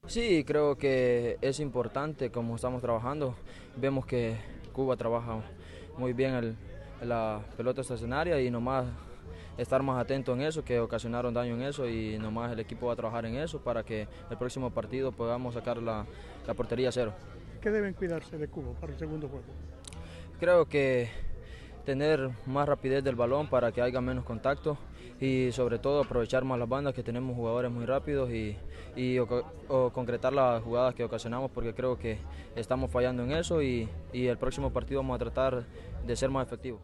Sí, 0.06 0.44
creo 0.44 0.78
que 0.78 1.36
es 1.42 1.60
importante 1.60 2.30
como 2.30 2.56
estamos 2.56 2.80
trabajando. 2.80 3.36
Vemos 3.76 4.06
que 4.06 4.36
Cuba 4.72 4.96
trabaja 4.96 5.42
muy 5.98 6.14
bien 6.14 6.34
el- 6.34 6.56
la 7.02 7.44
pelota 7.56 7.82
estacionaria 7.82 8.40
y 8.40 8.50
nomás 8.50 8.86
estar 9.60 9.82
más 9.82 10.00
atento 10.00 10.32
en 10.32 10.40
eso, 10.42 10.64
que 10.64 10.80
ocasionaron 10.80 11.34
daño 11.34 11.54
en 11.54 11.62
eso 11.62 11.86
y 11.88 12.18
nomás 12.18 12.50
el 12.52 12.60
equipo 12.60 12.86
va 12.86 12.94
a 12.94 12.96
trabajar 12.96 13.26
en 13.26 13.36
eso 13.36 13.60
para 13.60 13.84
que 13.84 14.08
el 14.30 14.36
próximo 14.38 14.70
partido 14.70 15.12
podamos 15.12 15.54
sacar 15.54 15.82
la, 15.82 16.06
la 16.46 16.54
portería 16.54 16.90
cero. 16.90 17.12
¿Qué 17.60 17.70
deben 17.70 17.92
cuidarse 17.92 18.38
de 18.38 18.48
Cuba 18.48 18.72
para 18.80 18.92
el 18.92 18.98
segundo 18.98 19.28
juego? 19.28 19.44
Creo 20.38 20.64
que 20.66 21.10
tener 21.84 22.30
más 22.46 22.68
rapidez 22.68 23.04
del 23.04 23.16
balón 23.16 23.48
para 23.48 23.72
que 23.72 23.82
haya 23.82 24.00
menos 24.00 24.24
contacto 24.24 24.78
y 25.20 25.52
sobre 25.52 25.78
todo 25.78 26.00
aprovechar 26.00 26.44
más 26.44 26.58
las 26.58 26.68
bandas 26.68 26.94
que 26.94 27.02
tenemos 27.02 27.36
jugadores 27.36 27.70
muy 27.70 27.84
rápidos 27.84 28.30
y, 28.30 28.56
y 28.96 29.18
o 29.18 29.90
concretar 29.92 30.32
las 30.32 30.62
jugadas 30.62 30.94
que 30.94 31.04
ocasionamos 31.04 31.50
porque 31.50 31.74
creo 31.74 31.98
que 31.98 32.18
estamos 32.56 32.90
fallando 32.90 33.22
en 33.24 33.32
eso 33.32 33.62
y, 33.62 33.88
y 34.12 34.26
el 34.26 34.38
próximo 34.38 34.72
partido 34.72 35.00
vamos 35.00 35.16
a 35.16 35.18
tratar 35.18 35.64
de 36.06 36.16
ser 36.16 36.30
más 36.30 36.46
efectivos. 36.46 36.80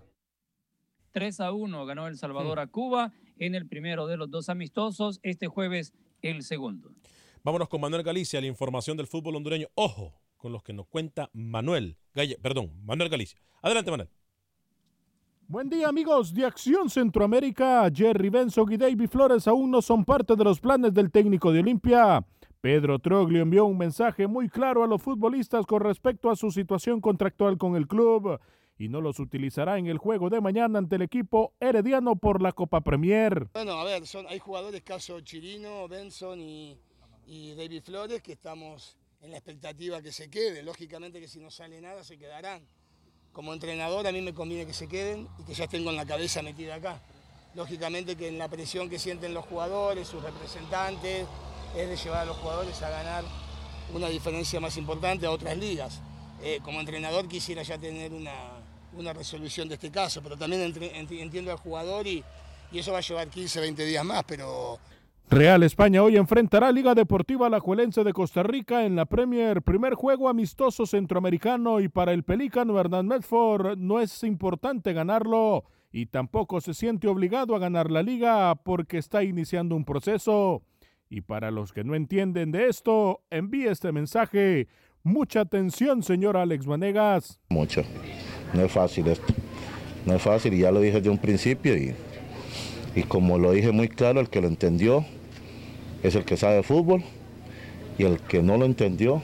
3 1.16 1.40
a 1.40 1.50
1 1.50 1.86
ganó 1.86 2.08
El 2.08 2.18
Salvador 2.18 2.58
a 2.58 2.66
Cuba 2.66 3.10
en 3.38 3.54
el 3.54 3.66
primero 3.66 4.06
de 4.06 4.18
los 4.18 4.30
dos 4.30 4.50
amistosos. 4.50 5.18
Este 5.22 5.46
jueves 5.46 5.94
el 6.20 6.42
segundo. 6.42 6.90
Vámonos 7.42 7.70
con 7.70 7.80
Manuel 7.80 8.02
Galicia, 8.02 8.38
la 8.38 8.48
información 8.48 8.98
del 8.98 9.06
fútbol 9.06 9.36
hondureño. 9.36 9.68
Ojo 9.76 10.20
con 10.36 10.52
los 10.52 10.62
que 10.62 10.74
nos 10.74 10.86
cuenta 10.88 11.30
Manuel 11.32 11.96
Galle, 12.12 12.36
perdón, 12.42 12.70
Manuel 12.84 13.08
Galicia. 13.08 13.40
Adelante, 13.62 13.90
Manuel. 13.90 14.10
Buen 15.48 15.70
día 15.70 15.88
amigos 15.88 16.34
de 16.34 16.44
Acción 16.44 16.90
Centroamérica. 16.90 17.90
Jerry 17.90 18.28
Benson 18.28 18.70
y 18.70 18.76
David 18.76 19.08
Flores 19.08 19.48
aún 19.48 19.70
no 19.70 19.80
son 19.80 20.04
parte 20.04 20.36
de 20.36 20.44
los 20.44 20.60
planes 20.60 20.92
del 20.92 21.10
técnico 21.10 21.50
de 21.50 21.60
Olimpia. 21.60 22.26
Pedro 22.60 22.98
Troglio 22.98 23.40
envió 23.40 23.64
un 23.64 23.78
mensaje 23.78 24.26
muy 24.26 24.50
claro 24.50 24.84
a 24.84 24.86
los 24.86 25.00
futbolistas 25.00 25.64
con 25.64 25.80
respecto 25.80 26.28
a 26.28 26.36
su 26.36 26.50
situación 26.50 27.00
contractual 27.00 27.56
con 27.56 27.74
el 27.74 27.88
club 27.88 28.38
y 28.78 28.88
no 28.88 29.00
los 29.00 29.18
utilizará 29.18 29.78
en 29.78 29.86
el 29.86 29.98
juego 29.98 30.28
de 30.30 30.40
mañana 30.40 30.78
ante 30.78 30.96
el 30.96 31.02
equipo 31.02 31.54
herediano 31.60 32.16
por 32.16 32.42
la 32.42 32.52
Copa 32.52 32.80
Premier. 32.82 33.48
Bueno, 33.54 33.72
a 33.72 33.84
ver, 33.84 34.06
son, 34.06 34.26
hay 34.28 34.38
jugadores 34.38 34.82
caso 34.82 35.20
Chirino, 35.20 35.88
Benson 35.88 36.40
y, 36.40 36.78
y 37.26 37.54
David 37.54 37.82
Flores 37.82 38.22
que 38.22 38.32
estamos 38.32 38.96
en 39.22 39.30
la 39.30 39.38
expectativa 39.38 40.02
que 40.02 40.12
se 40.12 40.28
quede. 40.28 40.62
Lógicamente 40.62 41.20
que 41.20 41.28
si 41.28 41.40
no 41.40 41.50
sale 41.50 41.80
nada 41.80 42.04
se 42.04 42.18
quedarán. 42.18 42.66
Como 43.32 43.52
entrenador 43.52 44.06
a 44.06 44.12
mí 44.12 44.20
me 44.20 44.34
conviene 44.34 44.66
que 44.66 44.74
se 44.74 44.88
queden 44.88 45.28
y 45.38 45.44
que 45.44 45.54
ya 45.54 45.64
estén 45.64 45.84
con 45.84 45.96
la 45.96 46.06
cabeza 46.06 46.42
metida 46.42 46.76
acá. 46.76 47.00
Lógicamente 47.54 48.16
que 48.16 48.28
en 48.28 48.38
la 48.38 48.48
presión 48.48 48.90
que 48.90 48.98
sienten 48.98 49.32
los 49.32 49.44
jugadores, 49.46 50.08
sus 50.08 50.22
representantes, 50.22 51.26
es 51.74 51.88
de 51.88 51.96
llevar 51.96 52.20
a 52.20 52.24
los 52.26 52.36
jugadores 52.36 52.82
a 52.82 52.90
ganar 52.90 53.24
una 53.94 54.08
diferencia 54.08 54.60
más 54.60 54.76
importante 54.76 55.26
a 55.26 55.30
otras 55.30 55.56
ligas. 55.56 56.00
Eh, 56.42 56.60
como 56.62 56.80
entrenador 56.80 57.28
quisiera 57.28 57.62
ya 57.62 57.78
tener 57.78 58.12
una, 58.12 58.55
una 58.97 59.12
resolución 59.12 59.68
de 59.68 59.74
este 59.74 59.90
caso, 59.90 60.20
pero 60.22 60.36
también 60.36 60.62
entre- 60.62 60.99
entiendo 60.99 61.51
al 61.51 61.59
jugador 61.59 62.07
y, 62.07 62.22
y 62.72 62.78
eso 62.78 62.92
va 62.92 62.99
a 62.99 63.03
llevar 63.03 63.28
15, 63.28 63.61
20 63.61 63.84
días 63.84 64.05
más, 64.05 64.24
pero 64.26 64.78
Real 65.28 65.62
España 65.64 66.03
hoy 66.05 66.16
enfrentará 66.16 66.68
a 66.68 66.72
Liga 66.72 66.94
Deportiva 66.94 67.49
Alajuelense 67.49 68.05
de 68.05 68.12
Costa 68.12 68.44
Rica 68.44 68.84
en 68.84 68.94
la 68.94 69.07
Premier, 69.07 69.61
primer 69.61 69.94
juego 69.94 70.28
amistoso 70.28 70.86
centroamericano 70.86 71.80
y 71.80 71.88
para 71.88 72.12
el 72.12 72.22
pelícano 72.22 72.78
Hernán 72.78 73.09
Medford 73.09 73.76
no 73.76 74.01
es 74.01 74.22
importante 74.22 74.92
ganarlo 74.92 75.64
y 75.90 76.07
tampoco 76.07 76.61
se 76.61 76.74
siente 76.74 77.09
obligado 77.09 77.57
a 77.57 77.59
ganar 77.59 77.90
la 77.90 78.03
liga 78.05 78.55
porque 78.55 78.99
está 78.99 79.24
iniciando 79.24 79.74
un 79.74 79.84
proceso. 79.84 80.62
Y 81.09 81.22
para 81.22 81.51
los 81.51 81.72
que 81.72 81.84
no 81.84 81.94
entienden 81.94 82.53
de 82.53 82.68
esto, 82.68 83.22
envíe 83.30 83.66
este 83.68 83.92
mensaje. 83.92 84.68
Mucha 85.03 85.40
atención, 85.40 86.03
señor 86.03 86.36
Alex 86.36 86.66
Vanegas. 86.66 87.40
Mucho. 87.49 87.82
No 88.53 88.64
es 88.64 88.72
fácil 88.72 89.09
esto. 89.09 89.34
No 90.05 90.14
es 90.14 90.22
fácil 90.22 90.55
y 90.55 90.61
ya 90.61 90.70
lo 90.70 90.80
dije 90.80 90.97
desde 90.99 91.11
un 91.11 91.18
principio 91.18 91.76
y, 91.76 91.94
y 92.94 93.03
como 93.03 93.38
lo 93.38 93.53
dije 93.53 93.72
muy 93.72 93.88
claro, 93.88 94.20
el 94.20 94.28
que 94.28 94.40
lo 94.40 94.49
entendió 94.49 95.05
es 96.03 96.14
el 96.14 96.24
que 96.24 96.36
sabe 96.36 96.57
de 96.57 96.62
fútbol 96.62 97.03
y 97.99 98.05
el 98.05 98.18
que 98.20 98.42
no 98.42 98.57
lo 98.57 98.64
entendió, 98.64 99.22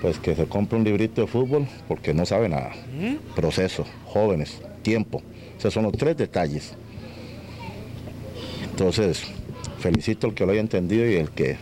pues 0.00 0.18
que 0.18 0.34
se 0.34 0.46
compre 0.46 0.78
un 0.78 0.84
librito 0.84 1.20
de 1.20 1.26
fútbol 1.26 1.66
porque 1.86 2.14
no 2.14 2.26
sabe 2.26 2.48
nada. 2.48 2.72
Proceso, 3.36 3.84
jóvenes, 4.06 4.60
tiempo. 4.82 5.22
Esos 5.58 5.74
son 5.74 5.84
los 5.84 5.92
tres 5.92 6.16
detalles. 6.16 6.74
Entonces, 8.70 9.22
felicito 9.78 10.26
al 10.26 10.34
que 10.34 10.46
lo 10.46 10.52
haya 10.52 10.60
entendido 10.60 11.08
y 11.08 11.14
el 11.16 11.30
que 11.30 11.58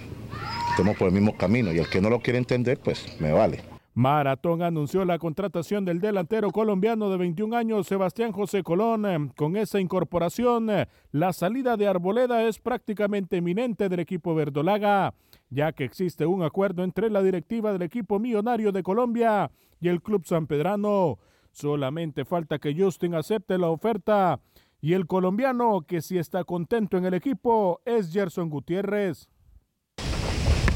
estemos 0.70 0.96
por 0.96 1.08
el 1.08 1.14
mismo 1.14 1.36
camino. 1.36 1.72
Y 1.72 1.78
el 1.78 1.88
que 1.88 2.00
no 2.00 2.08
lo 2.08 2.20
quiere 2.20 2.38
entender, 2.38 2.78
pues 2.78 3.04
me 3.18 3.32
vale. 3.32 3.60
Maratón 3.98 4.62
anunció 4.62 5.04
la 5.04 5.18
contratación 5.18 5.84
del 5.84 5.98
delantero 5.98 6.52
colombiano 6.52 7.10
de 7.10 7.16
21 7.16 7.56
años, 7.56 7.88
Sebastián 7.88 8.30
José 8.30 8.62
Colón. 8.62 9.32
Con 9.34 9.56
esa 9.56 9.80
incorporación, 9.80 10.68
la 11.10 11.32
salida 11.32 11.76
de 11.76 11.88
Arboleda 11.88 12.44
es 12.44 12.60
prácticamente 12.60 13.38
eminente 13.38 13.88
del 13.88 13.98
equipo 13.98 14.36
verdolaga, 14.36 15.14
ya 15.50 15.72
que 15.72 15.82
existe 15.82 16.26
un 16.26 16.44
acuerdo 16.44 16.84
entre 16.84 17.10
la 17.10 17.24
directiva 17.24 17.72
del 17.72 17.82
equipo 17.82 18.20
millonario 18.20 18.70
de 18.70 18.84
Colombia 18.84 19.50
y 19.80 19.88
el 19.88 20.00
club 20.00 20.24
sanpedrano. 20.24 21.18
Solamente 21.50 22.24
falta 22.24 22.60
que 22.60 22.80
Justin 22.80 23.16
acepte 23.16 23.58
la 23.58 23.68
oferta 23.68 24.38
y 24.80 24.92
el 24.92 25.08
colombiano 25.08 25.80
que 25.80 26.02
sí 26.02 26.18
está 26.18 26.44
contento 26.44 26.98
en 26.98 27.04
el 27.04 27.14
equipo 27.14 27.80
es 27.84 28.12
Gerson 28.12 28.48
Gutiérrez. 28.48 29.28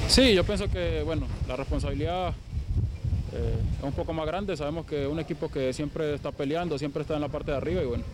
Sí, 0.08 0.34
yo 0.34 0.42
pienso 0.42 0.68
que 0.68 1.04
bueno, 1.04 1.28
la 1.46 1.54
responsabilidad 1.54 2.34
eh, 3.34 3.54
es 3.78 3.84
un 3.84 3.92
poco 3.92 4.12
más 4.12 4.26
grande. 4.26 4.56
Sabemos 4.56 4.86
que 4.86 5.06
un 5.06 5.18
equipo 5.18 5.50
que 5.50 5.72
siempre 5.72 6.14
está 6.14 6.32
peleando, 6.32 6.78
siempre 6.78 7.02
está 7.02 7.14
en 7.14 7.22
la 7.22 7.28
parte 7.28 7.50
de 7.50 7.56
arriba 7.56 7.82
y 7.82 7.86
bueno, 7.86 8.04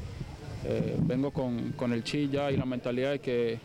eh, 0.65 0.97
vengo 1.01 1.31
con, 1.31 1.73
con, 1.73 1.93
el 1.93 2.05
chi 2.05 2.29
ya 2.29 2.51
y 2.51 2.57
la 2.57 2.65
mentalidad 2.65 3.13
de 3.13 3.19
que 3.19 3.59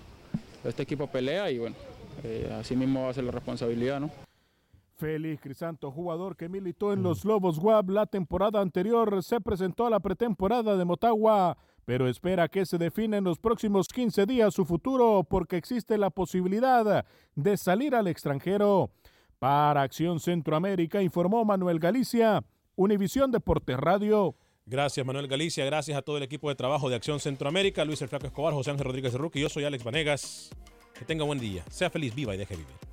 este 0.64 0.84
equipo 0.84 1.08
pelea 1.08 1.52
y 1.52 1.60
bueno, 1.60 1.76
eh, 2.24 2.56
así 2.60 2.76
mismo 2.76 3.04
va 3.04 3.10
a 3.10 3.14
ser 3.14 3.24
la 3.24 3.32
responsabilidad, 3.32 4.00
¿no? 4.00 4.10
Félix 4.96 5.42
Crisanto, 5.42 5.92
jugador 5.92 6.36
que 6.36 6.48
militó 6.48 6.94
en 6.94 7.04
los 7.04 7.26
Lobos 7.26 7.58
WAP 7.58 7.90
la 7.90 8.06
temporada 8.06 8.62
anterior, 8.62 9.22
se 9.24 9.42
presentó 9.42 9.86
a 9.86 9.90
la 9.90 10.00
pretemporada 10.00 10.78
de 10.78 10.86
Motagua, 10.86 11.58
pero 11.84 12.08
espera 12.08 12.48
que 12.48 12.66
se 12.66 12.78
define 12.78 13.18
en 13.18 13.24
los 13.26 13.38
próximos 13.40 13.88
15 13.88 14.26
días 14.26 14.54
su 14.54 14.64
futuro 14.66 15.26
porque 15.30 15.58
existe 15.58 15.98
la 15.98 16.10
posibilidad 16.10 17.06
de 17.36 17.58
salir 17.58 17.96
al 17.96 18.08
extranjero. 18.08 18.92
Para 19.44 19.82
Acción 19.82 20.22
Centroamérica 20.22 21.02
informó 21.02 21.44
Manuel 21.44 21.78
Galicia, 21.78 22.46
Univisión 22.78 23.30
Deportes 23.30 23.76
Radio. 23.76 24.38
Gracias 24.66 25.06
Manuel 25.06 25.28
Galicia, 25.28 25.66
gracias 25.66 25.98
a 25.98 26.02
todo 26.02 26.16
el 26.16 26.24
equipo 26.24 26.48
de 26.48 26.56
trabajo 26.56 26.90
de 26.90 26.96
Acción 26.96 27.20
Centroamérica, 27.20 27.84
Luis 27.84 28.02
El 28.02 28.08
Flaco 28.08 28.28
Escobar, 28.28 28.54
José 28.54 28.72
Ángel 28.72 28.86
Rodríguez 28.86 29.12
de 29.12 29.42
yo 29.42 29.50
soy 29.50 29.66
Alex 29.66 29.84
Vanegas. 29.84 30.50
Que 30.98 31.04
tenga 31.04 31.26
buen 31.26 31.40
día, 31.40 31.66
sea 31.70 31.90
feliz, 31.90 32.16
viva 32.16 32.34
y 32.34 32.38
deje 32.38 32.56
vivir. 32.56 32.93